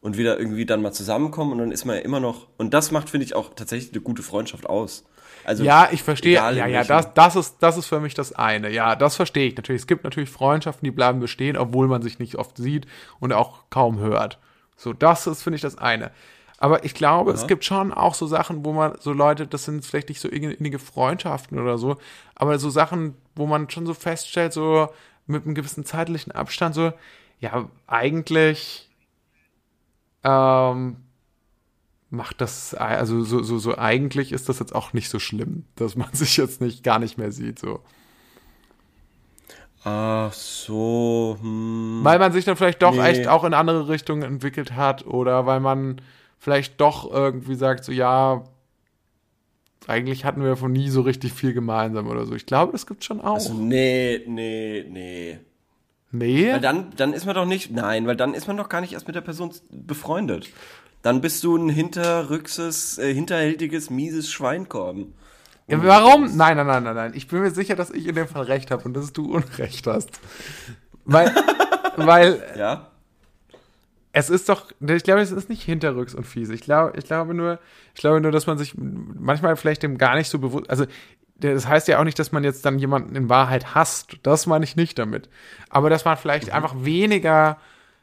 und 0.00 0.16
wieder 0.16 0.38
irgendwie 0.38 0.66
dann 0.66 0.82
mal 0.82 0.92
zusammenkommen 0.92 1.52
und 1.52 1.58
dann 1.58 1.72
ist 1.72 1.84
man 1.84 1.96
ja 1.96 2.02
immer 2.02 2.20
noch, 2.20 2.48
und 2.56 2.74
das 2.74 2.90
macht, 2.90 3.10
finde 3.10 3.26
ich, 3.26 3.34
auch 3.34 3.54
tatsächlich 3.54 3.92
eine 3.92 4.02
gute 4.02 4.22
Freundschaft 4.22 4.66
aus. 4.66 5.04
Also, 5.44 5.62
Ja, 5.64 5.88
ich 5.92 6.02
verstehe. 6.02 6.34
Ja, 6.34 6.50
ja, 6.50 6.82
das, 6.82 7.14
das, 7.14 7.36
ist, 7.36 7.56
das 7.60 7.76
ist 7.76 7.86
für 7.86 8.00
mich 8.00 8.14
das 8.14 8.32
eine. 8.32 8.70
Ja, 8.70 8.96
das 8.96 9.16
verstehe 9.16 9.46
ich 9.46 9.56
natürlich. 9.56 9.82
Es 9.82 9.86
gibt 9.86 10.02
natürlich 10.04 10.30
Freundschaften, 10.30 10.84
die 10.84 10.90
bleiben 10.90 11.20
bestehen, 11.20 11.56
obwohl 11.56 11.86
man 11.86 12.02
sich 12.02 12.18
nicht 12.18 12.36
oft 12.36 12.56
sieht 12.56 12.86
und 13.20 13.32
auch 13.32 13.64
kaum 13.70 13.98
hört. 13.98 14.38
So, 14.76 14.92
das 14.92 15.26
ist, 15.26 15.42
finde 15.42 15.56
ich, 15.56 15.62
das 15.62 15.78
eine. 15.78 16.10
Aber 16.58 16.84
ich 16.84 16.94
glaube, 16.94 17.32
es 17.32 17.46
gibt 17.46 17.64
schon 17.64 17.92
auch 17.92 18.14
so 18.14 18.26
Sachen, 18.26 18.64
wo 18.64 18.72
man, 18.72 18.96
so 18.98 19.12
Leute, 19.12 19.46
das 19.46 19.64
sind 19.64 19.84
vielleicht 19.84 20.08
nicht 20.08 20.20
so 20.20 20.28
innige 20.28 20.78
Freundschaften 20.78 21.58
oder 21.58 21.76
so, 21.76 21.98
aber 22.34 22.58
so 22.58 22.70
Sachen, 22.70 23.14
wo 23.34 23.46
man 23.46 23.68
schon 23.68 23.84
so 23.84 23.92
feststellt, 23.92 24.54
so 24.54 24.88
mit 25.26 25.44
einem 25.44 25.54
gewissen 25.54 25.84
zeitlichen 25.84 26.32
Abstand, 26.32 26.74
so, 26.74 26.92
ja, 27.40 27.68
eigentlich 27.86 28.85
ähm, 30.24 30.96
macht 32.10 32.40
das, 32.40 32.74
also 32.74 33.22
so, 33.22 33.42
so, 33.42 33.58
so 33.58 33.76
eigentlich 33.76 34.32
ist 34.32 34.48
das 34.48 34.58
jetzt 34.58 34.74
auch 34.74 34.92
nicht 34.92 35.08
so 35.10 35.18
schlimm, 35.18 35.64
dass 35.76 35.96
man 35.96 36.08
sich 36.12 36.36
jetzt 36.36 36.60
nicht 36.60 36.82
gar 36.82 36.98
nicht 36.98 37.18
mehr 37.18 37.32
sieht, 37.32 37.58
so. 37.58 37.80
Ach 39.84 40.32
so, 40.32 41.36
hm. 41.40 42.00
Weil 42.02 42.18
man 42.18 42.32
sich 42.32 42.44
dann 42.44 42.56
vielleicht 42.56 42.82
doch 42.82 42.94
Nee. 42.96 43.02
echt 43.02 43.28
auch 43.28 43.44
in 43.44 43.54
andere 43.54 43.88
Richtungen 43.88 44.22
entwickelt 44.22 44.72
hat 44.72 45.06
oder 45.06 45.46
weil 45.46 45.60
man 45.60 46.00
vielleicht 46.38 46.80
doch 46.80 47.10
irgendwie 47.10 47.54
sagt, 47.54 47.84
so 47.84 47.92
ja, 47.92 48.42
eigentlich 49.86 50.24
hatten 50.24 50.42
wir 50.42 50.56
von 50.56 50.72
nie 50.72 50.88
so 50.88 51.02
richtig 51.02 51.32
viel 51.32 51.52
gemeinsam 51.52 52.08
oder 52.08 52.26
so. 52.26 52.34
Ich 52.34 52.46
glaube, 52.46 52.72
das 52.72 52.86
gibt 52.86 53.04
schon 53.04 53.20
auch. 53.20 53.34
Also, 53.34 53.54
nee, 53.54 54.22
nee, 54.26 54.84
nee. 54.88 55.38
Nee? 56.10 56.52
Weil 56.52 56.60
dann, 56.60 56.92
dann 56.96 57.12
ist 57.12 57.26
man 57.26 57.34
doch 57.34 57.46
nicht, 57.46 57.70
nein, 57.70 58.06
weil 58.06 58.16
dann 58.16 58.34
ist 58.34 58.46
man 58.46 58.56
doch 58.56 58.68
gar 58.68 58.80
nicht 58.80 58.92
erst 58.92 59.06
mit 59.06 59.16
der 59.16 59.20
Person 59.20 59.52
befreundet. 59.70 60.48
Dann 61.02 61.20
bist 61.20 61.44
du 61.44 61.56
ein 61.56 61.68
hinterrückses, 61.68 62.98
äh, 62.98 63.14
hinterhältiges, 63.14 63.90
mieses 63.90 64.30
Schweinkorben. 64.30 65.14
Ja, 65.68 65.82
warum? 65.84 66.36
Nein, 66.36 66.56
nein, 66.56 66.66
nein, 66.66 66.82
nein, 66.84 66.94
nein. 66.94 67.12
Ich 67.14 67.26
bin 67.28 67.40
mir 67.40 67.50
sicher, 67.50 67.74
dass 67.74 67.90
ich 67.90 68.06
in 68.06 68.14
dem 68.14 68.28
Fall 68.28 68.44
recht 68.44 68.70
habe 68.70 68.84
und 68.84 68.94
dass 68.94 69.12
du 69.12 69.32
Unrecht 69.34 69.86
hast. 69.86 70.20
Weil, 71.04 71.32
weil 71.96 72.42
Ja? 72.56 72.90
es 74.12 74.30
ist 74.30 74.48
doch, 74.48 74.70
ich 74.80 75.02
glaube, 75.02 75.20
es 75.20 75.30
ist 75.30 75.48
nicht 75.50 75.62
hinterrücks 75.62 76.14
und 76.14 76.24
fies. 76.24 76.48
Ich 76.50 76.62
glaube, 76.62 76.96
ich 76.96 77.04
glaube 77.04 77.34
nur, 77.34 77.58
ich 77.94 78.00
glaube 78.00 78.20
nur, 78.20 78.32
dass 78.32 78.46
man 78.46 78.56
sich 78.58 78.74
manchmal 78.76 79.56
vielleicht 79.56 79.82
dem 79.82 79.98
gar 79.98 80.14
nicht 80.16 80.30
so 80.30 80.38
bewusst, 80.38 80.70
also 80.70 80.86
das 81.38 81.66
heißt 81.66 81.88
ja 81.88 81.98
auch 81.98 82.04
nicht, 82.04 82.18
dass 82.18 82.32
man 82.32 82.44
jetzt 82.44 82.64
dann 82.64 82.78
jemanden 82.78 83.14
in 83.14 83.28
Wahrheit 83.28 83.74
hasst. 83.74 84.16
Das 84.22 84.46
meine 84.46 84.64
ich 84.64 84.76
nicht 84.76 84.98
damit. 84.98 85.28
Aber 85.68 85.90
dass 85.90 86.04
man 86.04 86.16
vielleicht 86.16 86.50
einfach 86.50 86.74
weniger, 86.78 87.58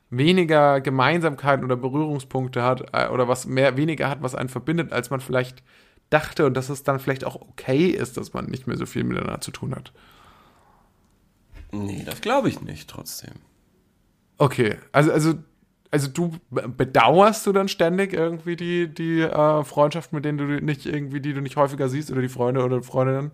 weniger 0.09 0.81
Gemeinsamkeiten 0.81 1.65
oder 1.65 1.75
Berührungspunkte 1.75 2.61
hat 2.61 2.93
äh, 2.93 3.07
oder 3.07 3.27
was 3.27 3.47
mehr, 3.47 3.75
weniger 3.75 4.09
hat, 4.09 4.21
was 4.21 4.35
einen 4.35 4.49
verbindet, 4.49 4.93
als 4.93 5.09
man 5.09 5.19
vielleicht 5.19 5.63
dachte 6.09 6.45
und 6.45 6.55
dass 6.55 6.69
es 6.69 6.83
dann 6.83 6.99
vielleicht 6.99 7.25
auch 7.25 7.35
okay 7.35 7.87
ist, 7.87 8.17
dass 8.17 8.33
man 8.33 8.45
nicht 8.45 8.67
mehr 8.67 8.77
so 8.77 8.85
viel 8.85 9.03
miteinander 9.03 9.41
zu 9.41 9.51
tun 9.51 9.75
hat. 9.75 9.91
Nee, 11.71 12.03
das 12.05 12.21
glaube 12.21 12.49
ich 12.49 12.61
nicht 12.61 12.87
trotzdem. 12.87 13.33
Okay, 14.37 14.77
also, 14.91 15.11
also, 15.11 15.33
also 15.93 16.07
du 16.07 16.31
be- 16.49 16.67
bedauerst 16.67 17.45
du 17.45 17.51
dann 17.53 17.67
ständig 17.67 18.13
irgendwie 18.13 18.55
die, 18.55 18.87
die 18.87 19.21
äh, 19.21 19.63
Freundschaft, 19.63 20.11
mit 20.11 20.25
denen 20.25 20.39
du 20.39 20.45
nicht 20.45 20.87
irgendwie, 20.87 21.21
die 21.21 21.33
du 21.33 21.39
nicht 21.41 21.55
häufiger 21.55 21.87
siehst 21.87 22.09
oder 22.11 22.21
die 22.21 22.29
Freunde 22.29 22.63
oder 22.63 22.81
Freundinnen? 22.81 23.31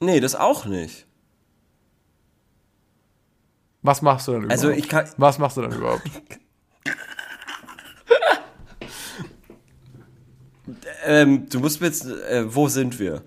Nee, 0.00 0.20
das 0.20 0.36
auch 0.36 0.64
nicht. 0.66 1.06
Was 3.82 4.00
machst 4.00 4.28
du 4.28 4.32
dann 4.32 4.42
überhaupt? 4.44 4.62
Also 4.64 4.70
ich 4.70 4.88
kann- 4.88 5.08
Was 5.16 5.38
machst 5.38 5.56
du 5.56 5.62
dann 5.62 5.72
überhaupt? 5.72 6.02
Ähm, 11.04 11.48
du 11.48 11.60
musst 11.60 11.80
mir 11.80 11.88
jetzt, 11.88 12.06
äh, 12.06 12.44
wo 12.54 12.68
sind 12.68 12.98
wir? 13.00 13.22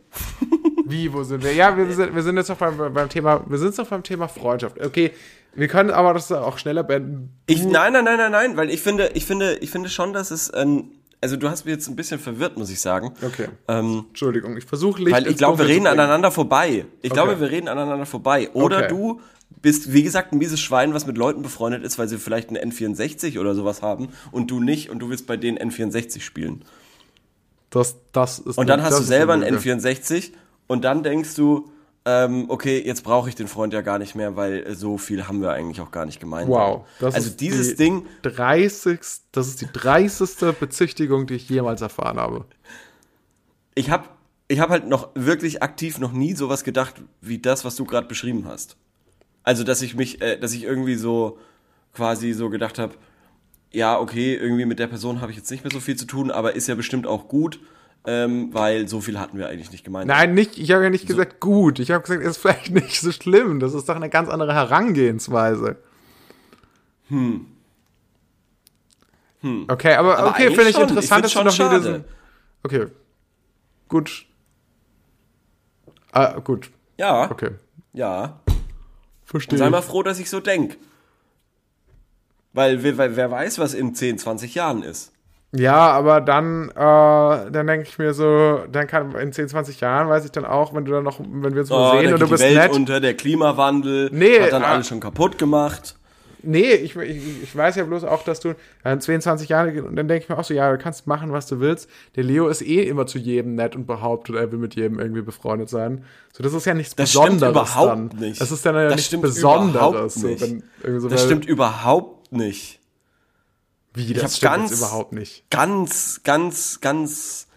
Wie, 0.94 1.12
wo 1.12 1.24
sind 1.24 1.44
wir? 1.44 1.54
Ja, 1.54 1.76
wir 1.76 1.91
sind, 1.94 2.14
wir 2.16 2.22
sind 2.24 2.38
jetzt 2.38 2.50
noch 2.50 2.58
beim, 2.58 2.78
beim 2.94 3.10
Thema, 3.10 3.44
wir 3.48 3.58
sind 3.58 3.78
noch 3.78 3.88
beim 3.88 4.04
Thema 4.04 4.28
Freundschaft. 4.28 4.80
Okay, 4.80 5.12
wir 5.56 5.68
können 5.68 5.89
aber 5.89 6.14
das 6.14 6.32
auch 6.32 6.58
schneller 6.58 6.84
beenden. 6.84 7.32
Ich, 7.48 7.64
nein, 7.64 7.94
nein, 7.94 8.04
nein, 8.06 8.18
nein, 8.18 8.32
nein, 8.32 8.58
weil 8.58 8.70
ich 8.70 8.82
finde, 8.82 9.10
ich 9.14 9.26
finde, 9.26 9.56
ich 9.62 9.72
finde 9.72 9.89
schon, 9.89 10.14
dass 10.14 10.32
es, 10.32 10.52
ähm, 10.56 10.91
also 11.22 11.36
du 11.38 11.50
hast 11.50 11.66
mich 11.66 11.74
jetzt 11.74 11.88
ein 11.88 11.96
bisschen 11.96 12.20
verwirrt, 12.20 12.58
muss 12.58 12.70
ich 12.70 12.80
sagen. 12.80 13.14
Okay. 13.22 13.48
Ähm, 13.68 14.06
Entschuldigung, 14.10 14.56
ich 14.58 14.66
versuche 14.66 15.02
Licht 15.02 15.16
weil 15.16 15.26
ich 15.28 15.38
glaube, 15.38 15.58
wir 15.60 15.68
reden 15.68 15.88
aneinander 15.88 16.32
vorbei. 16.32 16.86
Ich 17.02 17.12
Okay. 17.12 17.22
glaube, 17.22 17.39
wir 17.39 17.50
reden 17.50 17.68
aneinander 17.70 18.06
vorbei. 18.06 18.50
Oder 18.54 18.78
Okay. 18.80 18.88
du 18.89 19.22
bist, 19.62 19.94
wie 19.94 20.04
gesagt, 20.04 20.34
ein 20.34 20.38
mieses 20.38 20.60
Schwein, 20.60 20.94
was 20.94 21.06
mit 21.08 21.18
Leuten 21.18 21.41
befreundet 21.41 21.84
ist, 21.84 21.98
weil 21.98 22.08
sie 22.08 22.18
vielleicht 22.18 22.50
einen 22.50 22.72
N64 22.72 23.39
oder 23.39 23.56
sowas 23.56 23.82
haben 23.82 24.10
und 24.32 24.52
du 24.52 24.60
nicht 24.60 24.89
und 24.89 25.00
du 25.00 25.10
willst 25.10 25.26
bei 25.28 25.38
denen 25.38 25.58
N64 25.58 26.22
spielen. 26.22 26.66
Das, 27.70 27.96
das 28.12 28.39
ist 28.39 28.58
Und 28.58 28.68
dann 28.68 28.80
eine- 28.82 28.89
hast 28.89 29.00
du 29.00 29.04
selber 29.04 29.34
einen 29.34 29.44
Lüge. 29.44 29.72
N64 29.74 30.32
und 30.74 30.84
dann 30.84 31.03
denkst 31.03 31.36
du, 31.36 31.69
ähm, 32.03 32.45
okay, 32.49 32.82
jetzt 32.84 33.03
brauche 33.03 33.30
ich 33.30 33.36
den 33.36 33.47
Freund 33.47 33.74
ja 33.74 33.82
gar 33.82 33.99
nicht 33.99 34.15
mehr, 34.15 34.36
weil 34.36 34.76
so 34.76 34.97
viel 34.97 35.28
haben 35.28 35.39
wir 35.39 35.51
eigentlich 35.51 35.82
auch 35.82 35.91
gar 35.91 36.07
nicht 36.07 36.19
gemeinsam. 36.19 36.51
Wow. 36.51 36.88
Das 36.99 37.13
also 37.13 37.28
ist 37.28 37.41
dieses 37.41 37.69
die 37.69 37.76
Ding, 37.76 38.07
30. 38.24 38.99
Das 39.32 39.47
ist 39.47 39.61
die 39.61 39.67
30. 39.71 40.57
Bezichtigung, 40.59 41.28
die 41.28 41.36
ich 41.36 41.47
jemals 41.47 41.82
erfahren 41.82 42.17
habe. 42.17 42.45
ich 43.76 43.91
habe 43.91 44.09
ich 44.47 44.59
hab 44.59 44.71
halt 44.71 44.88
noch 44.88 45.09
wirklich 45.13 45.61
aktiv 45.61 45.99
noch 45.99 46.11
nie 46.11 46.34
sowas 46.34 46.63
gedacht 46.63 46.95
wie 47.21 47.38
das, 47.38 47.63
was 47.65 47.76
du 47.76 47.86
gerade 47.86 48.07
beschrieben 48.07 48.45
hast. 48.47 48.76
Also, 49.43 49.63
dass 49.63 49.84
ich 49.84 49.93
mich, 49.93 50.24
äh, 50.24 50.39
dass 50.39 50.53
ich 50.53 50.63
irgendwie 50.63 50.95
so 50.95 51.38
quasi 51.93 52.34
so 52.34 52.49
gedacht 52.49 52.80
habe, 52.80 52.95
ja, 53.71 53.99
okay, 53.99 54.34
irgendwie 54.34 54.65
mit 54.65 54.80
der 54.80 54.88
Person 54.88 55.21
habe 55.21 55.32
ich 55.32 55.38
jetzt 55.38 55.51
nicht 55.51 55.63
mehr 55.63 55.71
so 55.71 55.80
viel 55.80 55.97
zu 55.97 56.05
tun, 56.05 56.32
aber 56.32 56.55
ist 56.55 56.67
ja 56.67 56.74
bestimmt 56.74 57.05
auch 57.05 57.28
gut, 57.28 57.59
ähm, 58.06 58.54
weil 58.54 58.88
so 58.88 58.99
viel 59.01 59.20
hatten 59.20 59.38
wir 59.38 59.47
eigentlich 59.49 59.72
nicht 59.72 59.84
gemeinsam. 59.84 60.16
Nein, 60.16 60.34
nicht, 60.34 60.58
ich 60.58 60.72
habe 60.72 60.84
ja 60.84 60.89
nicht 60.89 61.08
gesagt 61.08 61.39
gut. 61.39 61.80
Ich 61.80 61.91
habe 61.91 62.01
gesagt, 62.04 62.22
es 62.24 62.32
ist 62.32 62.38
vielleicht 62.38 62.70
nicht 62.74 62.99
so 62.99 63.12
schlimm. 63.12 63.60
Das 63.60 63.74
ist 63.74 63.88
doch 63.89 63.95
eine 63.95 64.10
ganz 64.10 64.30
andere 64.30 64.54
Herangehensweise. 64.54 65.78
Hm. 67.10 67.45
Okay, 69.68 69.95
aber, 69.95 70.20
Aber 70.20 70.30
okay, 70.30 70.47
finde 70.47 70.70
ich 70.70 70.76
schon. 70.76 70.88
interessant, 70.88 71.26
Ich 71.26 71.34
dass 71.34 71.41
du 71.41 71.49
noch 71.49 71.54
schon 71.72 71.82
diesen. 71.82 72.04
Okay. 72.64 72.88
Gut. 73.89 74.26
Ah, 76.14 76.39
gut. 76.39 76.72
Ja, 76.97 77.30
Okay. 77.30 77.51
ja. 77.91 78.39
Verstehe. 79.26 79.58
Sei 79.60 79.70
mal 79.70 79.82
froh, 79.82 80.04
dass 80.04 80.20
ich 80.20 80.30
so 80.30 80.39
denk. 80.39 80.78
Weil, 82.54 82.84
wer, 82.84 82.97
wer 83.16 83.32
weiß, 83.32 83.60
was 83.60 83.74
in 83.74 83.95
10, 83.95 84.18
20 84.20 84.56
Jahren 84.56 84.84
ist. 84.84 85.12
Ja, 85.56 85.91
aber 85.91 86.20
dann, 86.20 86.70
äh, 86.70 86.74
dann 87.51 87.68
denke 87.68 87.88
ich 87.88 87.99
mir 87.99 88.14
so, 88.16 88.62
dann 88.72 88.88
kann 88.88 89.14
in 89.16 89.32
10, 89.32 89.49
20 89.49 89.80
Jahren 89.82 90.10
weiß 90.10 90.26
ich 90.26 90.32
dann 90.32 90.45
auch, 90.45 90.74
wenn 90.74 90.84
du 90.86 90.91
dann 90.91 91.04
noch, 91.04 91.20
wenn 91.20 91.54
wir 91.54 91.62
uns 91.62 91.70
mal 91.70 91.91
Oh, 91.95 91.99
sehen 92.01 92.12
und 92.14 92.20
du 92.22 92.26
die 92.26 92.32
bist 92.32 92.43
Welt 92.43 92.56
nett. 92.58 92.72
unter, 92.72 92.99
der 92.99 93.14
Klimawandel 93.14 94.10
Nee, 94.12 94.39
hat 94.41 94.51
dann 94.51 94.64
ah. 94.64 94.72
alles 94.74 94.88
schon 94.88 94.99
kaputt 94.99 95.38
gemacht. 95.38 95.95
Nee, 96.45 96.74
ich, 96.74 96.95
ich, 96.97 97.43
ich 97.43 97.56
weiß 97.56 97.76
ja 97.78 97.84
bloß 97.86 98.04
auch, 98.04 98.24
dass 98.24 98.39
du 98.41 98.56
in 98.84 98.99
22 98.99 99.47
Jahren, 99.47 99.80
und 99.86 99.95
dann 99.95 100.08
denke 100.10 100.24
ich 100.24 100.30
mir 100.30 100.38
auch 100.38 100.43
so, 100.43 100.54
ja, 100.54 100.70
du 100.72 100.78
kannst 100.78 101.08
machen, 101.08 101.32
was 101.32 101.45
du 101.45 101.60
willst. 101.62 101.89
Der 102.18 102.24
Leo 102.26 102.47
ist 102.49 102.62
eh 102.64 102.82
immer 102.84 103.06
zu 103.06 103.18
jedem 103.18 103.56
nett 103.56 103.76
und 103.78 103.86
behauptet, 103.88 104.36
er 104.36 104.51
will 104.51 104.60
mit 104.60 104.76
jedem 104.76 104.99
irgendwie 104.99 105.22
befreundet 105.22 105.70
sein. 105.70 106.04
So, 106.34 106.43
das 106.43 106.54
ist 106.54 106.66
ja 106.66 106.74
nichts 106.74 106.95
Das 106.95 107.12
stimmt 107.12 107.26
Besonderes 107.39 107.51
überhaupt 107.51 107.89
dann. 108.14 108.20
nicht. 108.20 108.41
Das 108.41 108.51
ist 108.51 108.66
dann 108.66 108.76
ja 108.76 108.84
Das 108.86 108.91
nichts 108.95 109.08
stimmt 109.08 109.22
Besonderes. 109.24 109.76
überhaupt 109.76 110.12
So, 110.12 110.28
nicht. 110.28 110.41
wenn, 110.82 110.99
so, 110.99 111.08
Das 111.08 111.24
stimmt 111.24 111.45
überhaupt 111.45 112.34
nicht. 112.34 112.80
Wie, 113.94 114.14
das 114.14 114.38
stimmt 114.38 114.54
ganz- 114.54 114.78
überhaupt 114.78 115.14
nicht. 115.14 115.50
Ganz, 115.50 116.22
ganz, 116.24 116.82
ganz, 116.82 117.48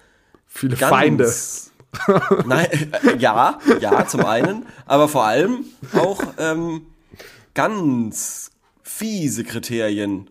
Viele 0.46 0.76
ganz. 0.76 0.90
Feinde. 0.90 1.34
Nein, 2.46 2.92
äh, 3.04 3.16
ja, 3.16 3.58
ja, 3.80 4.06
zum 4.06 4.24
einen, 4.26 4.66
aber 4.84 5.08
vor 5.08 5.24
allem 5.24 5.64
auch 5.94 6.22
ähm, 6.38 6.82
ganz 7.54 8.50
fiese 8.82 9.44
Kriterien, 9.44 10.28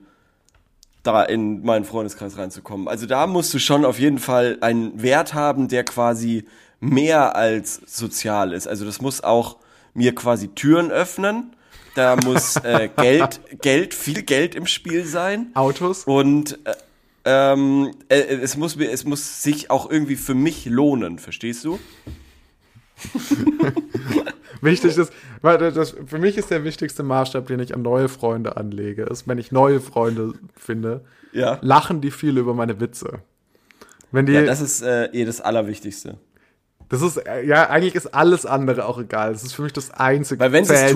da 1.02 1.24
in 1.24 1.64
meinen 1.64 1.86
Freundeskreis 1.86 2.38
reinzukommen. 2.38 2.88
Also 2.88 3.06
da 3.06 3.28
musst 3.28 3.54
du 3.54 3.60
schon 3.60 3.86
auf 3.86 4.00
jeden 4.00 4.20
Fall 4.20 4.58
einen 4.62 5.02
Wert 5.02 5.34
haben, 5.34 5.68
der 5.68 5.84
quasi 5.84 6.46
mehr 6.80 7.36
als 7.36 7.82
sozial 7.86 8.54
ist. 8.54 8.68
Also 8.68 8.86
das 8.86 9.02
muss 9.02 9.24
auch 9.24 9.58
mir 9.94 10.14
quasi 10.16 10.50
Türen 10.50 10.92
öffnen. 10.92 11.56
Da 11.96 12.16
muss 12.18 12.58
äh, 12.58 12.90
Geld, 12.96 13.40
Geld, 13.62 13.94
viel 13.94 14.22
Geld 14.22 14.54
im 14.56 14.68
Spiel 14.68 15.06
sein. 15.06 15.48
Autos. 15.56 16.04
Und 16.04 16.60
äh, 16.66 16.74
ähm, 17.26 17.92
äh, 18.10 18.18
es, 18.20 18.56
muss 18.58 18.76
es 18.78 19.04
muss 19.06 19.42
sich 19.42 19.72
auch 19.72 19.90
irgendwie 19.90 20.16
für 20.18 20.36
mich 20.36 20.66
lohnen, 20.66 21.18
verstehst 21.18 21.66
du? 21.66 21.80
Wichtig 24.62 24.98
ist, 24.98 25.12
weil 25.42 25.58
das, 25.58 25.74
das, 25.74 25.96
für 26.06 26.18
mich 26.18 26.38
ist 26.38 26.50
der 26.50 26.64
wichtigste 26.64 27.04
Maßstab, 27.04 27.48
den 27.48 27.60
ich 27.60 27.74
an 27.76 27.82
neue 27.82 28.10
Freunde 28.10 28.58
anlege, 28.58 29.04
ist, 29.04 29.28
wenn 29.28 29.38
ich 29.38 29.52
neue 29.52 29.80
Freunde 29.82 30.34
finde, 30.56 31.04
Ja. 31.34 31.60
lachen 31.62 32.02
die 32.02 32.12
viel 32.12 32.38
über 32.38 32.54
meine 32.54 32.80
Witze. 32.80 33.20
Wenn 34.12 34.26
die, 34.26 34.34
Ja, 34.34 34.42
das, 34.44 34.60
das 34.60 34.72
ist 34.72 34.82
äh, 34.82 35.06
eh 35.08 35.26
das 35.26 35.42
Allerwichtigste. 35.42 36.18
ist, 37.02 37.18
äh, 37.18 37.44
ja, 37.46 37.70
eigentlich 37.70 37.96
ist 37.96 38.14
alles 38.14 38.46
andere 38.46 38.86
auch 38.86 38.98
egal. 39.00 39.34
Das 39.34 39.44
ist 39.44 39.54
für 39.54 39.62
mich 39.64 39.74
das 39.74 39.92
einzige 39.92 40.40
Weil 40.40 40.54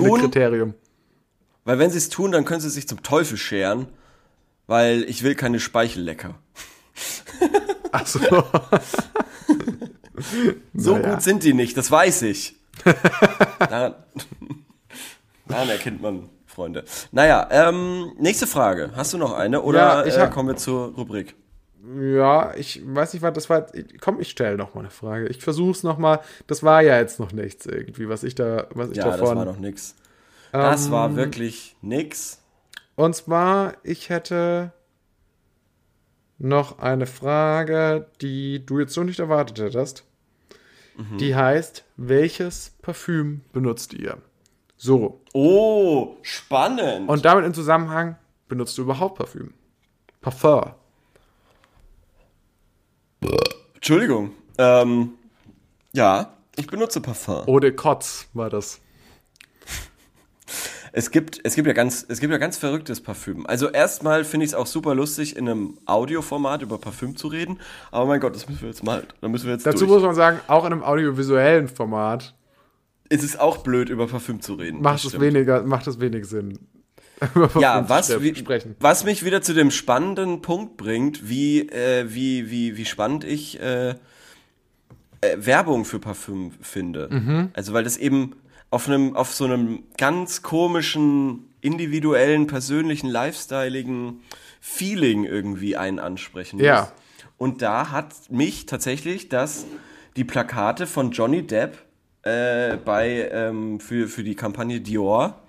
tun- 0.08 0.20
Kriterium. 0.20 0.74
Weil 1.64 1.78
wenn 1.78 1.90
sie 1.90 1.98
es 1.98 2.08
tun, 2.08 2.32
dann 2.32 2.44
können 2.44 2.60
sie 2.60 2.70
sich 2.70 2.88
zum 2.88 3.02
Teufel 3.02 3.36
scheren, 3.36 3.86
weil 4.66 5.02
ich 5.04 5.22
will 5.22 5.34
keine 5.34 5.60
Speichellecker. 5.60 6.34
Achso. 7.92 8.20
So 10.74 10.94
Naja. 10.96 11.14
gut 11.14 11.22
sind 11.22 11.42
die 11.44 11.54
nicht, 11.54 11.76
das 11.76 11.90
weiß 11.90 12.22
ich. 12.22 12.56
daran, 13.58 13.94
daran 15.48 15.68
erkennt 15.68 16.02
man 16.02 16.28
Freunde. 16.46 16.84
Naja, 17.12 17.48
ähm, 17.50 18.12
nächste 18.18 18.46
Frage. 18.46 18.90
Hast 18.96 19.12
du 19.12 19.18
noch 19.18 19.32
eine 19.32 19.62
oder 19.62 19.78
Ja, 19.78 20.06
ich 20.06 20.16
äh, 20.16 20.28
kommen 20.28 20.48
wir 20.48 20.56
zur 20.56 20.88
Rubrik? 20.94 21.34
Ja, 21.98 22.54
ich 22.56 22.82
weiß 22.84 23.14
nicht, 23.14 23.22
was 23.22 23.32
das 23.32 23.48
war. 23.48 23.66
Komm, 24.00 24.20
ich 24.20 24.28
stelle 24.30 24.56
noch 24.56 24.74
mal 24.74 24.80
eine 24.82 24.90
Frage. 24.90 25.28
Ich 25.28 25.42
versuch's 25.42 25.82
noch 25.82 25.96
mal. 25.96 26.20
Das 26.46 26.62
war 26.62 26.82
ja 26.82 26.98
jetzt 26.98 27.18
noch 27.18 27.32
nichts 27.32 27.64
irgendwie, 27.66 28.08
was 28.08 28.22
ich 28.22 28.34
da, 28.34 28.66
was 28.74 28.90
ich 28.90 28.98
Ja, 28.98 29.04
das 29.06 29.20
davon. 29.20 29.38
war 29.38 29.44
noch 29.46 29.58
nix. 29.58 29.94
Das 30.52 30.86
Ähm, 30.86 30.92
war 30.92 31.16
wirklich 31.16 31.76
nix. 31.80 32.42
Und 32.96 33.14
zwar, 33.14 33.74
ich 33.82 34.08
hätte 34.08 34.72
noch 36.38 36.78
eine 36.78 37.06
Frage, 37.06 38.10
die 38.20 38.64
du 38.64 38.78
jetzt 38.80 38.94
so 38.94 39.04
nicht 39.04 39.20
erwartet 39.20 39.58
hättest. 39.58 40.04
Mhm. 40.96 41.18
Die 41.18 41.34
heißt, 41.34 41.84
welches 41.96 42.72
Parfüm 42.82 43.42
benutzt 43.52 43.92
ihr? 43.94 44.18
So. 44.76 45.20
Oh, 45.34 46.16
spannend. 46.22 47.08
Und 47.08 47.24
damit 47.24 47.44
im 47.44 47.54
Zusammenhang, 47.54 48.16
benutzt 48.48 48.76
du 48.78 48.82
überhaupt 48.82 49.18
Parfüm? 49.18 49.52
Parfum. 50.20 50.72
Entschuldigung. 53.74 54.32
Ähm, 54.58 55.12
ja, 55.92 56.34
ich 56.56 56.66
benutze 56.66 57.00
Parfum. 57.00 57.46
Eau 57.46 57.60
de 57.60 57.72
Kotz 57.72 58.28
war 58.34 58.50
das. 58.50 58.80
Es 60.92 61.10
gibt, 61.10 61.40
es 61.44 61.54
gibt 61.54 61.66
ja 61.66 61.72
ganz, 61.72 62.04
es 62.08 62.20
gibt 62.20 62.32
ja 62.32 62.38
ganz 62.38 62.56
verrücktes 62.56 63.00
Parfüm. 63.00 63.46
Also 63.46 63.68
erstmal 63.68 64.24
finde 64.24 64.44
ich 64.44 64.52
es 64.52 64.54
auch 64.54 64.66
super 64.66 64.94
lustig, 64.94 65.36
in 65.36 65.48
einem 65.48 65.78
Audioformat 65.86 66.62
über 66.62 66.78
Parfüm 66.78 67.16
zu 67.16 67.28
reden. 67.28 67.60
Aber 67.90 68.06
mein 68.06 68.20
Gott, 68.20 68.34
das 68.34 68.48
müssen 68.48 68.62
wir 68.62 68.68
jetzt 68.68 68.82
mal, 68.82 69.04
da 69.20 69.28
müssen 69.28 69.46
wir 69.46 69.52
jetzt 69.52 69.66
Dazu 69.66 69.86
durch. 69.86 69.90
muss 69.90 70.02
man 70.02 70.14
sagen, 70.14 70.40
auch 70.48 70.64
in 70.66 70.72
einem 70.72 70.82
audiovisuellen 70.82 71.68
Format 71.68 72.34
Es 73.08 73.22
ist 73.22 73.38
auch 73.38 73.58
blöd, 73.58 73.88
über 73.88 74.06
Parfüm 74.06 74.40
zu 74.40 74.54
reden. 74.54 74.82
macht 74.82 75.04
das 75.04 75.14
es 75.14 75.20
weniger, 75.20 75.62
macht 75.62 75.86
es 75.86 76.00
wenig 76.00 76.26
Sinn. 76.26 76.58
über 77.34 77.46
Parfüm 77.46 77.62
Ja, 77.62 77.82
zu 77.82 77.88
was, 77.88 78.22
wie, 78.22 78.44
was 78.80 79.04
mich 79.04 79.24
wieder 79.24 79.42
zu 79.42 79.54
dem 79.54 79.70
spannenden 79.70 80.42
Punkt 80.42 80.76
bringt, 80.76 81.28
wie, 81.28 81.68
äh, 81.68 82.06
wie, 82.08 82.50
wie, 82.50 82.76
wie 82.76 82.84
spannend 82.84 83.24
ich 83.24 83.60
äh, 83.60 83.94
äh, 85.20 85.36
Werbung 85.36 85.84
für 85.84 85.98
Parfüm 85.98 86.52
finde. 86.60 87.08
Mhm. 87.10 87.50
Also 87.52 87.72
weil 87.74 87.84
das 87.84 87.96
eben 87.96 88.36
auf 88.70 88.88
einem, 88.88 89.16
auf 89.16 89.34
so 89.34 89.44
einem 89.44 89.84
ganz 89.96 90.42
komischen, 90.42 91.52
individuellen, 91.60 92.46
persönlichen, 92.46 93.08
lifestyleigen 93.08 94.20
Feeling 94.60 95.24
irgendwie 95.24 95.76
einen 95.76 95.98
ansprechen 95.98 96.56
muss. 96.56 96.66
Ja. 96.66 96.92
Und 97.36 97.62
da 97.62 97.90
hat 97.90 98.30
mich 98.30 98.66
tatsächlich 98.66 99.28
das, 99.28 99.66
die 100.16 100.24
Plakate 100.24 100.86
von 100.86 101.10
Johnny 101.10 101.46
Depp 101.46 101.78
äh, 102.22 102.76
bei, 102.76 103.30
ähm, 103.32 103.80
für, 103.80 104.08
für 104.08 104.22
die 104.22 104.34
Kampagne 104.34 104.80
Dior 104.80 105.42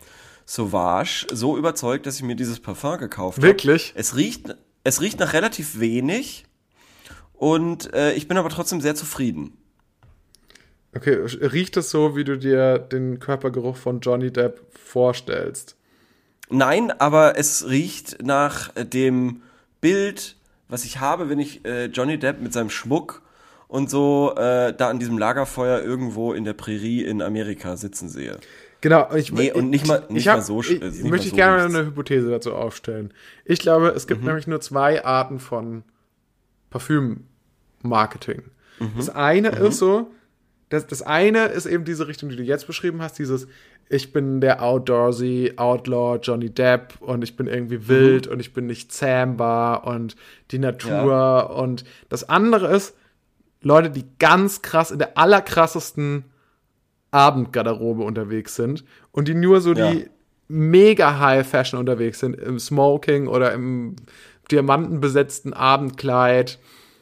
Sauvage 0.46 1.28
so 1.32 1.58
überzeugt, 1.58 2.06
dass 2.06 2.18
ich 2.18 2.24
mir 2.24 2.36
dieses 2.36 2.60
Parfum 2.60 2.98
gekauft 2.98 3.38
habe. 3.38 3.48
Wirklich? 3.48 3.94
Es 3.96 4.16
riecht, 4.16 4.56
es 4.84 5.02
riecht 5.02 5.20
nach 5.20 5.34
relativ 5.34 5.80
wenig 5.80 6.46
und 7.34 7.94
äh, 7.94 8.14
ich 8.14 8.28
bin 8.28 8.38
aber 8.38 8.50
trotzdem 8.50 8.82
sehr 8.82 8.96
zufrieden. 8.96 9.58
Okay, 10.96 11.14
riecht 11.16 11.78
es 11.78 11.90
so, 11.90 12.16
wie 12.18 12.24
du 12.26 12.38
dir 12.38 12.78
den 12.78 13.20
Körpergeruch 13.20 13.78
von 13.78 14.02
Johnny 14.02 14.32
Depp 14.32 14.62
vorstellst? 14.72 15.78
Nein, 16.50 16.92
aber 17.00 17.38
es 17.38 17.70
riecht 17.70 18.22
nach 18.24 18.76
äh, 18.76 18.84
dem 18.86 19.42
Bild, 19.80 20.36
was 20.68 20.84
ich 20.84 21.00
habe, 21.00 21.30
wenn 21.30 21.40
ich 21.40 21.64
äh, 21.66 21.86
Johnny 21.86 22.18
Depp 22.20 22.42
mit 22.42 22.52
seinem 22.52 22.70
Schmuck 22.70 23.22
und 23.70 23.90
so 23.90 24.34
äh, 24.36 24.74
da 24.76 24.90
an 24.90 25.00
diesem 25.00 25.18
Lagerfeuer 25.18 25.82
irgendwo 25.82 26.34
in 26.34 26.44
der 26.44 26.54
Prärie 26.54 27.04
in 27.06 27.22
Amerika 27.22 27.78
sitzen 27.78 28.10
sehe. 28.10 28.38
Genau, 28.82 29.14
ich, 29.16 29.32
Nee, 29.32 29.54
und 29.54 29.70
nicht 29.70 29.88
mal- 29.88 30.04
ich 30.10 30.14
nicht 30.14 30.28
hab- 30.28 30.38
mal 30.40 30.42
so 30.42 30.60
Ich, 30.60 30.72
äh, 30.82 30.86
nicht 30.90 31.04
möchte 31.06 31.28
ich 31.28 31.30
so 31.32 31.36
gerne 31.38 31.64
riecht's. 31.64 31.76
eine 31.78 31.88
Hypothese 31.88 32.30
dazu 32.32 32.54
aufstellen. 32.54 33.14
Ich 33.46 33.60
glaube, 33.60 33.90
es 33.90 34.04
Mhm. 34.04 34.08
gibt 34.10 34.24
nämlich 34.26 34.48
nur 34.48 34.60
zwei 34.60 35.06
Arten 35.06 35.40
von 35.40 35.84
Parfüm-Marketing. 36.70 38.44
Das 38.98 39.10
eine 39.10 39.50
ist 39.50 39.78
so, 39.78 40.12
das, 40.72 40.88
das 40.88 41.02
eine 41.02 41.46
ist 41.48 41.66
eben 41.66 41.84
diese 41.84 42.08
Richtung, 42.08 42.30
die 42.30 42.38
du 42.38 42.44
jetzt 42.44 42.66
beschrieben 42.66 43.02
hast, 43.02 43.20
dieses 43.20 43.48
ich 43.90 44.14
bin 44.14 44.40
der 44.40 44.64
Outdoorsy, 44.64 45.54
Outlaw, 45.58 46.18
Johnny 46.24 46.50
Depp 46.50 46.94
und 47.02 47.24
ich 47.26 47.36
bin 47.36 47.48
irgendwie 47.48 47.90
wild 47.90 48.26
und 48.26 48.40
ich 48.40 48.54
bin 48.54 48.68
nicht 48.68 48.94
zähmbar 48.94 49.86
und 49.86 50.16
die 50.52 50.60
Natur 50.60 51.54
und 51.56 51.84
das 52.08 52.28
andere 52.30 52.74
ist 52.74 52.96
Leute, 53.62 53.90
die 53.90 54.06
ganz 54.18 54.62
krass 54.62 54.92
in 54.92 55.00
der 55.00 55.18
allerkrassesten 55.18 56.24
Abendgarderobe 57.12 58.04
unterwegs 58.04 58.56
sind 58.56 58.86
und 59.12 59.28
die 59.28 59.34
nur 59.34 59.60
so 59.60 59.74
Ja. 59.74 59.92
die 59.92 60.10
mega 60.48 61.20
High 61.20 61.46
Fashion 61.46 61.78
unterwegs 61.78 62.20
sind, 62.20 62.36
im 62.36 62.60
Smoking 62.60 63.28
oder 63.28 63.52
im 63.52 63.98
diamantenbesetzten 64.50 65.54
Abendkleid. 65.54 66.60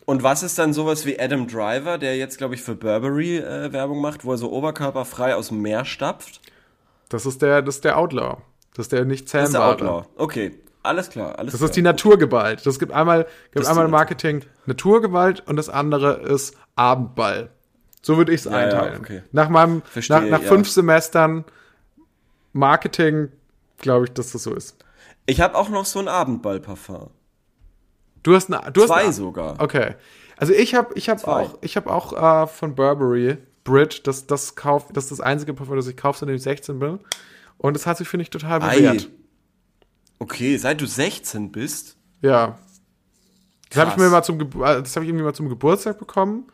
Und 0.10 0.24
was 0.24 0.42
ist 0.42 0.58
dann 0.58 0.74
sowas 0.74 1.06
wie 1.06 1.20
Adam 1.20 1.46
Driver, 1.46 2.00
der 2.00 2.18
jetzt, 2.18 2.40
glaube 2.40 2.56
ich, 2.56 2.64
für 2.64 2.74
Burberry 2.74 3.38
äh, 3.38 3.72
Werbung 3.72 4.02
macht, 4.02 4.26
wo 4.26 4.32
er 4.32 4.40
so 4.40 4.52
oberkörperfrei 4.52 5.36
aus 5.36 5.50
dem 5.50 5.62
Meer 5.62 5.86
stapft? 5.86 6.42
Das 7.10 7.28
ist 7.28 7.44
der, 7.44 7.62
das 7.62 7.76
ist 7.76 7.86
der 7.86 7.96
Outlaw. 7.96 8.38
Das 8.74 8.86
ist 8.86 8.92
der 8.92 9.06
nicht 9.06 9.32
Das 9.32 9.50
ist 9.50 9.54
der. 9.54 9.64
Outlaw. 9.64 10.06
Okay, 10.16 10.58
alles 10.82 11.12
klar. 11.12 11.38
Alles 11.38 11.52
Das 11.52 11.60
klar. 11.60 11.70
ist 11.70 11.76
die 11.76 11.84
Naturgewalt. 11.84 12.66
Das 12.66 12.80
gibt 12.80 12.92
einmal, 12.92 13.28
gibt 13.52 13.68
einmal 13.68 13.88
Marketing 13.88 14.44
Naturgewalt 14.66 15.44
und 15.48 15.58
das 15.58 15.70
andere 15.70 16.14
ist 16.22 16.58
Abendball. 16.76 17.52
So 18.02 18.18
würde 18.18 18.34
ich 18.34 18.40
es 18.40 18.46
ja, 18.46 18.58
einteilen. 18.58 19.02
okay. 19.02 19.22
Nach 19.32 19.50
meinem, 19.50 19.84
Verstehe, 19.84 20.22
nach, 20.22 20.28
nach 20.28 20.42
ja. 20.42 20.48
fünf 20.48 20.72
Semestern 20.72 21.46
Marketing 22.54 23.32
glaube 23.78 24.06
ich, 24.06 24.14
dass 24.14 24.32
das 24.32 24.42
so 24.42 24.56
ist. 24.56 24.76
Ich 25.28 25.40
habe 25.40 25.56
auch 25.56 25.70
noch 25.70 25.86
so 25.86 26.00
ein 26.00 26.08
Abendball-Parfum. 26.08 27.12
Du 28.24 28.36
hast 28.36 28.52
eine, 28.52 28.72
du 28.72 28.82
hast 28.82 28.88
Zwei 28.90 29.04
eine, 29.04 29.14
sogar. 29.14 29.60
Okay. 29.60 29.96
Also 30.38 30.54
ich 30.54 30.76
habe 30.76 30.94
ich 30.96 31.10
habe 31.10 31.20
Zwei. 31.20 31.32
auch 31.32 31.58
ich 31.62 31.76
habe 31.76 31.92
auch 31.92 32.14
äh, 32.44 32.48
von 32.48 32.76
Burberry 32.76 33.38
Brit, 33.64 34.08
das 34.08 34.26
das 34.28 34.56
kauf, 34.56 34.88
das 34.94 35.06
ist 35.06 35.12
das 35.12 35.22
einzige 35.22 35.54
Parfum, 35.54 35.76
das 35.76 35.88
ich 35.88 35.98
kaufe, 35.98 36.20
seitdem 36.20 36.36
ich 36.36 36.44
16 36.44 36.80
bin 36.80 37.00
und 37.58 37.74
das 37.76 37.86
hat 37.86 37.98
sich 37.98 38.08
finde 38.08 38.24
ich 38.24 38.30
total 38.30 38.62
Ei. 38.64 38.76
bewährt. 38.78 39.10
Okay, 40.20 40.58
seit 40.58 40.82
du 40.82 40.86
16 40.88 41.52
bist. 41.52 41.98
Ja. 42.22 42.58
Das 43.70 43.80
habe 43.80 43.92
ich 43.92 43.98
mir 43.98 44.10
mal 44.10 44.24
zum 44.24 44.40
äh, 44.42 44.46
das 44.82 44.96
habe 44.96 45.06
ich 45.06 45.10
irgendwie 45.10 45.24
mal 45.26 45.34
zum 45.36 45.50
Geburtstag 45.50 46.00
bekommen. 46.00 46.48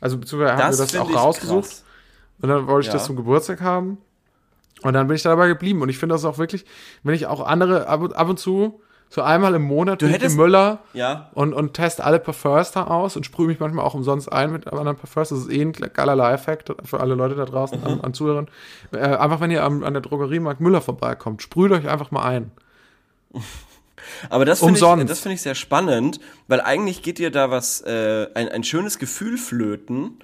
Also 0.00 0.18
beziehungsweise 0.18 0.52
haben 0.52 0.72
wir 0.72 0.76
das 0.78 0.96
auch 0.96 1.12
rausgesucht 1.14 1.68
krass. 1.68 1.84
und 2.42 2.48
dann 2.48 2.66
wollte 2.66 2.82
ich 2.82 2.86
Ja. 2.88 2.92
das 2.94 3.06
zum 3.06 3.16
Geburtstag 3.16 3.60
haben. 3.60 3.98
Und 4.82 4.92
dann 4.92 5.08
bin 5.08 5.16
ich 5.16 5.22
dabei 5.22 5.48
geblieben 5.48 5.82
und 5.82 5.88
ich 5.88 5.98
finde 5.98 6.14
das 6.14 6.24
auch 6.24 6.38
wirklich, 6.38 6.64
wenn 7.02 7.14
ich 7.14 7.26
auch 7.26 7.40
andere 7.40 7.88
ab 7.88 8.00
ab 8.14 8.28
und 8.28 8.38
zu 8.38 8.80
so 9.10 9.22
einmal 9.22 9.54
im 9.54 9.62
Monat 9.62 10.02
durch 10.02 10.12
hättest- 10.12 10.36
Müller 10.36 10.80
Ja. 10.92 11.30
und, 11.34 11.54
und 11.54 11.72
teste 11.74 12.04
alle 12.04 12.18
Parfums 12.18 12.72
da 12.72 12.84
aus 12.88 13.16
und 13.16 13.24
sprühe 13.24 13.46
mich 13.46 13.58
manchmal 13.58 13.84
auch 13.84 13.94
umsonst 13.94 14.30
ein 14.30 14.52
mit 14.52 14.66
anderen 14.66 14.96
Parfums. 14.98 15.30
Das 15.30 15.38
ist 15.38 15.50
eh 15.50 15.62
ein 15.62 15.72
geiler 15.72 16.14
Leiheffekt 16.14 16.72
für 16.84 17.00
alle 17.00 17.14
Leute 17.14 17.34
da 17.34 17.44
draußen 17.46 17.80
Mhm. 17.80 17.86
an, 17.86 18.00
an 18.02 18.14
Zuhörern. 18.14 18.48
Äh, 18.92 18.98
einfach, 18.98 19.40
wenn 19.40 19.50
ihr 19.50 19.64
am, 19.64 19.82
an 19.82 19.94
der 19.94 20.02
Drogeriemarkt 20.02 20.60
Müller 20.60 20.80
vorbeikommt, 20.82 21.40
sprüht 21.42 21.72
euch 21.72 21.88
einfach 21.88 22.10
mal 22.10 22.22
ein. 22.24 22.50
Aber 24.30 24.44
das 24.44 24.60
finde 24.60 24.74
ich, 24.74 25.06
das 25.06 25.20
finde 25.20 25.34
ich 25.34 25.42
sehr 25.42 25.54
spannend, 25.54 26.18
weil 26.46 26.60
eigentlich 26.60 27.02
geht 27.02 27.18
dir 27.18 27.30
da 27.30 27.50
was, 27.50 27.80
äh, 27.82 28.26
ein, 28.34 28.48
ein 28.48 28.64
schönes 28.64 28.98
Gefühl 28.98 29.36
flöten, 29.36 30.18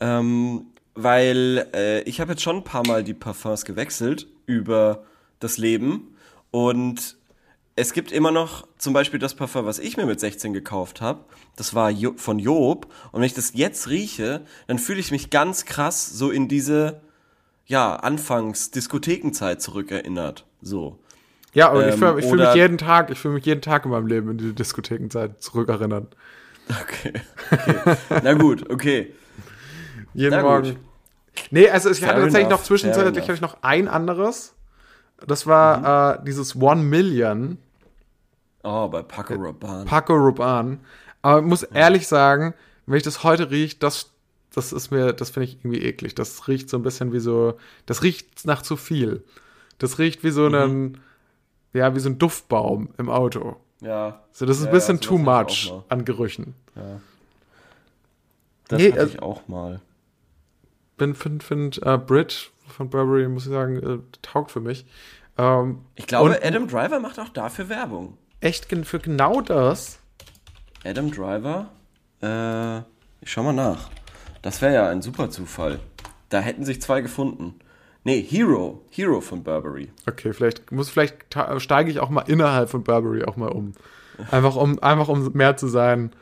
ähm, 0.00 0.66
weil 0.94 1.66
äh, 1.74 2.00
ich 2.02 2.20
habe 2.20 2.32
jetzt 2.32 2.42
schon 2.42 2.56
ein 2.56 2.64
paar 2.64 2.86
Mal 2.86 3.04
die 3.04 3.14
Parfums 3.14 3.64
gewechselt 3.64 4.26
über 4.46 5.02
das 5.40 5.58
Leben 5.58 6.14
und 6.50 7.16
es 7.78 7.92
gibt 7.92 8.10
immer 8.10 8.32
noch 8.32 8.66
zum 8.76 8.92
Beispiel 8.92 9.20
das 9.20 9.34
Parfum, 9.34 9.64
was 9.64 9.78
ich 9.78 9.96
mir 9.96 10.04
mit 10.04 10.18
16 10.18 10.52
gekauft 10.52 11.00
habe. 11.00 11.20
Das 11.56 11.74
war 11.74 11.90
jo 11.90 12.14
von 12.16 12.38
Job. 12.40 12.92
Und 13.12 13.20
wenn 13.20 13.26
ich 13.26 13.34
das 13.34 13.52
jetzt 13.54 13.88
rieche, 13.88 14.42
dann 14.66 14.78
fühle 14.78 14.98
ich 14.98 15.10
mich 15.12 15.30
ganz 15.30 15.64
krass 15.64 16.06
so 16.10 16.30
in 16.30 16.48
diese, 16.48 17.00
ja, 17.66 17.94
Anfangs-Diskothekenzeit 17.96 19.62
zurückerinnert. 19.62 20.44
So. 20.60 20.98
Ja, 21.54 21.70
aber 21.70 21.86
ich 21.86 21.92
Ähm, 21.94 21.98
fühle 21.98 22.18
ich 22.18 22.26
fühl 22.26 22.38
mich 22.38 22.54
jeden 22.54 22.78
Tag, 22.78 23.10
ich 23.10 23.18
fühle 23.18 23.34
mich 23.34 23.46
jeden 23.46 23.62
Tag 23.62 23.84
in 23.84 23.90
meinem 23.92 24.06
Leben 24.06 24.30
in 24.30 24.38
die 24.38 24.54
Diskothekenzeit 24.54 25.40
zurückerinnern. 25.42 26.08
Okay. 26.68 27.12
okay. 27.50 27.96
Na 28.22 28.34
gut, 28.34 28.68
okay. 28.70 29.14
Jeden 30.14 30.34
Na 30.36 30.42
Morgen. 30.42 30.70
gut. 30.74 30.76
Nee, 31.50 31.70
also 31.70 31.90
ich 31.90 32.00
Fair 32.00 32.08
hatte 32.08 32.22
tatsächlich 32.22 32.46
enough, 32.48 32.60
noch 32.60 32.66
zwischenzeitlich 32.66 33.14
fair 33.14 33.22
hatte 33.22 33.32
ich 33.34 33.40
noch 33.40 33.62
ein 33.62 33.88
anderes. 33.88 34.54
Das 35.26 35.46
war 35.46 36.16
Mhm. 36.16 36.20
äh, 36.22 36.24
dieses 36.26 36.56
One 36.56 36.82
Million 36.82 37.58
Oh, 38.62 38.88
bei 38.88 39.02
Paco 39.02 39.34
Rabanne. 39.34 39.84
Paco 39.84 40.14
Rabanne. 40.14 40.78
Aber 41.22 41.40
ich 41.40 41.46
muss 41.46 41.62
ehrlich 41.62 42.06
sagen, 42.08 42.54
wenn 42.86 42.96
ich 42.96 43.02
das 43.02 43.22
heute 43.24 43.50
rieche, 43.50 43.76
das, 43.78 44.10
das 44.54 44.72
ist 44.72 44.90
mir, 44.90 45.12
das 45.12 45.30
finde 45.30 45.44
ich 45.48 45.56
irgendwie 45.64 45.82
eklig. 45.82 46.14
Das 46.14 46.48
riecht 46.48 46.68
so 46.70 46.76
ein 46.76 46.82
bisschen 46.82 47.12
wie 47.12 47.20
so, 47.20 47.54
das 47.86 48.02
riecht 48.02 48.44
nach 48.46 48.62
zu 48.62 48.76
viel. 48.76 49.24
Das 49.78 49.98
riecht 49.98 50.24
wie 50.24 50.30
so 50.30 50.48
Mhm. 50.48 50.54
ein, 50.54 51.00
ja, 51.72 51.94
wie 51.94 52.00
so 52.00 52.08
ein 52.08 52.18
Duftbaum 52.18 52.88
im 52.98 53.08
Auto. 53.10 53.56
ja. 53.80 54.22
So, 54.32 54.46
das 54.46 54.58
ist 54.58 54.64
Ja, 54.64 54.70
ein 54.70 54.74
bisschen 54.74 54.96
ja, 54.96 55.02
too 55.02 55.18
much 55.18 55.72
an 55.88 56.04
Gerüchen. 56.04 56.54
Das 58.68 58.78
Nee, 58.80 58.90
hatte 58.92 59.00
also- 59.00 59.14
ich 59.14 59.22
auch 59.22 59.48
mal. 59.48 59.80
Bin, 60.96 61.14
find, 61.14 61.42
find, 61.44 61.80
äh, 61.84 61.96
Brit 61.96 62.50
von 62.66 62.90
Burberry, 62.90 63.28
muss 63.28 63.46
ich 63.46 63.52
sagen, 63.52 63.76
äh, 63.76 63.98
taugt 64.22 64.50
für 64.50 64.60
mich. 64.60 64.84
Ähm, 65.36 65.82
Ich 65.94 66.06
glaube, 66.08 66.40
Adam 66.42 66.66
Driver 66.66 66.98
macht 67.00 67.18
auch 67.20 67.28
dafür 67.28 67.68
Werbung. 67.68 68.18
Echt 68.40 68.66
für 68.86 68.98
genau 68.98 69.40
das. 69.40 69.98
Adam 70.84 71.10
Driver? 71.10 71.70
Äh, 72.22 72.78
ich 73.20 73.30
schau 73.32 73.42
mal 73.42 73.52
nach. 73.52 73.90
Das 74.42 74.62
wäre 74.62 74.74
ja 74.74 74.88
ein 74.88 75.02
super 75.02 75.30
Zufall. 75.30 75.80
Da 76.28 76.40
hätten 76.40 76.64
sich 76.64 76.80
zwei 76.80 77.00
gefunden. 77.00 77.54
Nee, 78.04 78.22
Hero. 78.22 78.84
Hero 78.90 79.20
von 79.20 79.42
Burberry. 79.42 79.90
Okay, 80.08 80.32
vielleicht 80.32 80.70
muss 80.72 80.90
vielleicht 80.90 81.16
steige 81.58 81.90
ich 81.90 82.00
auch 82.00 82.10
mal 82.10 82.22
innerhalb 82.22 82.70
von 82.70 82.84
Burberry 82.84 83.24
auch 83.24 83.36
mal 83.36 83.50
um. 83.50 83.74
Einfach 84.30 84.56
um 84.56 84.82
einfach 84.82 85.08
um 85.08 85.32
mehr 85.32 85.56
zu 85.56 85.68
sein. 85.68 86.12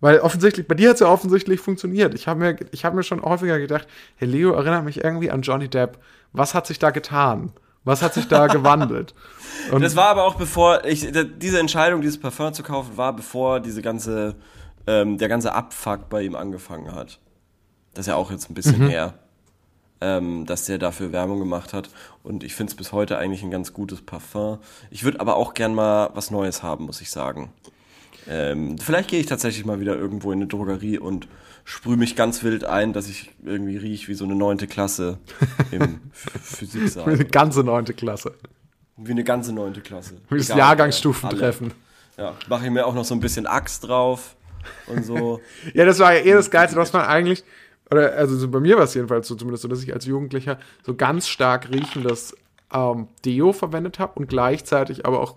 Weil 0.00 0.20
offensichtlich, 0.20 0.66
bei 0.66 0.74
dir 0.74 0.90
hat 0.90 0.94
es 0.94 1.00
ja 1.00 1.08
offensichtlich 1.08 1.60
funktioniert. 1.60 2.14
Ich 2.14 2.26
habe 2.26 2.40
mir, 2.40 2.56
ich 2.72 2.84
hab 2.84 2.94
mir 2.94 3.02
schon 3.02 3.22
häufiger 3.22 3.58
gedacht, 3.58 3.86
Herr 4.16 4.28
Leo 4.28 4.52
erinnert 4.52 4.84
mich 4.84 5.04
irgendwie 5.04 5.30
an 5.30 5.42
Johnny 5.42 5.68
Depp. 5.68 5.98
Was 6.32 6.54
hat 6.54 6.66
sich 6.66 6.78
da 6.78 6.90
getan? 6.90 7.52
Was 7.84 8.02
hat 8.02 8.14
sich 8.14 8.28
da 8.28 8.46
gewandelt? 8.46 9.14
Und 9.70 9.80
Das 9.82 9.96
war 9.96 10.08
aber 10.08 10.24
auch 10.24 10.34
bevor, 10.34 10.84
ich, 10.84 11.10
diese 11.38 11.58
Entscheidung, 11.58 12.02
dieses 12.02 12.20
Parfum 12.20 12.52
zu 12.52 12.62
kaufen, 12.62 12.96
war 12.96 13.14
bevor 13.14 13.60
diese 13.60 13.82
ganze, 13.82 14.36
ähm, 14.86 15.18
der 15.18 15.28
ganze 15.28 15.54
Abfuck 15.54 16.08
bei 16.08 16.22
ihm 16.22 16.34
angefangen 16.34 16.94
hat. 16.94 17.18
Das 17.94 18.02
ist 18.02 18.08
ja 18.08 18.16
auch 18.16 18.30
jetzt 18.30 18.50
ein 18.50 18.54
bisschen 18.54 18.88
her, 18.88 19.14
ähm, 20.00 20.46
dass 20.46 20.66
der 20.66 20.78
dafür 20.78 21.12
Werbung 21.12 21.38
gemacht 21.38 21.72
hat. 21.72 21.90
Und 22.22 22.44
ich 22.44 22.54
finde 22.54 22.70
es 22.70 22.76
bis 22.76 22.92
heute 22.92 23.18
eigentlich 23.18 23.42
ein 23.42 23.50
ganz 23.50 23.72
gutes 23.72 24.02
Parfum. 24.02 24.58
Ich 24.90 25.04
würde 25.04 25.20
aber 25.20 25.36
auch 25.36 25.54
gern 25.54 25.74
mal 25.74 26.10
was 26.14 26.30
Neues 26.30 26.62
haben, 26.62 26.84
muss 26.84 27.00
ich 27.00 27.10
sagen. 27.10 27.52
Ähm, 28.28 28.78
vielleicht 28.78 29.08
gehe 29.08 29.20
ich 29.20 29.26
tatsächlich 29.26 29.64
mal 29.64 29.80
wieder 29.80 29.96
irgendwo 29.96 30.30
in 30.30 30.38
eine 30.38 30.46
Drogerie 30.46 30.98
und 30.98 31.26
sprühe 31.64 31.96
mich 31.96 32.16
ganz 32.16 32.42
wild 32.42 32.64
ein, 32.64 32.92
dass 32.92 33.08
ich 33.08 33.30
irgendwie 33.44 33.76
rieche 33.76 34.08
wie 34.08 34.14
so 34.14 34.24
eine 34.24 34.34
neunte 34.34 34.66
Klasse 34.66 35.18
im 35.70 36.00
Physiksaal. 36.12 37.12
eine 37.12 37.24
ganze 37.24 37.62
neunte 37.64 37.94
Klasse. 37.94 38.34
Wie 38.96 39.10
eine 39.12 39.24
ganze 39.24 39.52
neunte 39.52 39.80
Klasse. 39.80 40.16
Wie 40.28 40.38
das 40.38 40.48
Jahrgangsstufentreffen. 40.48 41.72
Ja, 42.18 42.34
mache 42.48 42.66
ich 42.66 42.70
mir 42.70 42.86
auch 42.86 42.94
noch 42.94 43.04
so 43.04 43.14
ein 43.14 43.20
bisschen 43.20 43.46
Axt 43.46 43.84
drauf 43.88 44.36
und 44.86 45.04
so. 45.04 45.40
Ja, 45.74 45.84
das 45.86 45.98
war 46.00 46.12
ja 46.14 46.20
eh 46.24 46.32
das 46.32 46.50
Geilste, 46.50 46.76
was 46.76 46.92
man 46.92 47.06
eigentlich, 47.06 47.44
oder 47.90 48.12
also 48.12 48.36
so 48.36 48.48
bei 48.48 48.60
mir 48.60 48.76
war 48.76 48.84
es 48.84 48.94
jedenfalls 48.94 49.26
so, 49.28 49.34
zumindest 49.36 49.62
so, 49.62 49.68
dass 49.68 49.82
ich 49.82 49.92
als 49.94 50.04
Jugendlicher 50.04 50.58
so 50.84 50.94
ganz 50.94 51.28
stark 51.28 51.70
riechendes 51.70 52.36
ähm, 52.72 53.08
Deo 53.24 53.52
verwendet 53.52 53.98
habe 53.98 54.12
und 54.20 54.28
gleichzeitig 54.28 55.06
aber 55.06 55.20
auch 55.20 55.36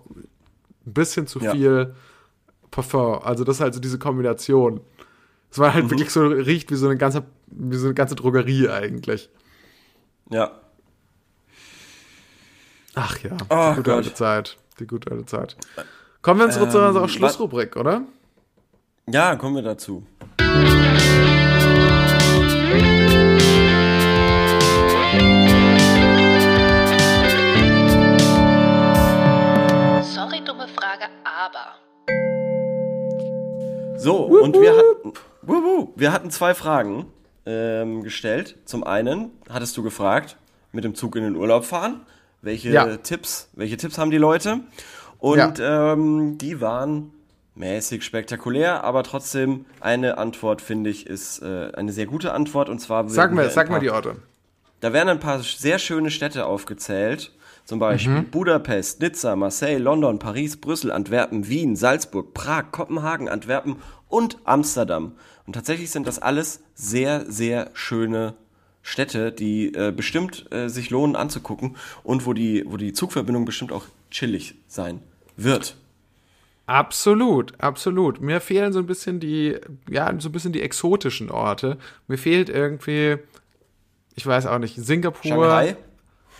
ein 0.86 0.92
bisschen 0.92 1.26
zu 1.26 1.40
Ja. 1.40 1.52
viel 1.52 1.94
Parfum. 2.70 3.22
Also 3.22 3.44
das 3.44 3.56
ist 3.56 3.62
also 3.62 3.80
diese 3.80 3.98
Kombination. 3.98 4.80
Es 5.54 5.60
war 5.60 5.68
Mhm. 5.70 5.74
halt 5.74 5.90
wirklich 5.90 6.10
so, 6.10 6.26
riecht 6.26 6.72
wie 6.72 6.74
so 6.74 6.86
eine 6.88 6.96
ganze, 6.96 7.22
wie 7.46 7.76
so 7.76 7.86
eine 7.86 7.94
ganze 7.94 8.16
Drogerie 8.16 8.68
eigentlich. 8.68 9.30
Ja. 10.28 10.50
Ach 12.96 13.16
ja, 13.20 13.36
Oh 13.50 13.68
die 13.70 13.76
gute 13.76 13.82
Gott. 13.82 13.94
alte 13.98 14.14
Zeit. 14.14 14.56
Die 14.80 14.86
gute 14.88 15.12
alte 15.12 15.26
Zeit. 15.26 15.56
Kommen 16.22 16.40
wir 16.40 16.46
unsere, 16.46 16.68
zu 16.68 16.78
Ähm, 16.78 16.86
unserer 16.88 17.04
was- 17.04 17.12
Schlussrubrik, 17.12 17.76
oder? 17.76 18.02
Ja, 19.08 19.36
kommen 19.36 19.54
wir 19.54 19.62
dazu. 19.62 20.04
Sorry, 30.14 30.40
dumme 30.44 30.68
Frage, 30.68 31.06
aber. 31.24 31.74
So, 33.98 34.16
und 34.16 34.54
wir 34.54 34.72
hatten, 34.76 35.12
wuhu, 35.46 35.92
wir 35.96 36.12
hatten 36.12 36.30
zwei 36.30 36.54
Fragen 36.54 37.06
ähm, 37.46 38.02
gestellt. 38.02 38.56
Zum 38.64 38.84
einen 38.84 39.30
hattest 39.48 39.76
du 39.76 39.82
gefragt, 39.82 40.36
mit 40.72 40.84
dem 40.84 40.94
Zug 40.94 41.16
in 41.16 41.22
den 41.24 41.36
Urlaub 41.36 41.64
fahren, 41.64 42.00
welche 42.42 42.70
Ja. 42.70 42.96
Tipps, 42.96 43.48
welche 43.54 43.76
Tipps 43.76 43.98
haben 43.98 44.10
die 44.10 44.18
Leute? 44.18 44.60
Und 45.18 45.58
ähm, 45.60 46.36
die 46.38 46.60
waren 46.60 47.10
mäßig 47.54 48.02
spektakulär, 48.02 48.82
aber 48.84 49.02
trotzdem 49.04 49.64
eine 49.80 50.18
Antwort, 50.18 50.60
finde 50.60 50.90
ich, 50.90 51.06
ist 51.06 51.40
äh, 51.42 51.70
eine 51.74 51.92
sehr 51.92 52.06
gute 52.06 52.32
Antwort. 52.32 52.68
Und 52.68 52.80
zwar 52.80 53.08
Sag 53.08 53.32
mir, 53.32 53.48
sag 53.50 53.68
paar- 53.68 53.80
die 53.80 53.90
Orte. 53.90 54.16
Da 54.80 54.92
werden 54.92 55.08
ein 55.08 55.20
paar 55.20 55.38
sehr 55.40 55.78
schöne 55.78 56.10
Städte 56.10 56.44
aufgezählt. 56.44 57.32
Zum 57.64 57.78
Beispiel 57.78 58.20
Budapest, 58.20 59.00
Nizza, 59.00 59.34
Marseille, 59.36 59.78
London, 59.78 60.18
Paris, 60.18 60.58
Brüssel, 60.58 60.92
Antwerpen, 60.92 61.48
Wien, 61.48 61.76
Salzburg, 61.76 62.34
Prag, 62.34 62.64
Kopenhagen, 62.72 63.30
Antwerpen 63.30 63.76
und 64.08 64.36
Amsterdam. 64.44 65.12
Und 65.46 65.52
tatsächlich 65.52 65.90
sind 65.90 66.06
das 66.06 66.18
alles 66.18 66.62
sehr, 66.74 67.30
sehr 67.30 67.70
schöne 67.74 68.34
Städte, 68.82 69.32
die 69.32 69.74
äh, 69.74 69.92
bestimmt 69.92 70.50
äh, 70.52 70.68
sich 70.68 70.90
lohnen 70.90 71.16
anzugucken 71.16 71.76
und 72.02 72.26
wo 72.26 72.32
die, 72.32 72.64
wo 72.66 72.76
die 72.76 72.92
Zugverbindung 72.92 73.44
bestimmt 73.44 73.72
auch 73.72 73.84
chillig 74.10 74.54
sein 74.68 75.00
wird. 75.36 75.76
Absolut, 76.66 77.52
absolut. 77.60 78.20
Mir 78.20 78.40
fehlen 78.40 78.72
so 78.72 78.78
ein 78.78 78.86
bisschen 78.86 79.20
die, 79.20 79.58
ja, 79.90 80.12
so 80.18 80.28
ein 80.30 80.32
bisschen 80.32 80.52
die 80.52 80.62
exotischen 80.62 81.30
Orte. 81.30 81.78
Mir 82.08 82.16
fehlt 82.16 82.48
irgendwie, 82.48 83.18
ich 84.14 84.26
weiß 84.26 84.46
auch 84.46 84.58
nicht, 84.58 84.76
Singapur, 84.76 85.22
Shanghai? 85.30 85.76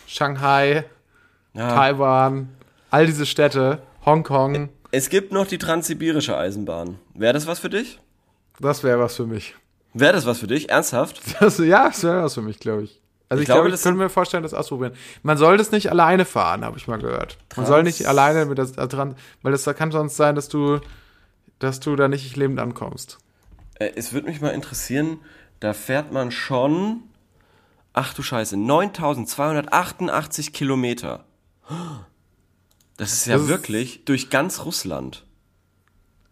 Shanghai, 0.06 0.84
Ja. 1.52 1.74
Taiwan, 1.74 2.48
all 2.90 3.06
diese 3.06 3.26
Städte, 3.26 3.82
Hongkong, 4.04 4.70
Es 4.92 5.08
gibt 5.08 5.32
noch 5.32 5.46
die 5.46 5.58
Transsibirische 5.58 6.36
Eisenbahn. 6.36 6.98
Wäre 7.14 7.32
das 7.32 7.46
was 7.46 7.58
für 7.58 7.70
dich? 7.70 8.00
Das 8.60 8.82
wäre 8.82 8.98
was 9.00 9.16
für 9.16 9.26
mich. 9.26 9.54
Wäre 9.92 10.12
das 10.12 10.26
was 10.26 10.38
für 10.38 10.46
dich? 10.46 10.70
Ernsthaft? 10.70 11.20
Das, 11.40 11.58
ja, 11.58 11.86
das 11.88 12.02
wäre 12.02 12.22
was 12.24 12.34
für 12.34 12.42
mich, 12.42 12.58
glaube 12.58 12.82
ich. 12.84 13.00
Also 13.28 13.40
Ich 13.40 13.44
ich, 13.44 13.46
glaube, 13.46 13.58
glaube, 13.62 13.68
ich 13.68 13.74
das- 13.74 13.82
könnte 13.82 13.98
mir 13.98 14.08
vorstellen, 14.10 14.42
das 14.42 14.54
ausprobieren. 14.54 14.92
Man 15.22 15.38
soll 15.38 15.56
das 15.56 15.70
nicht 15.72 15.90
alleine 15.90 16.24
fahren, 16.24 16.64
habe 16.64 16.76
ich 16.78 16.86
mal 16.88 16.98
gehört. 16.98 17.38
Man 17.56 17.66
soll 17.66 17.82
nicht 17.82 18.06
alleine 18.06 18.44
mit 18.46 18.58
das 18.58 18.72
äh, 18.72 18.86
dran, 18.88 19.16
weil 19.42 19.52
das 19.52 19.64
kann 19.64 19.90
sonst 19.92 20.16
sein, 20.16 20.34
dass 20.34 20.48
du, 20.48 20.80
dass 21.58 21.80
du 21.80 21.96
da 21.96 22.08
nicht 22.08 22.36
lebend 22.36 22.60
ankommst. 22.60 23.18
Äh, 23.76 23.92
es 23.96 24.12
würde 24.12 24.28
mich 24.28 24.40
mal 24.40 24.50
interessieren, 24.50 25.18
da 25.60 25.72
fährt 25.72 26.12
man 26.12 26.30
schon, 26.30 27.02
ach 27.92 28.12
du 28.14 28.22
Scheiße, 28.22 28.56
9288 28.56 30.52
Kilometer. 30.52 31.24
Das 32.96 33.12
ist 33.12 33.26
ja 33.26 33.34
Das 33.34 33.42
ist- 33.44 33.48
wirklich 33.48 34.04
durch 34.04 34.28
ganz 34.30 34.64
Russland. 34.64 35.24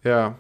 Ja. 0.04 0.36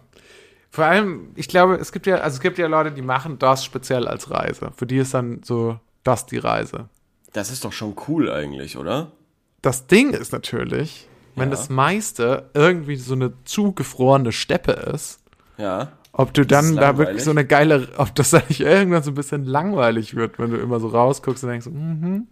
Vor 0.74 0.86
allem, 0.86 1.32
ich 1.34 1.48
glaube, 1.48 1.74
es 1.74 1.92
gibt 1.92 2.06
ja, 2.06 2.16
also 2.16 2.36
es 2.36 2.40
gibt 2.40 2.56
ja 2.56 2.66
Leute, 2.66 2.92
die 2.92 3.02
machen 3.02 3.38
das 3.38 3.62
speziell 3.62 4.08
als 4.08 4.30
Reise. 4.30 4.72
Für 4.74 4.86
die 4.86 4.96
ist 4.96 5.12
dann 5.12 5.42
so 5.44 5.78
das 6.02 6.24
die 6.24 6.38
Reise. 6.38 6.88
Das 7.34 7.50
ist 7.50 7.66
doch 7.66 7.72
schon 7.74 7.94
cool 8.08 8.30
eigentlich, 8.32 8.78
oder? 8.78 9.12
Das 9.60 9.86
Ding 9.86 10.14
ist 10.14 10.32
natürlich, 10.32 11.08
wenn 11.36 11.50
Ja. 11.50 11.56
das 11.56 11.68
meiste 11.68 12.48
irgendwie 12.54 12.96
so 12.96 13.12
eine 13.12 13.34
zugefrorene 13.44 14.32
Steppe 14.32 14.72
ist, 14.72 15.20
Ja. 15.58 15.92
ob 16.12 16.32
du 16.32 16.46
dann 16.46 16.74
da 16.76 16.96
wirklich 16.96 17.22
so 17.22 17.30
eine 17.32 17.44
geile, 17.44 17.88
ob 17.98 18.14
das 18.14 18.30
da 18.30 18.42
nicht 18.48 18.60
irgendwann 18.60 19.02
so 19.02 19.10
ein 19.10 19.14
bisschen 19.14 19.44
langweilig 19.44 20.14
wird, 20.16 20.38
wenn 20.38 20.52
du 20.52 20.56
immer 20.56 20.80
so 20.80 20.88
rausguckst 20.88 21.44
und 21.44 21.50
denkst, 21.50 21.66
mhm, 21.66 22.28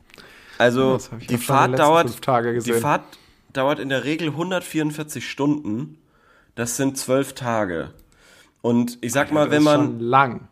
Also 0.57 0.99
ich 1.18 1.26
die 1.26 1.36
Fahrt 1.36 1.78
dauert, 1.78 2.09
die. 2.66 2.72
Fahrt 2.72 3.03
dauert 3.53 3.80
in 3.80 3.91
der 3.91 4.05
Regel 4.05 4.28
144 4.28 5.28
Stunden. 5.28 5.99
Das 6.55 6.78
sind 6.78 6.97
zwölf 6.97 7.34
Tage. 7.34 7.91
Und 8.62 8.98
ich 9.00 9.12
sag 9.12 9.32
mal, 9.32 9.46
das 9.46 9.56
wenn 9.56 9.62
man 9.62 9.80
schon 9.80 10.00
lang. 10.00 10.48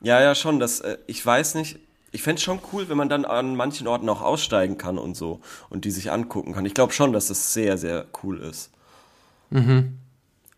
Ja, 0.00 0.20
ja, 0.20 0.34
schon. 0.34 0.60
Das, 0.60 0.80
äh, 0.80 0.98
ich 1.06 1.24
weiß 1.24 1.54
nicht. 1.54 1.78
Ich 2.12 2.22
fänd's 2.22 2.42
schon 2.42 2.58
cool, 2.72 2.88
wenn 2.88 2.96
man 2.96 3.08
dann 3.08 3.24
an 3.24 3.54
manchen 3.54 3.86
Orten 3.86 4.08
auch 4.08 4.20
aussteigen 4.20 4.78
kann 4.78 4.98
und 4.98 5.16
so 5.16 5.40
und 5.68 5.84
die 5.84 5.92
sich 5.92 6.10
angucken 6.10 6.52
kann. 6.54 6.66
Ich 6.66 6.74
glaube 6.74 6.92
schon, 6.92 7.12
dass 7.12 7.28
das 7.28 7.54
sehr, 7.54 7.78
sehr 7.78 8.06
cool 8.22 8.40
ist. 8.40 8.70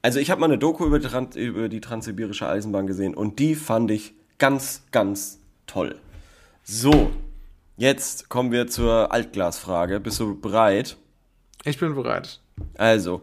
Also 0.03 0.19
ich 0.19 0.31
habe 0.31 0.41
mal 0.41 0.47
eine 0.47 0.59
Doku 0.59 0.87
über 0.87 0.99
die, 0.99 1.09
Trans 1.09 1.37
über 1.37 1.69
die 1.69 1.81
transsibirische 1.81 2.49
Eisenbahn 2.49 2.87
gesehen 2.87 3.15
und 3.15 3.39
die 3.39 3.55
fand 3.55 3.91
ich 3.91 4.15
ganz, 4.39 4.83
ganz 4.91 5.39
toll. 5.67 5.99
So, 6.65 7.11
jetzt 7.77 8.29
kommen 8.29 8.51
wir 8.51 8.67
zur 8.67 9.13
Altglasfrage. 9.13 10.01
Bist 10.01 10.21
du 10.21 10.39
bereit? 10.39 10.97
Ich 11.65 11.79
bin 11.79 11.95
bereit. 11.95 12.41
Also, 12.77 13.23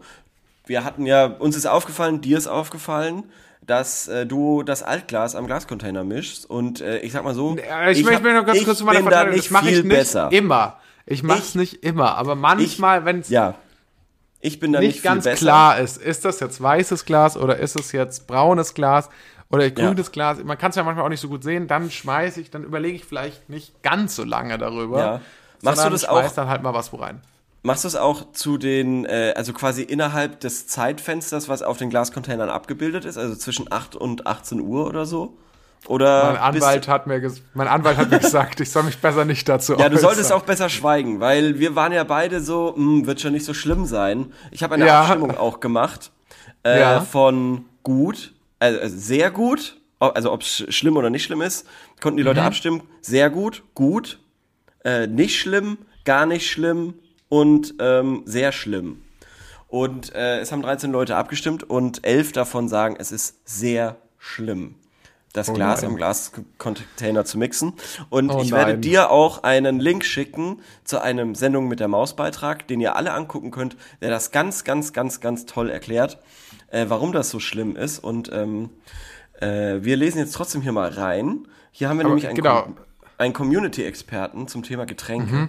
wir 0.66 0.84
hatten 0.84 1.06
ja, 1.06 1.26
uns 1.26 1.56
ist 1.56 1.66
aufgefallen, 1.66 2.20
dir 2.20 2.38
ist 2.38 2.46
aufgefallen, 2.46 3.24
dass 3.70 4.08
äh, 4.08 4.26
du 4.26 4.62
das 4.64 4.82
Altglas 4.82 5.34
am 5.36 5.46
Glascontainer 5.46 6.02
mischst 6.04 6.48
und 6.48 6.80
äh, 6.80 6.98
ich 6.98 7.12
sag 7.12 7.22
mal 7.24 7.34
so, 7.34 7.56
Ja, 7.56 7.88
ich, 7.88 8.00
ich, 8.00 8.04
hab- 8.06 8.22
möchte 8.22 8.34
noch 8.38 8.44
ganz 8.46 8.64
kurz 8.64 8.78
zu 8.78 8.84
meiner 8.84 9.00
Verteidigung. 9.00 9.36
nicht 9.36 9.46
Das 9.46 9.50
mache 9.52 9.70
ich 9.70 9.76
nicht 9.84 9.88
besser. 9.88 10.28
immer. 10.32 10.76
Ich 11.06 11.22
mache 11.22 11.38
Ich- 11.38 11.44
es 11.50 11.54
nicht 11.54 11.84
immer, 11.84 12.16
aber 12.18 12.34
manchmal, 12.34 13.04
wenn 13.04 13.20
es 13.20 13.28
Ja, 13.30 13.54
ich 14.40 14.58
bin 14.60 14.72
da 14.72 14.80
nicht, 14.80 14.88
nicht 14.96 15.02
ganz 15.04 15.24
besser. 15.24 15.36
klar 15.36 15.78
ist, 15.78 15.96
ist 15.98 16.24
das 16.24 16.40
jetzt 16.40 16.60
weißes 16.62 17.04
Glas 17.04 17.36
oder 17.36 17.58
ist 17.58 17.78
es 17.78 17.92
jetzt 17.92 18.26
braunes 18.26 18.74
Glas 18.74 19.08
oder 19.50 19.70
grünes 19.70 20.12
Glas, 20.12 20.42
man 20.44 20.56
kann 20.58 20.70
es 20.70 20.76
ja 20.76 20.82
manchmal 20.84 21.04
auch 21.04 21.08
nicht 21.10 21.20
so 21.20 21.28
gut 21.28 21.42
sehen, 21.42 21.66
dann 21.68 21.90
schmeiße 21.90 22.40
ich, 22.40 22.50
dann 22.50 22.64
überlege 22.64 22.96
ich 22.96 23.04
vielleicht 23.04 23.48
nicht 23.48 23.82
ganz 23.82 24.16
so 24.16 24.24
lange 24.24 24.58
darüber. 24.58 24.98
Ja. 24.98 25.20
Machst 25.62 25.84
du 25.84 25.90
das 25.90 26.04
auch- 26.06 26.28
dann 26.34 26.48
halt 26.48 26.62
mal 26.62 26.72
was 26.74 26.92
wo 26.92 26.96
rein. 26.96 27.20
Machst 27.62 27.84
du 27.84 27.88
es 27.88 27.96
auch 27.96 28.32
zu 28.32 28.56
den, 28.56 29.04
äh, 29.04 29.34
also 29.36 29.52
quasi 29.52 29.82
innerhalb 29.82 30.40
des 30.40 30.66
Zeitfensters, 30.66 31.48
was 31.48 31.62
auf 31.62 31.76
den 31.76 31.90
Glascontainern 31.90 32.48
abgebildet 32.48 33.04
ist, 33.04 33.18
also 33.18 33.34
zwischen 33.36 33.70
8 33.70 33.96
und 33.96 34.26
18 34.26 34.60
Uhr 34.60 34.86
oder 34.86 35.04
so? 35.04 35.36
Oder 35.86 36.32
Mein 36.32 36.36
Anwalt 36.36 36.88
hat 36.88 37.06
mir 37.06 37.32
mein 37.54 37.68
Anwalt 37.68 37.96
hat 37.96 38.10
mir 38.10 38.18
gesagt, 38.20 38.60
ich 38.60 38.70
soll 38.70 38.82
mich 38.84 38.98
besser 38.98 39.24
nicht 39.24 39.48
dazu 39.48 39.74
Ja, 39.78 39.88
du 39.88 39.98
solltest 39.98 40.32
auch 40.32 40.42
besser 40.42 40.68
schweigen, 40.68 41.20
weil 41.20 41.58
wir 41.58 41.74
waren 41.74 41.92
ja 41.92 42.04
beide 42.04 42.40
so, 42.40 42.74
hm, 42.76 43.06
wird 43.06 43.20
schon 43.20 43.32
nicht 43.32 43.44
so 43.44 43.54
schlimm 43.54 43.84
sein. 43.86 44.32
Ich 44.50 44.62
habe 44.62 44.74
eine 44.74 44.86
Ja. 44.86 45.00
Abstimmung 45.02 45.36
auch 45.36 45.60
gemacht 45.60 46.12
äh, 46.64 46.80
Ja. 46.80 47.00
von 47.00 47.64
gut, 47.82 48.32
also 48.58 48.78
sehr 48.84 49.30
gut, 49.30 49.76
also 49.98 50.32
ob 50.32 50.42
es 50.42 50.64
schlimm 50.68 50.96
oder 50.96 51.08
nicht 51.10 51.24
schlimm 51.24 51.40
ist, 51.42 51.66
konnten 52.00 52.18
die 52.18 52.22
Mhm. 52.22 52.28
Leute 52.28 52.42
abstimmen. 52.42 52.82
Sehr 53.00 53.28
gut, 53.30 53.62
gut, 53.74 54.18
äh, 54.84 55.06
nicht 55.06 55.38
schlimm, 55.40 55.78
gar 56.04 56.24
nicht 56.26 56.50
schlimm 56.50 56.94
und 57.30 57.74
ähm, 57.78 58.22
sehr 58.26 58.52
schlimm. 58.52 59.00
Und 59.68 60.12
äh, 60.14 60.40
es 60.40 60.52
haben 60.52 60.60
13 60.62 60.90
Leute 60.92 61.16
abgestimmt 61.16 61.62
und 61.62 62.04
11 62.04 62.32
davon 62.32 62.68
sagen, 62.68 62.96
es 62.98 63.12
ist 63.12 63.36
sehr 63.48 63.96
schlimm, 64.18 64.74
das 65.32 65.48
Oh 65.48 65.52
Glas 65.52 65.82
nein. 65.82 65.92
am 65.92 65.96
Glascontainer 65.96 67.24
zu 67.24 67.38
mixen. 67.38 67.74
Und 68.10 68.30
Oh 68.30 68.40
ich 68.42 68.50
werde 68.50 68.72
nein. 68.72 68.80
dir 68.82 69.10
auch 69.10 69.44
einen 69.44 69.78
Link 69.78 70.04
schicken 70.04 70.58
zu 70.82 71.00
einem 71.00 71.36
Sendung 71.36 71.68
mit 71.68 71.78
der 71.78 71.86
Maus-Beitrag, 71.86 72.66
den 72.66 72.80
ihr 72.80 72.96
alle 72.96 73.12
angucken 73.12 73.52
könnt, 73.52 73.76
der 74.02 74.10
das 74.10 74.32
ganz, 74.32 74.64
ganz, 74.64 74.92
ganz, 74.92 75.20
ganz 75.20 75.46
toll 75.46 75.70
erklärt, 75.70 76.18
äh, 76.72 76.86
warum 76.88 77.12
das 77.12 77.30
so 77.30 77.38
schlimm 77.38 77.76
ist. 77.76 78.00
Und 78.00 78.28
ähm, 78.32 78.70
äh, 79.40 79.78
wir 79.80 79.96
lesen 79.96 80.18
jetzt 80.18 80.34
trotzdem 80.34 80.62
hier 80.62 80.72
mal 80.72 80.90
rein. 80.90 81.46
Hier 81.70 81.88
haben 81.88 81.98
wir 81.98 82.04
Aber 82.06 82.14
nämlich 82.14 82.26
einen, 82.26 82.36
genau. 82.36 82.62
Com 82.62 82.76
einen 83.18 83.34
Community-Experten 83.34 84.48
zum 84.48 84.62
Thema 84.64 84.84
Getränke. 84.86 85.48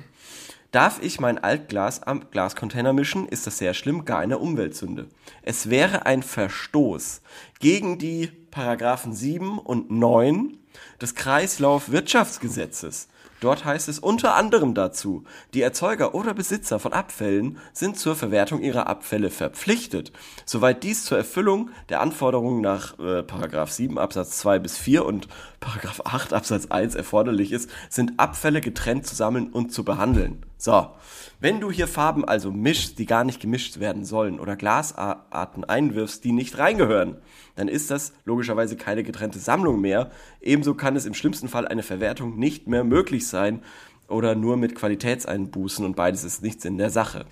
Darf 0.72 1.00
ich 1.04 1.20
mein 1.20 1.38
Altglas 1.38 2.02
am 2.04 2.30
Glascontainer 2.32 2.94
mischen, 2.94 3.28
ist 3.28 3.46
das 3.46 3.58
sehr 3.58 3.74
schlimm, 3.74 4.06
gar 4.06 4.20
eine 4.20 4.38
Umweltsünde. 4.38 5.10
Es 5.42 5.70
wäre 5.70 6.06
ein 6.06 6.24
Verstoß 6.24 7.22
gegen 7.60 7.98
die 7.98 8.28
Paragraphen 8.52 9.14
7 9.14 9.60
und 9.60 9.92
9 9.92 10.58
des 11.02 11.16
Kreislaufwirtschaftsgesetzes. 11.16 13.10
Dort 13.42 13.66
heißt 13.66 13.90
es 13.90 14.00
unter 14.00 14.36
anderem 14.36 14.74
dazu, 14.74 15.26
die 15.54 15.62
Erzeuger 15.62 16.16
oder 16.16 16.34
Besitzer 16.34 16.80
von 16.80 16.94
Abfällen 16.94 17.58
sind 17.74 18.00
zur 18.00 18.16
Verwertung 18.16 18.62
ihrer 18.62 18.88
Abfälle 18.88 19.30
verpflichtet, 19.30 20.14
soweit 20.46 20.84
dies 20.84 21.04
zur 21.04 21.18
Erfüllung 21.18 21.72
der 21.90 22.00
Anforderungen 22.00 22.62
nach 22.62 22.98
äh, 22.98 23.24
Paragraph 23.24 23.72
7 23.72 24.00
Absatz 24.00 24.38
2 24.38 24.60
bis 24.60 24.78
4 24.78 25.04
und 25.04 25.28
Paragraph 25.60 26.02
8 26.06 26.32
Absatz 26.32 26.68
1 26.68 26.96
erforderlich 26.96 27.52
ist, 27.52 27.70
sind 27.90 28.14
Abfälle 28.22 28.62
getrennt 28.62 29.06
zu 29.06 29.16
sammeln 29.16 29.50
und 29.50 29.74
zu 29.74 29.84
behandeln. 29.84 30.46
So, 30.62 30.92
wenn 31.40 31.60
du 31.60 31.72
hier 31.72 31.88
Farben 31.88 32.24
also 32.24 32.52
mischst, 32.52 33.00
die 33.00 33.08
gar 33.08 33.24
nicht 33.24 33.40
gemischt 33.40 33.80
werden 33.80 34.06
sollen 34.06 34.40
oder 34.40 34.56
Glasarten 34.56 35.64
einwirfst, 35.64 36.24
die 36.24 36.34
nicht 36.34 36.60
reingehören, 36.60 37.18
dann 37.56 37.68
ist 37.68 37.90
das 37.90 38.14
logischerweise 38.26 38.78
keine 38.78 39.02
getrennte 39.02 39.40
Sammlung 39.40 39.82
mehr. 39.82 40.12
Ebenso 40.40 40.76
kann 40.76 40.96
es 40.96 41.08
im 41.08 41.16
schlimmsten 41.16 41.50
Fall 41.50 41.68
eine 41.68 41.82
Verwertung 41.82 42.38
nicht 42.38 42.68
mehr 42.68 42.84
möglich 42.84 43.28
sein 43.28 43.64
oder 44.08 44.36
nur 44.36 44.56
mit 44.56 44.76
Qualitätseinbußen 44.76 45.84
und 45.84 45.96
beides 45.96 46.24
ist 46.24 46.44
nichts 46.44 46.64
in 46.64 46.78
der 46.78 46.92
Sache. 46.92 47.26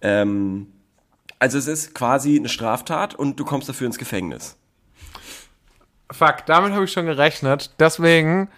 Ähm, 0.00 0.68
also 1.38 1.58
es 1.58 1.66
ist 1.66 1.94
quasi 1.94 2.38
eine 2.38 2.48
Straftat 2.48 3.14
und 3.14 3.38
du 3.38 3.44
kommst 3.44 3.68
dafür 3.68 3.86
ins 3.86 3.98
Gefängnis. 3.98 4.56
Fuck, 6.10 6.46
damit 6.46 6.72
habe 6.72 6.86
ich 6.86 6.92
schon 6.92 7.04
gerechnet. 7.04 7.74
Deswegen, 7.78 8.48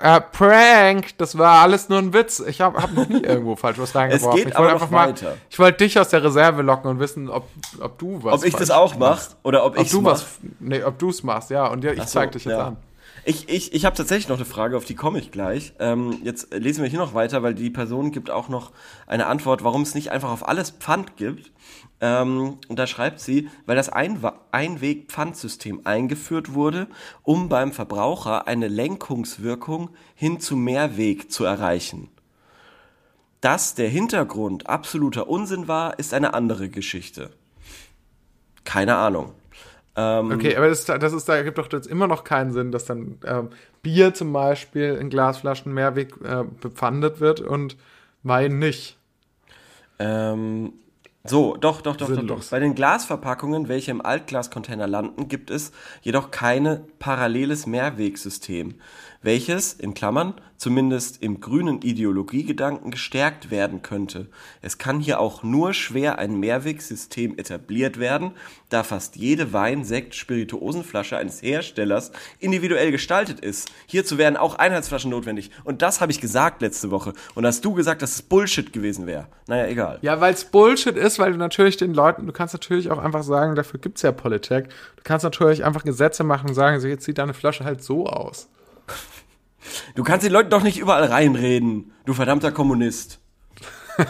äh, 0.00 0.20
Prank, 0.20 1.18
das 1.18 1.36
war 1.36 1.62
alles 1.62 1.88
nur 1.88 1.98
ein 1.98 2.12
Witz. 2.12 2.40
Ich 2.40 2.60
habe 2.60 2.80
hab 2.80 2.92
noch 2.92 3.08
nie 3.08 3.22
irgendwo 3.22 3.56
falsch 3.56 3.78
was 3.78 3.94
reingeworfen. 3.94 4.38
Es 4.38 4.44
geht 4.44 4.52
ich 4.52 4.58
wollte 4.58 4.72
einfach 4.72 4.90
mal, 4.90 5.08
weiter. 5.08 5.36
ich 5.50 5.58
wollte 5.58 5.78
dich 5.78 5.98
aus 5.98 6.08
der 6.10 6.22
Reserve 6.22 6.62
locken 6.62 6.90
und 6.90 7.00
wissen, 7.00 7.28
ob, 7.28 7.48
ob 7.80 7.98
du 7.98 8.22
was 8.22 8.34
Ob 8.34 8.44
ich 8.44 8.54
das 8.54 8.70
auch 8.70 8.96
mache 8.96 9.30
oder 9.42 9.64
ob, 9.64 9.76
Ob 9.76 9.82
ich's 9.82 9.90
du 9.90 10.00
mach. 10.00 10.12
was, 10.12 10.26
nee, 10.60 10.82
ob 10.82 10.98
du 10.98 11.10
es 11.10 11.22
machst, 11.22 11.50
ja. 11.50 11.66
Und 11.66 11.82
ja, 11.82 11.92
ich 11.92 12.02
so, 12.02 12.06
zeig 12.06 12.32
dich 12.32 12.44
jetzt 12.44 12.52
ja. 12.52 12.66
an. 12.68 12.76
Ich, 13.24 13.48
ich, 13.48 13.74
ich 13.74 13.84
habe 13.84 13.94
tatsächlich 13.96 14.28
noch 14.28 14.36
eine 14.36 14.46
Frage, 14.46 14.76
auf 14.76 14.84
die 14.84 14.94
komme 14.94 15.18
ich 15.18 15.30
gleich. 15.30 15.74
Ähm, 15.78 16.18
jetzt 16.24 16.54
lesen 16.54 16.82
wir 16.82 16.88
hier 16.88 16.98
noch 16.98 17.12
weiter, 17.14 17.42
weil 17.42 17.54
die 17.54 17.68
Person 17.68 18.10
gibt 18.10 18.30
auch 18.30 18.48
noch 18.48 18.72
eine 19.06 19.26
Antwort, 19.26 19.64
warum 19.64 19.82
es 19.82 19.94
nicht 19.94 20.10
einfach 20.10 20.30
auf 20.30 20.48
alles 20.48 20.70
Pfand 20.70 21.16
gibt. 21.16 21.52
Ähm, 22.00 22.58
und 22.68 22.78
da 22.78 22.86
schreibt 22.86 23.20
sie, 23.20 23.50
weil 23.66 23.76
das 23.76 23.90
Einweg-Pfandsystem 23.90 25.82
eingeführt 25.84 26.54
wurde, 26.54 26.86
um 27.22 27.48
beim 27.48 27.72
Verbraucher 27.72 28.46
eine 28.46 28.68
Lenkungswirkung 28.68 29.90
hin 30.14 30.40
zu 30.40 30.56
Mehrweg 30.56 31.30
zu 31.30 31.44
erreichen. 31.44 32.08
Dass 33.40 33.74
der 33.74 33.88
Hintergrund 33.88 34.68
absoluter 34.68 35.28
Unsinn 35.28 35.68
war, 35.68 35.98
ist 35.98 36.14
eine 36.14 36.34
andere 36.34 36.68
Geschichte. 36.68 37.30
Keine 38.64 38.96
Ahnung. 38.96 39.32
Ähm, 39.98 40.30
Okay, 40.30 40.54
aber 40.54 40.68
das, 40.68 40.84
das 40.84 41.12
ist, 41.12 41.28
da 41.28 41.42
gibt 41.42 41.58
doch 41.58 41.70
jetzt 41.72 41.88
immer 41.88 42.06
noch 42.06 42.22
keinen 42.22 42.52
Sinn, 42.52 42.70
dass 42.70 42.84
dann 42.84 43.18
ähm, 43.26 43.48
Bier 43.82 44.14
zum 44.14 44.32
Beispiel 44.32 44.94
in 44.94 45.10
Glasflaschen 45.10 45.74
Mehrweg 45.74 46.14
äh, 46.22 46.44
bepfandet 46.60 47.20
wird 47.20 47.40
und 47.40 47.76
Wein 48.22 48.60
nicht. 48.60 48.96
Ähm, 49.98 50.72
so, 51.24 51.56
doch, 51.56 51.82
doch, 51.82 51.96
doch, 51.96 52.08
doch, 52.08 52.22
doch. 52.22 52.44
Bei 52.44 52.60
den 52.60 52.76
Glasverpackungen, 52.76 53.68
welche 53.68 53.90
im 53.90 54.00
Altglascontainer 54.00 54.86
landen, 54.86 55.26
gibt 55.26 55.50
es 55.50 55.72
jedoch 56.02 56.30
keine 56.30 56.84
paralleles 57.00 57.66
Mehrwegsystem, 57.66 58.76
welches, 59.22 59.72
in 59.72 59.94
Klammern, 59.94 60.34
zumindest 60.58 61.22
im 61.22 61.40
grünen 61.40 61.82
Ideologiegedanken 61.82 62.90
gestärkt 62.90 63.50
werden 63.50 63.82
könnte. 63.82 64.26
Es 64.60 64.78
kann 64.78 65.00
hier 65.00 65.20
auch 65.20 65.42
nur 65.42 65.72
schwer 65.72 66.18
ein 66.18 66.38
Mehrwegsystem 66.38 67.38
etabliert 67.38 67.98
werden, 67.98 68.32
da 68.68 68.82
fast 68.82 69.16
jede 69.16 69.52
Wein-, 69.52 69.84
Sekt-, 69.84 70.14
Spirituosenflasche 70.14 71.16
eines 71.16 71.42
Herstellers 71.42 72.12
individuell 72.38 72.90
gestaltet 72.90 73.40
ist. 73.40 73.70
Hierzu 73.86 74.18
wären 74.18 74.36
auch 74.36 74.56
Einheitsflaschen 74.56 75.10
notwendig. 75.10 75.50
Und 75.64 75.82
das 75.82 76.00
habe 76.00 76.12
ich 76.12 76.20
gesagt 76.20 76.60
letzte 76.62 76.90
Woche. 76.90 77.12
Und 77.34 77.46
hast 77.46 77.64
du 77.64 77.72
gesagt, 77.72 78.02
dass 78.02 78.14
es 78.14 78.22
Bullshit 78.22 78.72
gewesen 78.72 79.06
wäre. 79.06 79.26
Naja, 79.46 79.66
egal. 79.66 79.98
Ja, 80.02 80.20
weil 80.20 80.34
es 80.34 80.44
Bullshit 80.44 80.96
ist, 80.96 81.18
weil 81.18 81.32
du 81.32 81.38
natürlich 81.38 81.76
den 81.76 81.94
Leuten, 81.94 82.26
du 82.26 82.32
kannst 82.32 82.54
natürlich 82.54 82.90
auch 82.90 82.98
einfach 82.98 83.22
sagen, 83.22 83.54
dafür 83.54 83.80
gibt's 83.80 84.02
ja 84.02 84.12
Politik. 84.12 84.68
Du 84.96 85.02
kannst 85.04 85.24
natürlich 85.24 85.64
einfach 85.64 85.84
Gesetze 85.84 86.24
machen 86.24 86.48
und 86.48 86.54
sagen, 86.54 86.80
so 86.80 86.88
jetzt 86.88 87.04
sieht 87.04 87.18
deine 87.18 87.34
Flasche 87.34 87.64
halt 87.64 87.82
so 87.82 88.06
aus. 88.06 88.48
Du 89.94 90.04
kannst 90.04 90.24
den 90.24 90.32
Leuten 90.32 90.50
doch 90.50 90.62
nicht 90.62 90.78
überall 90.78 91.04
reinreden, 91.04 91.92
du 92.04 92.14
verdammter 92.14 92.52
Kommunist. 92.52 93.20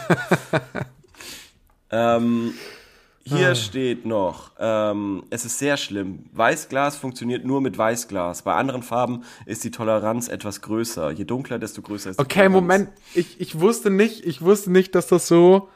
ähm, 1.91 2.55
hier 3.25 3.55
steht 3.55 4.07
noch, 4.07 4.53
ähm, 4.59 5.25
es 5.31 5.45
ist 5.45 5.59
sehr 5.59 5.77
schlimm. 5.77 6.25
Weißglas 6.33 6.97
funktioniert 6.97 7.45
nur 7.45 7.61
mit 7.61 7.77
Weißglas. 7.77 8.43
Bei 8.43 8.55
anderen 8.55 8.83
Farben 8.83 9.25
ist 9.45 9.65
die 9.65 9.71
Toleranz 9.71 10.29
etwas 10.29 10.63
größer. 10.63 11.11
Je 11.11 11.25
dunkler, 11.25 11.59
desto 11.59 11.83
größer 11.83 12.11
ist 12.11 12.19
die 12.19 12.23
Okay, 12.23 12.47
Toleranz. 12.47 12.55
Moment, 12.55 12.89
ich, 13.15 13.41
ich 13.41 13.61
wusste 13.61 13.91
nicht, 13.91 14.25
ich 14.25 14.41
wusste 14.41 14.71
nicht, 14.71 14.95
dass 14.95 15.09
das 15.09 15.29
so 15.29 15.69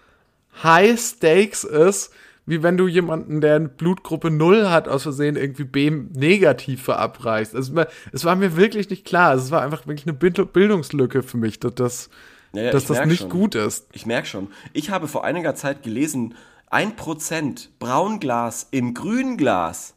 High 0.62 0.98
Stakes 0.98 1.64
ist, 1.64 2.12
wie 2.46 2.62
wenn 2.62 2.76
du 2.76 2.88
jemanden, 2.88 3.40
der 3.40 3.56
eine 3.56 3.68
Blutgruppe 3.68 4.30
0 4.30 4.68
hat, 4.68 4.88
aus 4.88 5.04
Versehen 5.04 5.36
irgendwie 5.36 5.64
B 5.64 5.90
negativ 5.90 6.82
verabreichst. 6.82 7.54
Also, 7.54 7.72
es 8.12 8.24
war 8.24 8.34
mir 8.36 8.56
wirklich 8.56 8.90
nicht 8.90 9.04
klar. 9.04 9.34
Es 9.34 9.50
war 9.50 9.62
einfach 9.62 9.86
wirklich 9.86 10.06
eine 10.06 10.14
Bild- 10.14 10.52
Bildungslücke 10.52 11.22
für 11.22 11.36
mich, 11.36 11.60
dass 11.60 11.74
das, 11.74 12.10
Ja, 12.52 12.62
ja, 12.64 12.70
dass 12.72 12.86
das 12.86 13.06
nicht 13.06 13.20
schon. 13.20 13.30
gut 13.30 13.54
ist. 13.54 13.86
Ich 13.92 14.06
merke 14.06 14.26
schon. 14.26 14.48
Ich 14.72 14.90
habe 14.90 15.06
vor 15.08 15.24
einiger 15.24 15.54
Zeit 15.54 15.82
gelesen, 15.82 16.34
1% 16.70 17.68
Braunglas 17.78 18.66
im 18.70 18.94
Grünglas 18.94 19.94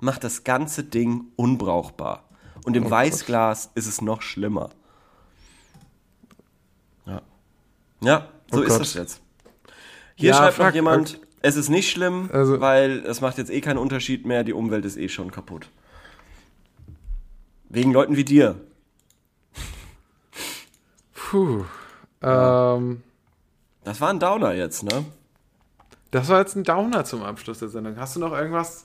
macht 0.00 0.22
das 0.24 0.44
ganze 0.44 0.84
Ding 0.84 1.26
unbrauchbar. 1.36 2.24
Und 2.64 2.76
im 2.76 2.90
Weißglas 2.90 3.70
ist 3.74 3.86
es 3.86 4.02
noch 4.02 4.20
schlimmer. 4.22 4.70
Ja. 7.06 7.22
Ja, 8.02 8.28
so 8.50 8.58
Oh 8.58 8.62
ist 8.62 8.68
Gott. 8.70 8.80
das 8.80 8.94
jetzt. 8.94 9.22
Hier 10.16 10.30
Ja, 10.30 10.36
schreibt 10.36 10.58
noch 10.58 10.74
jemand, 10.74 11.20
es 11.46 11.56
ist 11.56 11.68
nicht 11.68 11.90
schlimm, 11.90 12.28
Also- 12.32 12.60
weil 12.60 13.04
es 13.06 13.20
macht 13.20 13.38
jetzt 13.38 13.50
eh 13.50 13.60
keinen 13.60 13.78
Unterschied 13.78 14.26
mehr, 14.26 14.44
die 14.44 14.52
Umwelt 14.52 14.84
ist 14.84 14.96
eh 14.96 15.08
schon 15.08 15.30
kaputt. 15.30 15.68
Wegen 17.68 17.92
Leuten 17.92 18.16
wie 18.16 18.24
dir. 18.24 18.56
Puh. 21.14 21.64
Ähm, 22.22 23.02
Das 23.84 24.00
war 24.00 24.10
ein 24.10 24.18
Downer 24.20 24.52
jetzt, 24.54 24.82
ne? 24.82 25.04
das 26.10 26.28
war 26.28 26.40
jetzt 26.40 26.56
ein 26.56 26.64
Downer 26.64 27.04
zum 27.04 27.22
Abschluss 27.22 27.58
der 27.58 27.68
Sendung. 27.68 27.96
Hast 27.98 28.16
du 28.16 28.20
noch 28.20 28.32
irgendwas? 28.32 28.84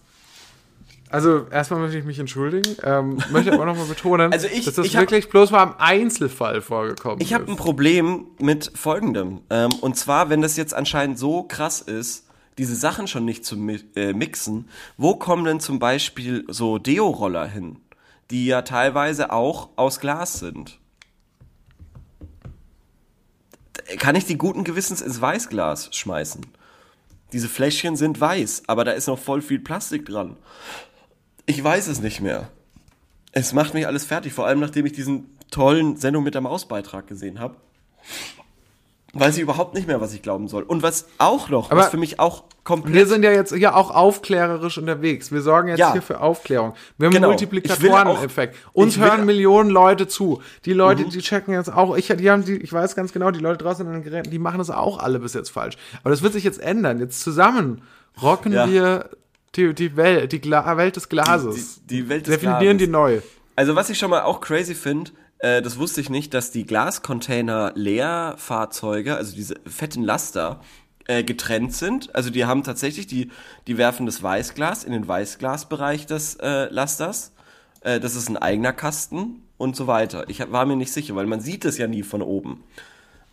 Also, 1.09 1.45
erstmal 1.51 1.79
möchte 1.81 1.97
ich 1.97 2.05
mich 2.05 2.19
entschuldigen. 2.19 2.75
Ähm, 2.83 3.17
möchte 3.31 3.51
aber 3.53 3.65
nochmal 3.65 3.85
betonen, 3.85 4.31
Also 4.33 4.47
ich- 4.47 4.65
dass 4.65 4.75
das 4.75 4.85
ich 4.85 4.95
hab- 4.95 5.03
wirklich 5.03 5.29
bloß 5.29 5.51
mal 5.51 5.63
im 5.63 5.73
Einzelfall 5.77 6.61
vorgekommen 6.61 7.19
Ich 7.21 7.33
habe 7.33 7.45
ein 7.45 7.51
ist. 7.51 7.57
Problem 7.57 8.25
mit 8.39 8.71
folgendem. 8.75 9.41
Ähm, 9.49 9.71
und 9.81 9.95
zwar, 9.97 10.29
wenn 10.29 10.41
das 10.41 10.55
jetzt 10.57 10.73
anscheinend 10.73 11.19
so 11.19 11.43
krass 11.43 11.81
ist, 11.81 12.25
diese 12.57 12.75
Sachen 12.75 13.07
schon 13.07 13.25
nicht 13.25 13.45
zu 13.45 13.57
mi 13.57 13.79
äh, 13.95 14.13
mixen, 14.13 14.67
wo 14.97 15.15
kommen 15.15 15.45
denn 15.45 15.59
zum 15.59 15.79
Beispiel 15.79 16.45
so 16.47 16.77
Deo-Roller 16.77 17.47
hin, 17.47 17.77
die 18.29 18.45
ja 18.45 18.61
teilweise 18.61 19.31
auch 19.31 19.69
aus 19.75 19.99
Glas 19.99 20.39
sind? 20.39 20.79
Kann 23.97 24.15
ich 24.15 24.25
die 24.25 24.37
guten 24.37 24.63
Gewissens 24.63 25.01
ins 25.01 25.19
Weißglas 25.19 25.95
schmeißen? 25.95 26.45
Diese 27.33 27.47
Fläschchen 27.47 27.95
sind 27.95 28.19
weiß, 28.19 28.63
aber 28.67 28.83
da 28.83 28.91
ist 28.91 29.07
noch 29.07 29.19
voll 29.19 29.41
viel 29.41 29.59
Plastik 29.59 30.05
dran. 30.05 30.37
Ich 31.45 31.63
weiß 31.63 31.87
es 31.87 32.01
nicht 32.01 32.21
mehr. 32.21 32.49
Es 33.31 33.53
macht 33.53 33.73
mich 33.73 33.87
alles 33.87 34.05
fertig, 34.05 34.33
vor 34.33 34.45
allem 34.45 34.59
nachdem 34.59 34.85
ich 34.85 34.91
diesen 34.91 35.37
tollen 35.49 35.95
Sendung 35.97 36.23
mit 36.23 36.33
der 36.33 36.41
Maus-Beitrag 36.41 37.07
gesehen 37.07 37.39
habe. 37.39 37.55
Weiß 39.13 39.35
ich 39.35 39.41
überhaupt 39.43 39.73
nicht 39.73 39.87
mehr, 39.87 39.99
was 39.99 40.13
ich 40.13 40.21
glauben 40.21 40.47
soll. 40.47 40.63
Und 40.63 40.83
was 40.83 41.05
auch 41.17 41.49
noch, 41.49 41.69
Aber 41.69 41.81
was 41.81 41.89
für 41.89 41.97
mich 41.97 42.19
auch 42.19 42.43
komplett. 42.63 42.93
Wir 42.95 43.07
sind 43.07 43.23
ja 43.23 43.31
jetzt 43.31 43.53
hier 43.53 43.75
auch 43.75 43.91
aufklärerisch 43.91 44.77
unterwegs. 44.77 45.31
Wir 45.33 45.41
sorgen 45.41 45.67
jetzt 45.67 45.79
Ja. 45.79 45.91
hier 45.91 46.01
für 46.01 46.21
Aufklärung. 46.21 46.75
Wir 46.97 47.07
haben 47.07 47.13
Genau. 47.13 47.27
einen 47.27 47.31
Multiplikatoren-Effekt. 47.33 48.55
Uns 48.73 48.95
Mhm. 48.97 49.01
hören 49.01 49.25
Millionen 49.25 49.69
Leute 49.69 50.07
zu. 50.07 50.41
Die 50.65 50.73
Leute, 50.73 51.03
die 51.05 51.19
checken 51.19 51.53
jetzt 51.53 51.71
auch. 51.73 51.97
Ich, 51.97 52.07
die 52.07 52.31
haben 52.31 52.45
die, 52.45 52.55
ich 52.57 52.71
weiß 52.71 52.95
ganz 52.95 53.11
genau, 53.11 53.31
die 53.31 53.39
Leute 53.39 53.63
draußen 53.63 53.85
an 53.85 53.93
den 53.93 54.03
Geräten, 54.03 54.31
die 54.31 54.39
machen 54.39 54.59
das 54.59 54.69
auch 54.69 54.99
alle 54.99 55.19
bis 55.19 55.33
jetzt 55.33 55.49
falsch. 55.49 55.75
Aber 56.03 56.11
das 56.11 56.21
wird 56.21 56.31
sich 56.33 56.43
jetzt 56.43 56.61
ändern. 56.61 56.99
Jetzt 56.99 57.21
zusammen 57.21 57.81
rocken 58.21 58.53
Ja. 58.53 58.69
wir 58.69 59.09
die, 59.55 59.73
die 59.73 59.97
Welt, 59.97 60.31
die 60.31 60.39
Gla 60.39 60.77
Welt 60.77 60.95
des 60.95 61.09
Glases. 61.09 61.81
Die- 61.83 61.87
die 62.03 62.09
Welt 62.09 62.27
des 62.27 62.35
Definieren 62.35 62.77
Glases. 62.77 62.77
die 62.77 62.87
neu. 62.87 63.19
Also 63.57 63.75
was 63.75 63.89
ich 63.89 63.97
schon 63.99 64.09
mal 64.09 64.21
auch 64.21 64.39
crazy 64.39 64.73
finde, 64.73 65.11
äh, 65.41 65.61
das 65.61 65.77
wusste 65.77 66.01
ich 66.01 66.09
nicht, 66.09 66.33
dass 66.33 66.51
die 66.51 66.65
Glascontainer 66.65 67.71
Leerfahrzeuge, 67.75 69.15
also 69.15 69.35
diese 69.35 69.55
fetten 69.65 70.03
Laster, 70.03 70.61
äh, 71.07 71.23
getrennt 71.23 71.73
sind. 71.73 72.13
Also 72.15 72.29
die 72.29 72.45
haben 72.45 72.63
tatsächlich, 72.63 73.07
die, 73.07 73.31
die 73.67 73.77
werfen 73.77 74.05
das 74.05 74.21
Weißglas 74.21 74.83
in 74.83 74.93
den 74.93 75.07
Weißglasbereich 75.07 76.05
des 76.05 76.35
äh, 76.35 76.65
Lasters. 76.69 77.33
Äh, 77.81 77.99
das 77.99 78.15
ist 78.15 78.29
ein 78.29 78.37
eigener 78.37 78.71
Kasten 78.71 79.41
und 79.57 79.75
so 79.75 79.87
weiter. 79.87 80.29
Ich 80.29 80.39
war 80.51 80.65
mir 80.65 80.75
nicht 80.75 80.91
sicher, 80.91 81.15
weil 81.15 81.25
man 81.25 81.41
sieht 81.41 81.65
es 81.65 81.79
ja 81.79 81.87
nie 81.87 82.03
von 82.03 82.21
oben, 82.21 82.63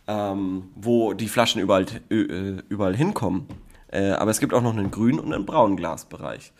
ähm, 0.07 0.69
wo 0.75 1.13
die 1.13 1.27
Flaschen 1.27 1.61
überall, 1.61 1.85
äh, 2.09 2.61
überall 2.69 2.95
hinkommen. 2.95 3.47
Aber 3.91 4.29
es 4.29 4.39
gibt 4.39 4.53
auch 4.53 4.61
noch 4.61 4.77
einen 4.77 4.91
grünen 4.91 5.17
und 5.17 5.33
einen 5.33 5.47
braunen 5.47 5.75
Glasbereich. 5.75 6.53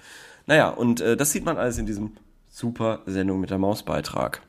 Naja, 0.47 0.69
und 0.69 0.99
das 0.99 1.31
sieht 1.31 1.45
man 1.45 1.57
alles 1.57 1.77
in 1.77 1.85
diesem 1.85 2.13
super 2.47 3.03
Sendung 3.05 3.39
mit 3.39 3.51
der 3.51 3.59
Maus-Beitrag. 3.59 4.41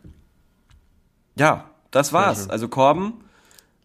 Ja, 1.37 1.71
das 1.91 2.13
war's. 2.13 2.49
Also 2.49 2.69
Korben, 2.69 3.25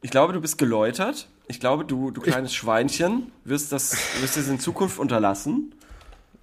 ich 0.01 0.11
glaube, 0.11 0.33
du 0.33 0.41
bist 0.41 0.57
geläutert. 0.57 1.27
Ich 1.47 1.59
glaube, 1.59 1.85
du, 1.85 2.11
du 2.11 2.21
kleines 2.21 2.53
Schweinchen, 2.53 3.31
wirst 3.43 3.71
das, 3.71 3.95
wirst 4.21 4.37
es 4.37 4.47
in 4.47 4.59
Zukunft 4.59 4.99
unterlassen. 4.99 5.75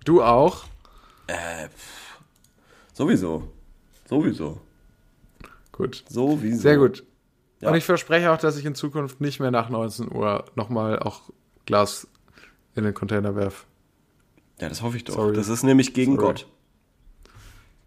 Du 0.05 0.23
auch. 0.23 0.65
Sowieso. 2.93 3.49
Sowieso. 4.09 4.61
Gut. 5.73 6.05
Sowieso. 6.09 6.61
Sehr 6.61 6.77
gut. 6.77 7.05
Ja. 7.61 7.71
Und 7.71 7.77
ich 7.77 7.85
verspreche 7.85 8.31
auch, 8.33 8.39
dass 8.39 8.57
ich 8.57 8.65
in 8.65 8.75
Zukunft 8.75 9.21
nicht 9.21 9.41
mehr 9.41 9.51
nach 9.51 9.69
19 9.69 10.13
Uhr 10.13 10.45
nochmal 10.55 10.99
auch 10.99 11.23
Glas 11.65 12.09
in 12.75 12.85
den 12.85 12.95
Container 12.95 13.37
werfe. 13.37 13.65
Ja, 14.61 14.69
das 14.69 14.83
hoffe 14.83 14.97
ich 14.97 15.05
doch. 15.05 15.15
Sorry. 15.15 15.35
Das 15.35 15.49
ist 15.49 15.63
nämlich 15.63 15.95
gegen 15.95 16.17
Sorry. 16.17 16.27
Gott. 16.27 16.47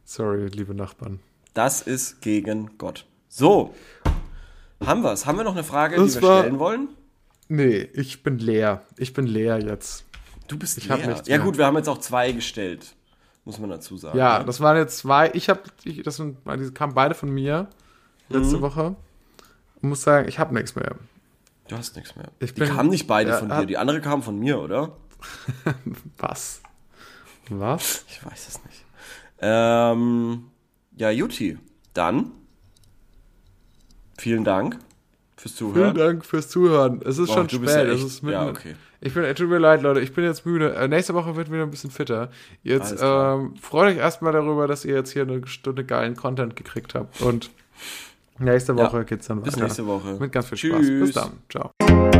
Sorry, 0.03 0.47
liebe 0.47 0.74
Nachbarn. 0.74 1.20
Das 1.56 1.82
ist 1.82 2.22
gegen 2.22 2.78
Gott. 2.78 3.06
So. 3.28 3.74
Haben 4.86 5.01
wir's? 5.03 5.26
Haben 5.26 5.38
wir 5.39 5.43
noch 5.45 5.53
eine 5.53 5.64
Frage, 5.64 5.95
Das 5.95 6.14
die 6.14 6.22
wir 6.22 6.28
war- 6.28 6.39
stellen 6.41 6.60
wollen? 6.60 6.89
Nee, 7.47 7.89
ich 7.93 8.22
bin 8.24 8.38
leer. 8.39 8.82
Ich 8.97 9.14
bin 9.14 9.26
leer 9.26 9.60
jetzt. 9.60 10.03
Du 10.47 10.58
bist 10.60 10.78
Ich 10.78 10.88
leer. 10.89 11.22
Ja 11.26 11.38
gut, 11.38 11.58
wir 11.58 11.66
haben 11.66 11.78
jetzt 11.78 11.88
auch 11.88 11.99
zwei 11.99 12.32
gestellt. 12.34 12.93
Muss 13.45 13.58
man 13.60 13.70
dazu 13.70 13.95
sagen. 13.97 14.18
Ja, 14.18 14.39
ne? 14.39 14.45
das 14.45 14.60
waren 14.60 14.76
jetzt 14.78 14.97
zwei. 14.97 15.32
Ich 15.34 15.49
habe, 15.49 15.62
ich, 15.84 16.01
das 16.03 16.18
sind, 16.18 16.38
die 16.45 16.72
kamen 16.72 16.93
beide 16.93 17.16
von 17.16 17.30
mir 17.30 17.68
Mhm. 18.30 18.36
letzte 18.39 18.62
Woche. 18.62 18.95
Und 19.82 19.89
muss 19.89 20.01
sagen, 20.01 20.28
ich 20.28 20.39
habe 20.39 20.53
nichts 20.53 20.76
mehr. 20.76 20.95
Du 21.68 21.78
hast 21.78 21.95
nichts 21.95 22.16
mehr. 22.16 22.28
Ich 22.39 22.53
die 22.53 22.62
bin- 22.62 22.70
kamen 22.76 22.89
nicht 22.89 23.08
beide 23.08 23.30
Ja, 23.32 23.38
von 23.38 23.49
dir. 23.49 23.66
Die 23.66 23.78
andere 23.78 24.01
kam 24.01 24.22
von 24.24 24.38
mir, 24.38 24.60
oder? 24.60 24.97
Was? 26.18 26.62
Was? 27.49 28.03
Ich 28.10 28.26
weiß 28.26 28.47
es 28.49 28.64
nicht. 28.66 28.84
Ähm, 29.39 30.45
Ja, 30.98 31.10
Juti. 31.10 31.58
Dann 31.93 32.32
vielen 34.18 34.43
Dank 34.43 34.78
fürs 35.38 35.56
Zuhören. 35.56 35.93
Vielen 35.93 36.08
Dank 36.08 36.26
fürs 36.26 36.50
Zuhören. 36.50 37.02
Es 37.04 37.18
ist 37.18 37.30
Oh, 37.30 37.34
schon 37.34 37.50
spät. 37.50 37.70
ja 37.70 37.84
es 37.84 38.04
ist 38.04 38.24
ja, 38.24 38.48
okay. 38.48 38.76
Ich 39.02 39.14
bin, 39.14 39.36
tut 39.36 39.50
mir 39.50 39.60
leid, 39.60 39.82
Leute. 39.82 40.00
Ich 40.00 40.14
bin 40.14 40.24
jetzt 40.24 40.46
müde. 40.46 40.74
Äh, 40.74 40.88
nächste 40.88 41.14
Woche 41.14 41.36
wird 41.36 41.52
wieder 41.52 41.64
ein 41.64 41.70
bisschen 41.72 41.91
fitter. 41.91 42.30
Jetzt 42.64 42.96
ähm, 43.02 43.56
freut 43.62 43.91
euch 43.91 43.98
erstmal 43.98 44.32
darüber, 44.34 44.68
dass 44.68 44.84
ihr 44.86 44.96
jetzt 44.96 45.12
hier 45.12 45.24
eine 45.24 45.46
Stunde 45.48 45.84
geilen 45.84 46.16
Content 46.16 46.56
gekriegt 46.56 46.96
habt. 46.96 47.22
Und 47.22 47.52
nächste 48.39 48.72
Ja. 48.74 48.78
Woche 48.80 49.06
geht's 49.06 49.28
dann 49.28 49.41
Bis 49.43 49.54
weiter. 49.56 49.64
nächste 49.66 49.86
Woche. 49.86 50.16
Mit 50.20 50.32
ganz 50.32 50.48
viel 50.48 50.58
Spaß. 50.58 50.80
Bis 50.80 50.88
Tschüss. 50.88 51.14
dann. 51.14 51.32
Ciao. 51.50 52.14